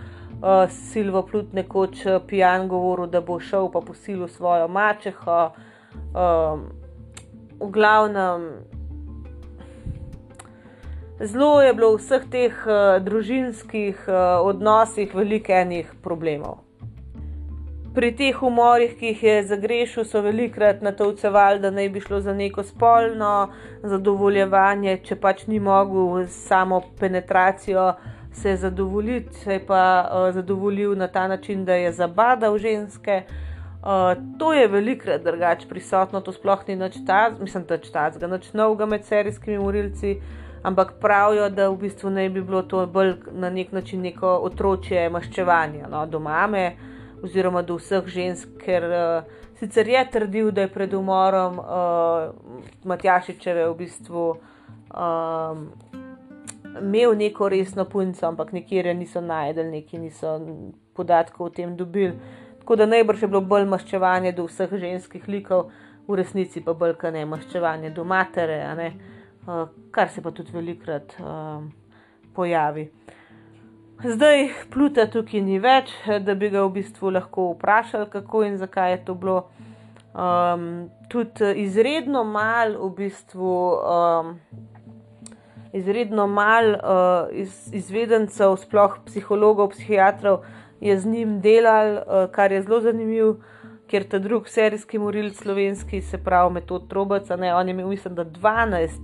Uh, 0.42 0.64
Silvo 0.72 1.22
Plut 1.22 1.52
nekoč 1.52 2.06
pijan 2.26 2.64
govoril, 2.68 3.06
da 3.12 3.20
bo 3.20 3.36
šel 3.40 3.68
pa 3.68 3.84
posilil 3.84 4.28
svojo 4.28 4.68
mačeho. 4.68 5.52
Um, 6.16 6.64
v 7.60 7.70
glavnem, 7.70 8.48
zelo 11.20 11.60
je 11.60 11.74
bilo 11.74 11.92
v 11.92 12.00
vseh 12.00 12.24
teh 12.32 12.66
uh, 12.66 12.98
družinskih 13.04 14.08
uh, 14.08 14.40
odnosih 14.48 15.14
veliko 15.14 15.52
enih 15.52 15.92
problemov. 16.02 16.71
Pri 17.94 18.08
teh 18.16 18.42
umorih, 18.42 18.94
ki 18.96 19.10
jih 19.10 19.22
je 19.22 19.34
zagrešil, 19.50 20.04
so 20.08 20.22
velikrat 20.24 20.80
natovcevali, 20.80 21.60
da 21.60 21.70
naj 21.70 21.88
bi 21.92 22.00
šlo 22.00 22.20
za 22.24 22.32
neko 22.32 22.62
spolno 22.64 23.52
zadovoljevanje, 23.82 24.96
če 25.04 25.16
pač 25.20 25.46
ni 25.46 25.60
mogel 25.60 26.26
samo 26.28 26.80
penetracijo 27.00 27.92
se 28.32 28.56
zadovoljiti, 28.56 29.36
se 29.36 29.58
je 29.58 29.64
pa 29.66 29.82
uh, 30.08 30.34
zadovoljil 30.34 30.94
na 30.96 31.08
ta 31.08 31.26
način, 31.28 31.64
da 31.64 31.74
je 31.74 31.92
zabadal 31.92 32.58
ženske. 32.58 33.22
Uh, 33.82 34.14
to 34.38 34.52
je 34.52 34.68
velikrat 34.68 35.22
drugače 35.22 35.68
prisotno, 35.68 36.20
to 36.20 36.32
sploh 36.32 36.64
ni 36.68 36.76
nič 36.76 36.96
taz, 37.06 37.36
mislim, 37.40 37.66
da 37.68 37.74
je 37.74 37.92
taz, 37.92 38.16
ga 38.18 38.26
nič 38.26 38.52
novega 38.52 38.86
med 38.86 39.04
serijskimi 39.04 39.58
morilci. 39.58 40.16
Uh, 40.16 40.42
ampak 40.62 40.92
pravijo, 41.00 41.48
da 41.50 41.68
v 41.68 41.76
bistvu 41.76 42.10
ne 42.10 42.28
bi 42.30 42.42
bilo 42.42 42.62
to 42.62 42.86
bolj 42.86 43.14
na 43.32 43.50
nek 43.50 43.72
način 43.72 44.02
neko 44.02 44.28
otročje 44.42 45.08
maščevanje 45.10 45.86
no, 45.90 46.06
do 46.06 46.18
mame 46.18 46.72
oziroma 47.22 47.62
do 47.62 47.76
vseh 47.78 48.06
žensk, 48.06 48.56
ker 48.62 48.86
uh, 48.88 49.46
sicer 49.60 49.88
je 49.88 50.02
trdil, 50.10 50.50
da 50.50 50.66
je 50.66 50.72
pred 50.72 50.94
umorom 50.94 51.58
uh, 51.58 52.32
Matjašičeve 52.84 53.68
v 53.68 53.76
bistvu 53.78 54.24
um, 54.32 55.66
imel 56.80 57.14
neko 57.16 57.48
resno 57.48 57.84
punco, 57.84 58.26
ampak 58.26 58.52
nikjer 58.52 58.86
je 58.86 58.94
niso 58.94 59.20
najdel, 59.20 59.70
neki 59.70 59.98
niso 59.98 60.38
podatkov 60.94 61.46
o 61.46 61.50
tem 61.50 61.76
dobili. 61.76 62.14
Tako 62.58 62.76
da 62.76 62.86
najbrž 62.86 63.22
je 63.22 63.28
bilo 63.28 63.40
bolj 63.40 63.66
maščevanje 63.68 64.32
do 64.32 64.46
vseh 64.46 64.70
ženskih 64.70 65.28
likov, 65.28 65.70
v 66.08 66.18
resnici 66.18 66.62
pa 66.62 66.74
bolj 66.74 66.94
kaj 66.98 67.12
ne 67.14 67.26
maščevanje 67.26 67.90
do 67.90 68.04
matere. 68.04 68.62
Eh, 69.48 69.66
kar 69.90 70.08
se 70.08 70.22
pa 70.22 70.30
tudi 70.30 70.52
velikrat 70.54 71.16
uh, 71.18 71.64
pojavi. 72.34 72.84
Zdaj, 74.02 74.48
pluta 74.74 75.04
tukaj 75.06 75.38
ni 75.46 75.60
več, 75.62 75.92
da 76.26 76.34
bi 76.34 76.48
ga 76.50 76.64
v 76.64 76.72
bistvu 76.74 77.12
lahko 77.14 77.52
vprašali, 77.52 78.08
kako 78.10 78.40
in 78.42 78.56
zakaj 78.58 78.90
je 78.90 78.96
to 79.06 79.14
bilo. 79.14 79.36
Um, 80.12 80.64
tudi 81.12 81.52
izredno 81.62 82.24
mal, 82.26 82.74
v 82.80 82.88
bistvu, 82.96 83.52
um, 83.78 84.32
izredno 85.70 86.26
mal 86.26 86.72
uh, 86.74 87.30
iz, 87.30 87.54
izvedencev, 87.78 88.56
sploh 88.64 88.98
psihologov, 89.06 89.70
psihiatrov, 89.76 90.42
je 90.82 90.98
z 90.98 91.14
njim 91.14 91.38
delal, 91.44 91.94
uh, 92.02 92.26
kar 92.34 92.50
je 92.50 92.64
zelo 92.66 92.80
zanimivo, 92.82 93.36
ker 93.86 94.02
ta 94.02 94.18
drugi 94.18 94.50
serijski 94.50 94.98
morilc 94.98 95.38
slovenski, 95.38 96.02
se 96.02 96.18
pravi 96.18 96.58
Metod 96.58 96.90
Trobac, 96.90 97.30
ne, 97.38 97.54
on 97.54 97.70
je 97.70 97.78
imel, 97.78 97.94
mislim, 97.94 98.18
da 98.18 98.26
12 98.26 98.98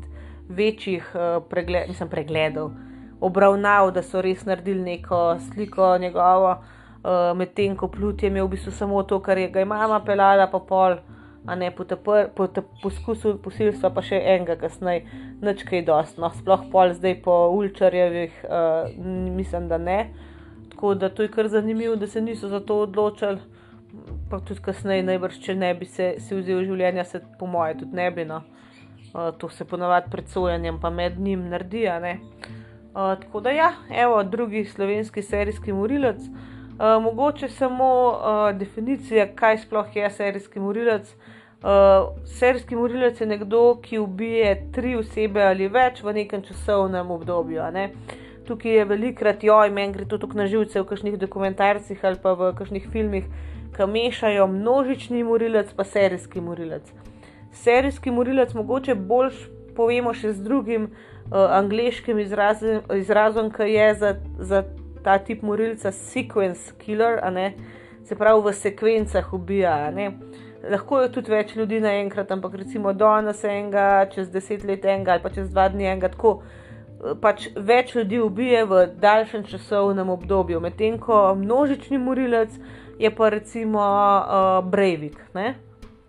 večjih 0.49 1.15
uh, 1.15 1.39
pregled, 1.47 1.87
mislim, 1.95 2.11
pregledov, 2.11 2.75
obravnav, 3.21 3.91
da 3.93 4.03
so 4.03 4.23
res 4.23 4.45
naredili 4.47 4.83
neko 4.83 5.37
sliko 5.49 5.99
njegovo, 5.99 6.51
uh, 6.53 7.37
medtem 7.37 7.77
ko 7.77 7.89
plut 7.89 8.23
je 8.23 8.31
imel 8.31 8.47
v 8.47 8.57
bistvu 8.57 8.73
samo 8.73 9.03
to, 9.03 9.21
kar 9.21 9.39
je 9.39 9.49
ga 9.51 9.65
mama 9.65 10.01
pelala, 10.05 10.47
pa 10.51 10.59
pol, 10.59 10.99
a 11.47 11.55
ne 11.57 11.71
po 11.71 11.85
tem 11.85 12.65
poskusu 12.83 13.39
posilstva, 13.43 13.91
pa 13.95 14.03
še 14.05 14.19
enega 14.21 14.59
kasneje, 14.61 15.07
nič 15.43 15.65
kaj 15.69 15.85
dost. 15.87 16.19
No, 16.21 16.31
sploh 16.35 16.67
pol 16.73 16.93
zdaj 16.95 17.21
po 17.25 17.37
ulčarjevih, 17.57 18.43
uh, 18.45 18.91
mislim, 19.37 19.69
da 19.69 19.79
ne. 19.79 20.01
Tako 20.75 20.95
da 20.95 21.09
to 21.09 21.25
je 21.25 21.33
kar 21.33 21.49
zanimivo, 21.49 21.97
da 21.97 22.07
se 22.07 22.21
niso 22.21 22.49
za 22.49 22.61
to 22.61 22.83
odločili. 22.85 23.41
Pa 24.31 24.39
tudi 24.45 24.61
kasneje, 24.63 25.03
najbrž, 25.09 25.41
če 25.43 25.55
ne 25.57 25.73
bi 25.75 25.89
se 25.89 26.19
si 26.21 26.37
vzel 26.37 26.61
življenja, 26.69 27.07
se 27.09 27.23
po 27.41 27.49
moje 27.49 27.81
tudi 27.81 27.97
ne 27.97 28.11
bi. 28.15 28.27
No. 28.29 28.43
Eh, 29.09 29.33
to 29.41 29.49
se 29.49 29.65
ponavadi 29.65 30.11
pred 30.13 30.29
sojenjem, 30.29 30.79
pa 30.81 30.91
med 30.91 31.19
njim 31.19 31.49
naredi. 31.49 31.87
Uh, 31.89 32.58
tako 32.93 33.41
da, 33.41 33.51
ja, 33.51 33.73
evo, 33.95 34.23
drugi 34.25 34.65
slovenski 34.65 35.23
serijski 35.23 35.73
morilec. 35.73 36.19
Uh, 36.19 37.03
mogoče 37.03 37.49
samo 37.49 38.09
uh, 38.09 38.59
definicija, 38.59 39.27
kaj 39.35 39.59
sploh 39.59 39.97
je 39.97 40.11
serijski 40.11 40.61
morilec. 40.61 41.15
Uh, 41.63 41.69
serijski 42.25 42.77
morilec 42.77 43.21
je 43.21 43.27
nekdo, 43.27 43.81
ki 43.83 43.99
ubije 43.99 44.71
tri 44.73 44.97
osebe 44.97 45.43
ali 45.43 45.69
več 45.69 46.03
v 46.03 46.13
nekem 46.13 46.43
časovnem 46.43 47.11
obdobju. 47.11 47.63
Ne? 47.73 47.91
Tukaj 48.47 48.73
je 48.73 48.85
velikrat, 48.85 49.45
joj, 49.45 49.71
meni 49.71 49.93
gre 49.93 50.07
to 50.09 50.19
tako 50.19 50.39
na 50.39 50.47
živce 50.47 50.81
v 50.81 50.87
kakšnih 50.87 51.19
dokumentarcih 51.19 52.05
ali 52.05 52.23
pa 52.23 52.33
v 52.33 52.55
kakšnih 52.55 52.89
filmih, 52.93 53.27
ki 53.77 53.87
mešajo 53.87 54.47
množični 54.47 55.23
morilec 55.23 55.75
pa 55.77 55.85
serijski 55.85 56.41
morilec 56.41 56.89
serijski 57.53 58.11
morilec 58.11 58.55
mogoče 58.55 58.95
bolj 58.95 59.33
povemo 59.77 60.13
še 60.15 60.33
z 60.33 60.43
drugim 60.43 60.89
uh, 60.89 61.08
angliškim 61.33 62.19
izrazem, 62.19 62.81
izrazom, 62.95 63.51
ki 63.51 63.63
je 63.63 63.95
za, 63.95 64.15
za 64.39 64.63
ta 65.05 65.19
tip 65.19 65.43
morilca 65.43 65.93
sequence 65.93 66.73
killer, 66.79 67.21
se 68.05 68.17
pravi 68.17 68.43
v 68.45 68.53
sekvencah 68.53 69.33
ubija. 69.33 69.93
Lahko 70.71 71.01
je 71.01 71.13
tudi 71.13 71.31
več 71.31 71.55
ljudi 71.57 71.81
naenkrat, 71.81 72.31
ampak 72.33 72.55
recimo 72.55 72.93
danes 72.93 73.45
enega, 73.45 74.09
čez 74.15 74.31
deset 74.31 74.65
let 74.65 74.85
enega 74.85 75.13
ali 75.13 75.23
pa 75.23 75.31
čez 75.31 75.51
dva 75.51 75.69
dni 75.69 75.85
enega. 75.85 76.09
Tako, 76.09 76.41
Pač 77.23 77.45
več 77.55 77.93
ljudi 77.95 78.19
ubije 78.19 78.65
v 78.67 78.81
daljšem 78.99 79.45
časovnem 79.47 80.09
obdobju, 80.11 80.59
medtem 80.61 80.97
ko 80.99 81.37
množični 81.39 81.99
morilec 81.99 82.57
je 82.99 83.11
pa 83.15 83.29
recimo 83.31 83.79
uh, 83.79 84.65
Breivik. 84.67 85.21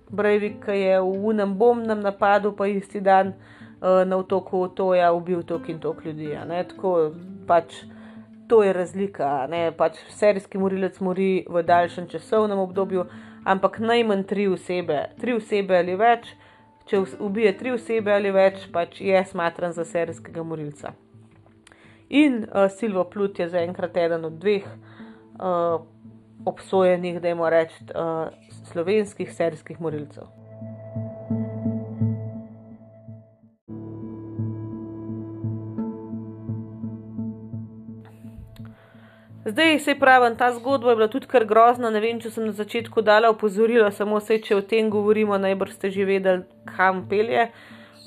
Breivik, 0.10 0.64
ki 0.66 0.80
je 0.80 0.96
v 0.98 1.30
unem 1.30 1.54
bombnem 1.54 2.02
napadu, 2.02 2.56
pa 2.58 2.66
isti 2.66 3.04
dan 3.06 3.36
uh, 3.36 3.59
na 3.82 4.18
otoku 4.18 4.68
Toja 4.76 5.12
ubil 5.14 5.44
tok 5.44 5.70
in 5.70 5.80
tok 5.80 6.06
ljudi. 6.06 6.34
Tako 6.68 7.12
pač 7.48 7.84
to 8.50 8.64
je 8.64 8.74
razlika. 8.74 9.48
Pač 9.78 9.98
serijski 10.10 10.58
morilec 10.58 11.00
mori 11.00 11.46
v 11.50 11.64
daljšem 11.64 12.08
časovnem 12.10 12.60
obdobju, 12.60 13.06
ampak 13.46 13.80
najmanj 13.80 14.24
tri 14.24 14.48
osebe, 14.48 15.04
tri 15.22 15.36
osebe 15.38 15.78
ali 15.78 15.96
več. 15.96 16.34
Če 16.90 17.04
ubije 17.22 17.54
tri 17.58 17.72
osebe 17.72 18.14
ali 18.14 18.32
več, 18.34 18.66
pač 18.74 18.98
je 19.06 19.22
smatran 19.30 19.76
za 19.78 19.86
serijskega 19.86 20.44
morilca. 20.44 20.96
In 22.10 22.42
uh, 22.48 22.66
Silvo 22.74 23.04
Plut 23.06 23.40
je 23.40 23.46
zaenkrat 23.50 23.98
eden 24.02 24.26
od 24.26 24.40
dveh 24.42 24.66
uh, 24.66 25.78
obsojenih, 26.50 27.22
da 27.22 27.30
jim 27.30 27.46
rečem, 27.46 27.94
uh, 27.94 28.34
slovenskih 28.72 29.30
serijskih 29.34 29.78
morilcev. 29.82 30.39
Zdaj 39.50 39.80
se 39.80 39.96
pravi, 39.96 40.38
ta 40.38 40.52
zgodba 40.54 40.90
je 40.90 40.96
bila 40.96 41.08
tudi 41.08 41.28
kar 41.28 41.46
grozna. 41.46 41.90
Ne 41.90 42.00
vem, 42.04 42.20
če 42.22 42.30
sem 42.30 42.46
na 42.46 42.54
začetku 42.54 43.02
dala 43.02 43.32
opozorilo, 43.34 43.88
samo 43.92 44.20
se, 44.22 44.38
če 44.46 44.60
o 44.60 44.62
tem 44.62 44.92
govorimo, 44.94 45.40
najbrž 45.42 45.74
ste 45.74 45.90
že 45.90 46.06
vedeli, 46.06 46.44
kam 46.70 47.08
pelje. 47.10 47.48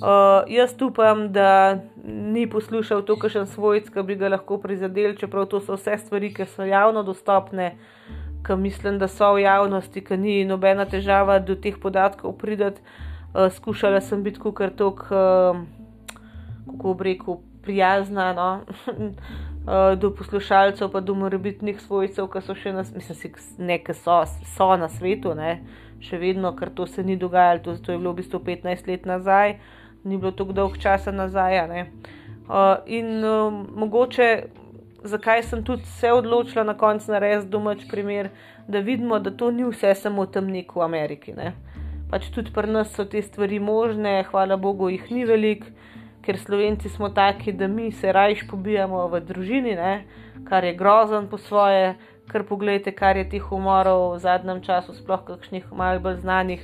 Uh, 0.02 0.46
jaz 0.46 0.76
upam, 0.82 1.32
da 1.34 1.82
ni 2.06 2.46
poslušal 2.46 3.02
to, 3.02 3.18
kar 3.18 3.34
še 3.34 3.42
svojc, 3.50 3.90
ki 3.90 4.06
bi 4.06 4.18
ga 4.22 4.30
lahko 4.30 4.60
prizadel, 4.62 5.16
čeprav 5.18 5.50
to 5.50 5.58
so 5.58 5.74
vse 5.74 5.98
stvari, 6.04 6.30
ki 6.30 6.46
so 6.46 6.62
javno 6.68 7.02
dostopne. 7.02 7.72
Ki 8.46 8.58
mislim, 8.58 9.02
da 9.02 9.10
so 9.10 9.34
v 9.34 9.42
javnosti, 9.42 9.98
ki 9.98 10.18
ni 10.18 10.40
nobena 10.46 10.86
težava 10.86 11.40
do 11.42 11.58
teh 11.58 11.74
podatkov 11.74 12.38
pridati. 12.38 12.78
Uh, 13.34 13.50
skušala 13.50 13.98
sem 13.98 14.22
biti 14.22 14.38
kar 14.38 14.70
tok, 14.78 15.08
uh, 15.10 15.58
kako 16.70 16.94
bi 16.94 17.10
rekel, 17.10 17.42
prijazna 17.62 18.32
no? 18.32 18.48
uh, 18.96 19.98
do 20.00 20.10
poslušalcev, 20.14 20.90
pa 20.92 21.00
do 21.00 21.14
morebitnih 21.14 21.80
svojcev, 21.80 22.28
ki 22.32 22.42
so 22.42 22.56
še 22.58 22.72
na, 22.72 22.84
mislim, 22.94 23.36
nekaj 23.58 23.98
so, 24.00 24.22
so 24.56 24.72
na 24.76 24.88
svetu, 24.88 25.34
ne? 25.38 25.60
še 26.02 26.18
vedno, 26.18 26.50
ker 26.58 26.72
to 26.74 26.86
se 26.86 27.04
ni 27.06 27.16
dogajalo, 27.16 27.62
to, 27.62 27.76
to 27.78 27.92
je 27.94 27.98
bilo 27.98 28.10
v 28.12 28.22
bistvu 28.22 28.40
15 28.42 28.88
let 28.90 29.04
nazaj, 29.06 29.58
ni 30.02 30.18
bilo 30.18 30.32
tako 30.34 30.56
dolg 30.56 30.80
časa 30.82 31.14
nazaj. 31.14 31.62
Uh, 31.62 32.82
in 32.90 33.22
uh, 33.22 33.54
mogoče 33.78 34.32
zakaj 35.04 35.42
sem 35.42 35.64
tudi 35.64 35.84
se 35.84 36.12
odločila 36.12 36.64
na 36.64 36.74
koncu 36.78 37.12
narediti 37.12 37.50
domač 37.50 37.84
primer, 37.90 38.28
da 38.68 38.78
vidimo, 38.78 39.18
da 39.18 39.30
to 39.30 39.50
ni 39.50 39.64
vse 39.64 39.94
samo 39.94 40.26
tam 40.26 40.46
neko 40.46 40.80
v 40.80 40.84
Ameriki. 40.84 41.32
Ne. 41.32 41.52
Pač 42.10 42.28
tudi 42.34 42.52
pri 42.54 42.70
nas 42.70 42.92
so 42.94 43.04
te 43.04 43.22
stvari 43.22 43.58
možne, 43.58 44.22
hvala 44.30 44.56
Bogu, 44.56 44.90
jih 44.92 45.10
ni 45.10 45.24
veliko, 45.24 45.66
ker 46.22 46.38
Slovenci 46.38 46.88
smo 46.88 47.08
taki, 47.08 47.52
da 47.52 47.68
mi 47.68 47.92
se 47.92 48.12
rajš 48.12 48.46
pobijamo 48.50 49.08
v 49.08 49.20
družini, 49.20 49.74
ne, 49.74 50.04
kar 50.48 50.64
je 50.64 50.74
grozen 50.74 51.28
po 51.28 51.38
svoje. 51.38 51.94
Ker 52.32 52.44
pogledajte, 52.48 52.92
kar 52.94 53.16
je 53.18 53.26
teh 53.28 53.52
umorov 53.52 54.14
v 54.14 54.18
zadnjem 54.22 54.62
času, 54.62 54.94
sploh 54.94 55.24
kakšnih 55.26 55.66
malj 55.74 55.98
bolj 56.00 56.20
znanih, 56.22 56.62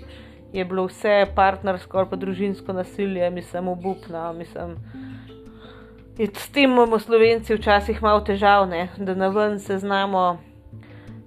je 0.52 0.64
bilo 0.64 0.86
vse 0.86 1.26
partnersko 1.34 1.98
ali 1.98 2.08
pa 2.10 2.16
družinsko 2.16 2.72
nasilje, 2.72 3.30
mislim, 3.30 3.68
obupno, 3.68 4.32
mislim. 4.32 4.76
In 6.18 6.30
s 6.34 6.48
tem 6.50 6.72
imamo 6.72 6.98
slovenci 6.98 7.54
včasih 7.54 8.02
malo 8.02 8.20
težav, 8.20 8.68
ne? 8.68 8.88
da 8.96 9.14
na 9.14 9.28
ven 9.28 9.58
se 9.60 9.78
znamo, 9.78 10.38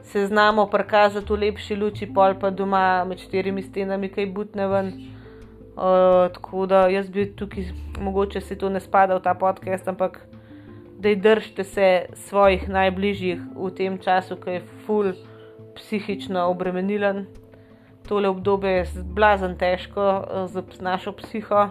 se 0.03 0.25
znamo 0.27 0.65
prikazati 0.67 1.33
v 1.33 1.39
lepši 1.39 1.75
luči, 1.75 2.07
pol 2.13 2.35
pa 2.39 2.49
doma 2.49 3.05
med 3.07 3.19
štirimi 3.19 3.61
stenami, 3.63 4.09
kaj 4.09 4.25
butne 4.25 4.67
ven. 4.67 4.91
Uh, 5.71 6.27
tako 6.33 6.65
da 6.65 6.87
jaz 6.87 7.09
bi 7.09 7.25
tukaj, 7.35 7.63
mogoče 7.99 8.41
se 8.41 8.57
to 8.57 8.69
ne 8.69 8.79
spada 8.79 9.15
v 9.15 9.21
ta 9.23 9.33
podcast, 9.33 9.87
ampak 9.87 10.19
da 10.99 11.15
držite 11.15 11.63
se 11.63 12.05
svojih 12.13 12.69
najbližjih 12.69 13.39
v 13.55 13.69
tem 13.75 13.97
času, 13.97 14.35
ki 14.35 14.49
je 14.49 14.65
full 14.85 15.13
psihično 15.75 16.49
obremenilen. 16.51 17.25
Tole 18.07 18.29
obdobje 18.29 18.71
je 18.71 18.85
blazen 19.03 19.55
težko 19.57 20.01
uh, 20.01 20.49
za 20.51 20.63
našo 20.81 21.11
psiho 21.11 21.69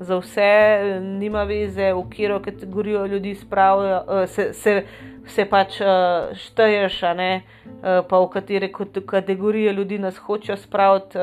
za 0.00 0.18
vse, 0.18 1.00
nima 1.02 1.44
veze, 1.44 1.92
v 1.92 2.02
katero 2.10 2.40
kategorijo 2.42 3.06
ljudi 3.06 3.34
spravijo, 3.34 4.26
se, 4.26 4.52
se, 4.52 4.82
se 5.26 5.44
pač 5.44 5.80
šteješ, 6.34 7.00
ne, 7.16 7.42
pa 7.82 8.18
v 8.18 8.28
katere 8.32 8.70
kategorije 9.06 9.72
ljudi 9.72 9.98
nas 9.98 10.16
hočejo 10.16 10.56
spraviti. 10.56 11.18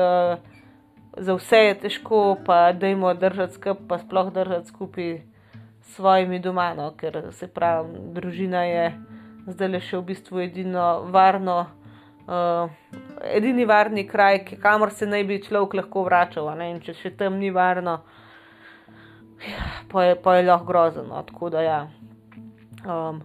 Uh, 1.14 1.22
za 1.22 1.34
vse 1.34 1.56
je 1.56 1.78
težko, 1.86 2.36
pa 2.46 2.72
da 2.72 2.86
jim 2.86 3.04
držati 3.20 3.54
skupaj, 3.54 3.86
pa 3.88 3.98
sploh 3.98 4.32
držati 4.32 4.68
skupaj 4.68 5.22
s 5.80 5.94
svojimi 5.96 6.38
doma, 6.38 6.74
no, 6.74 6.90
ker 6.96 7.22
se 7.30 7.48
pravi, 7.48 7.98
družina 8.16 8.64
je 8.64 8.84
zdaj 9.46 9.68
le 9.68 9.80
še 9.80 9.98
v 9.98 10.04
bistvu 10.10 10.44
edino 10.48 10.88
varno. 11.12 11.66
Uh, 12.24 12.70
edini 13.28 13.66
varni 13.68 14.06
kraj, 14.08 14.40
kamor 14.62 14.90
se 14.90 15.06
naj 15.06 15.24
bi 15.28 15.42
človek 15.44 15.74
lahko 15.82 16.06
vračal. 16.06 16.48
Če 16.82 16.94
še 16.96 17.10
tam 17.20 17.36
ni 17.38 17.50
varno, 17.52 17.98
uh, 18.00 18.24
pa 19.92 20.04
je, 20.04 20.22
pa 20.22 20.36
je 20.36 20.46
lahko 20.46 20.66
grozno. 20.66 21.22
Tako 21.22 21.50
da 21.50 21.62
ja. 21.62 21.88
Um, 22.88 23.22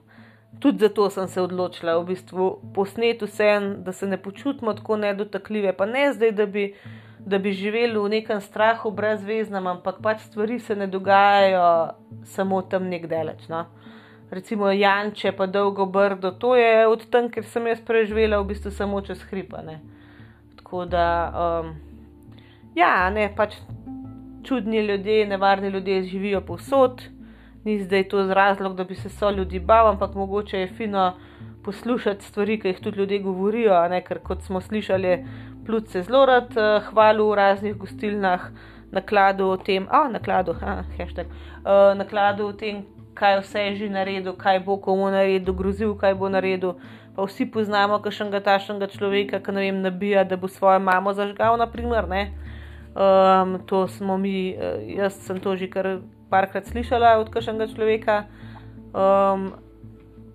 tudi 0.59 0.79
zato 0.79 1.09
sem 1.09 1.27
se 1.27 1.41
odločila, 1.41 1.97
v 1.99 2.05
bistvu 2.05 2.49
posneti 2.75 3.25
vse, 3.25 3.59
da 3.77 3.91
se 3.91 4.07
ne 4.07 4.17
počutimo 4.17 4.73
tako 4.73 4.97
nedotakljive. 4.97 5.73
Pa 5.73 5.85
ne 5.85 6.13
zdaj, 6.13 6.31
da 6.31 6.45
bi, 6.45 6.73
da 7.19 7.37
bi 7.39 7.51
živeli 7.53 7.99
v 7.99 8.09
nekem 8.09 8.41
strahu, 8.41 8.91
brezveznem, 8.91 9.67
ampak 9.67 9.99
pač 10.01 10.21
stvari 10.21 10.59
se 10.59 10.75
ne 10.75 10.87
dogajajo 10.87 11.91
samo 12.23 12.61
tam 12.61 12.87
nekdeleč. 12.89 13.47
No. 13.49 13.65
Recimo 14.31 14.71
Janče, 14.71 15.31
pa 15.31 15.45
dolgo 15.45 15.85
brdo, 15.85 16.31
to 16.31 16.55
je 16.55 16.87
od 16.87 17.09
tam, 17.09 17.29
ker 17.29 17.43
sem 17.43 17.67
jaz 17.67 17.81
preživela, 17.81 18.39
v 18.39 18.53
bistvu 18.53 18.71
samo 18.71 19.01
čez 19.01 19.23
hripane. 19.29 19.79
Tako 20.55 20.85
da, 20.85 21.05
um, 21.33 21.73
ja, 22.77 23.09
ne, 23.09 23.29
pač 23.35 23.57
čudni 24.45 24.85
ljudje, 24.85 25.25
nevarni 25.27 25.69
ljudje 25.69 26.03
živijo 26.03 26.41
povsod, 26.41 27.01
ni 27.65 27.79
zdaj 27.79 28.07
to 28.09 28.27
razlog, 28.33 28.75
da 28.75 28.83
bi 28.83 28.95
se 28.95 29.09
so 29.09 29.31
ljudi 29.31 29.59
bal, 29.59 29.87
ampak 29.87 30.15
mogoče 30.15 30.59
je 30.59 30.67
fino 30.67 31.13
poslušati 31.65 32.25
stvari, 32.25 32.59
ki 32.59 32.67
jih 32.67 32.79
tudi 32.79 32.97
ljudje 32.97 33.19
govorijo. 33.19 33.87
Ne? 33.89 34.01
Ker 34.01 34.19
kot 34.23 34.41
smo 34.41 34.61
slišali, 34.61 35.25
plut 35.65 35.87
se 35.87 36.01
zelo 36.01 36.25
rad 36.25 36.55
uh, 36.57 36.83
hvali 36.89 37.23
v 37.23 37.35
raznih 37.35 37.75
gostilnah, 37.77 38.49
nakladu 38.91 39.49
o 39.49 39.57
tem, 39.57 39.87
a 39.89 40.01
oh, 40.01 40.11
nakladu, 40.11 40.53
ha, 40.61 40.83
hashtag, 40.97 41.27
uh, 41.65 41.93
nakladu 41.97 42.47
o 42.47 42.53
tem, 42.53 42.85
kaj 43.13 43.39
vse 43.43 43.59
je 43.59 43.75
že 43.75 43.89
naredil, 43.89 44.33
kaj 44.33 44.59
bo 44.65 44.77
komu 44.77 45.11
naredil, 45.11 45.53
grozil, 45.53 45.95
kaj 45.95 46.15
bo 46.15 46.29
naredil. 46.29 46.75
Pa 47.15 47.25
vsi 47.27 47.45
poznamo 47.51 47.99
kakšnega 47.99 48.39
tašnega 48.39 48.87
človeka, 48.87 49.39
ki 49.43 49.51
ne 49.51 49.61
vem, 49.65 49.81
nabija, 49.83 50.23
da 50.23 50.37
bo 50.37 50.47
svojo 50.47 50.79
mamo 50.79 51.13
zažgal, 51.13 51.57
naprimer. 51.59 52.07
Um, 52.95 53.59
to 53.65 53.87
smo 53.87 54.17
mi, 54.17 54.55
uh, 54.55 54.79
jaz 54.81 55.19
sem 55.25 55.39
to 55.39 55.55
že 55.55 55.69
kar 55.69 55.99
parkrat 56.29 56.65
slišala 56.65 57.19
od 57.19 57.29
kakšnega 57.29 57.67
človeka. 57.75 58.23
Um, 58.93 59.53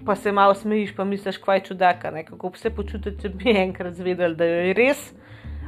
pa 0.06 0.16
se 0.16 0.32
malo 0.32 0.54
smejiš, 0.54 0.94
pa 0.96 1.04
misliš, 1.04 1.38
kaj 1.38 1.60
čudaka, 1.68 2.10
ne? 2.10 2.24
kako 2.24 2.52
se 2.58 2.70
počutiš, 2.70 3.18
če 3.22 3.28
bi 3.28 3.56
enkrat 3.56 3.94
zvedel, 3.94 4.34
da 4.34 4.44
je 4.44 4.72
res, 4.76 5.04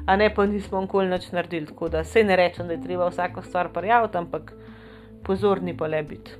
a 0.06 0.16
ne 0.16 0.30
pa 0.34 0.46
nismo 0.46 0.80
nikoli 0.80 1.10
nič 1.10 1.30
naredili. 1.32 1.66
Tako 1.66 1.88
da 1.88 2.04
se 2.04 2.24
ne 2.24 2.36
rečem, 2.36 2.66
da 2.66 2.76
je 2.76 2.82
treba 2.82 3.08
vsako 3.08 3.42
stvar 3.42 3.72
prijaviti, 3.72 4.18
ampak 4.18 4.52
pozorni 5.24 5.76
pa 5.76 5.86
le 5.86 6.02
biti. 6.02 6.38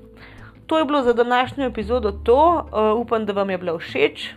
To 0.66 0.78
je 0.78 0.84
bilo 0.84 1.03
za 1.03 1.12
današnjo 1.12 1.66
epizodo 1.66 2.12
to, 2.12 2.66
uh, 2.66 3.01
upam, 3.01 3.26
da 3.26 3.32
vam 3.32 3.51
je 3.51 3.59
bilo 3.59 3.78
všeč 3.78 4.34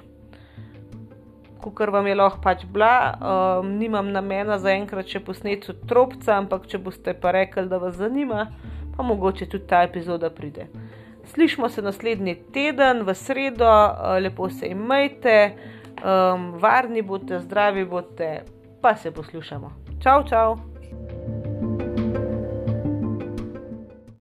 kot 1.62 1.91
vam 1.91 2.07
je 2.07 2.16
lahko 2.16 2.41
pač 2.43 2.66
bila. 2.66 3.16
Um, 3.20 3.74
nimam 3.78 4.12
namena 4.12 4.57
za 4.60 4.72
enkrat 4.72 5.10
še 5.12 5.22
posneti 5.24 5.76
tropca, 5.88 6.38
ampak 6.38 6.68
če 6.72 6.80
boste 6.84 7.14
pa 7.14 7.34
rekli, 7.36 7.68
da 7.70 7.80
vas 7.82 7.97
zanima, 7.99 8.47
pa 8.95 9.03
mogoče 9.03 9.49
tudi 9.49 9.68
ta 9.68 9.84
epizoda 9.88 10.30
pride. 10.30 10.70
Slišmo 11.34 11.70
se 11.70 11.82
naslednji 11.82 12.36
teden, 12.54 13.04
v 13.04 13.14
sredo, 13.16 13.66
eh, 13.66 14.20
lepo 14.20 14.50
se 14.50 14.68
imejte, 14.68 15.52
um, 16.00 16.52
varni 16.60 17.02
boste, 17.02 17.40
zdravi 17.40 17.86
boste, 17.86 18.44
pa 18.82 18.96
se 18.96 19.12
poslušamo. 19.12 19.72
Čau, 20.04 20.24
čau! 20.30 20.58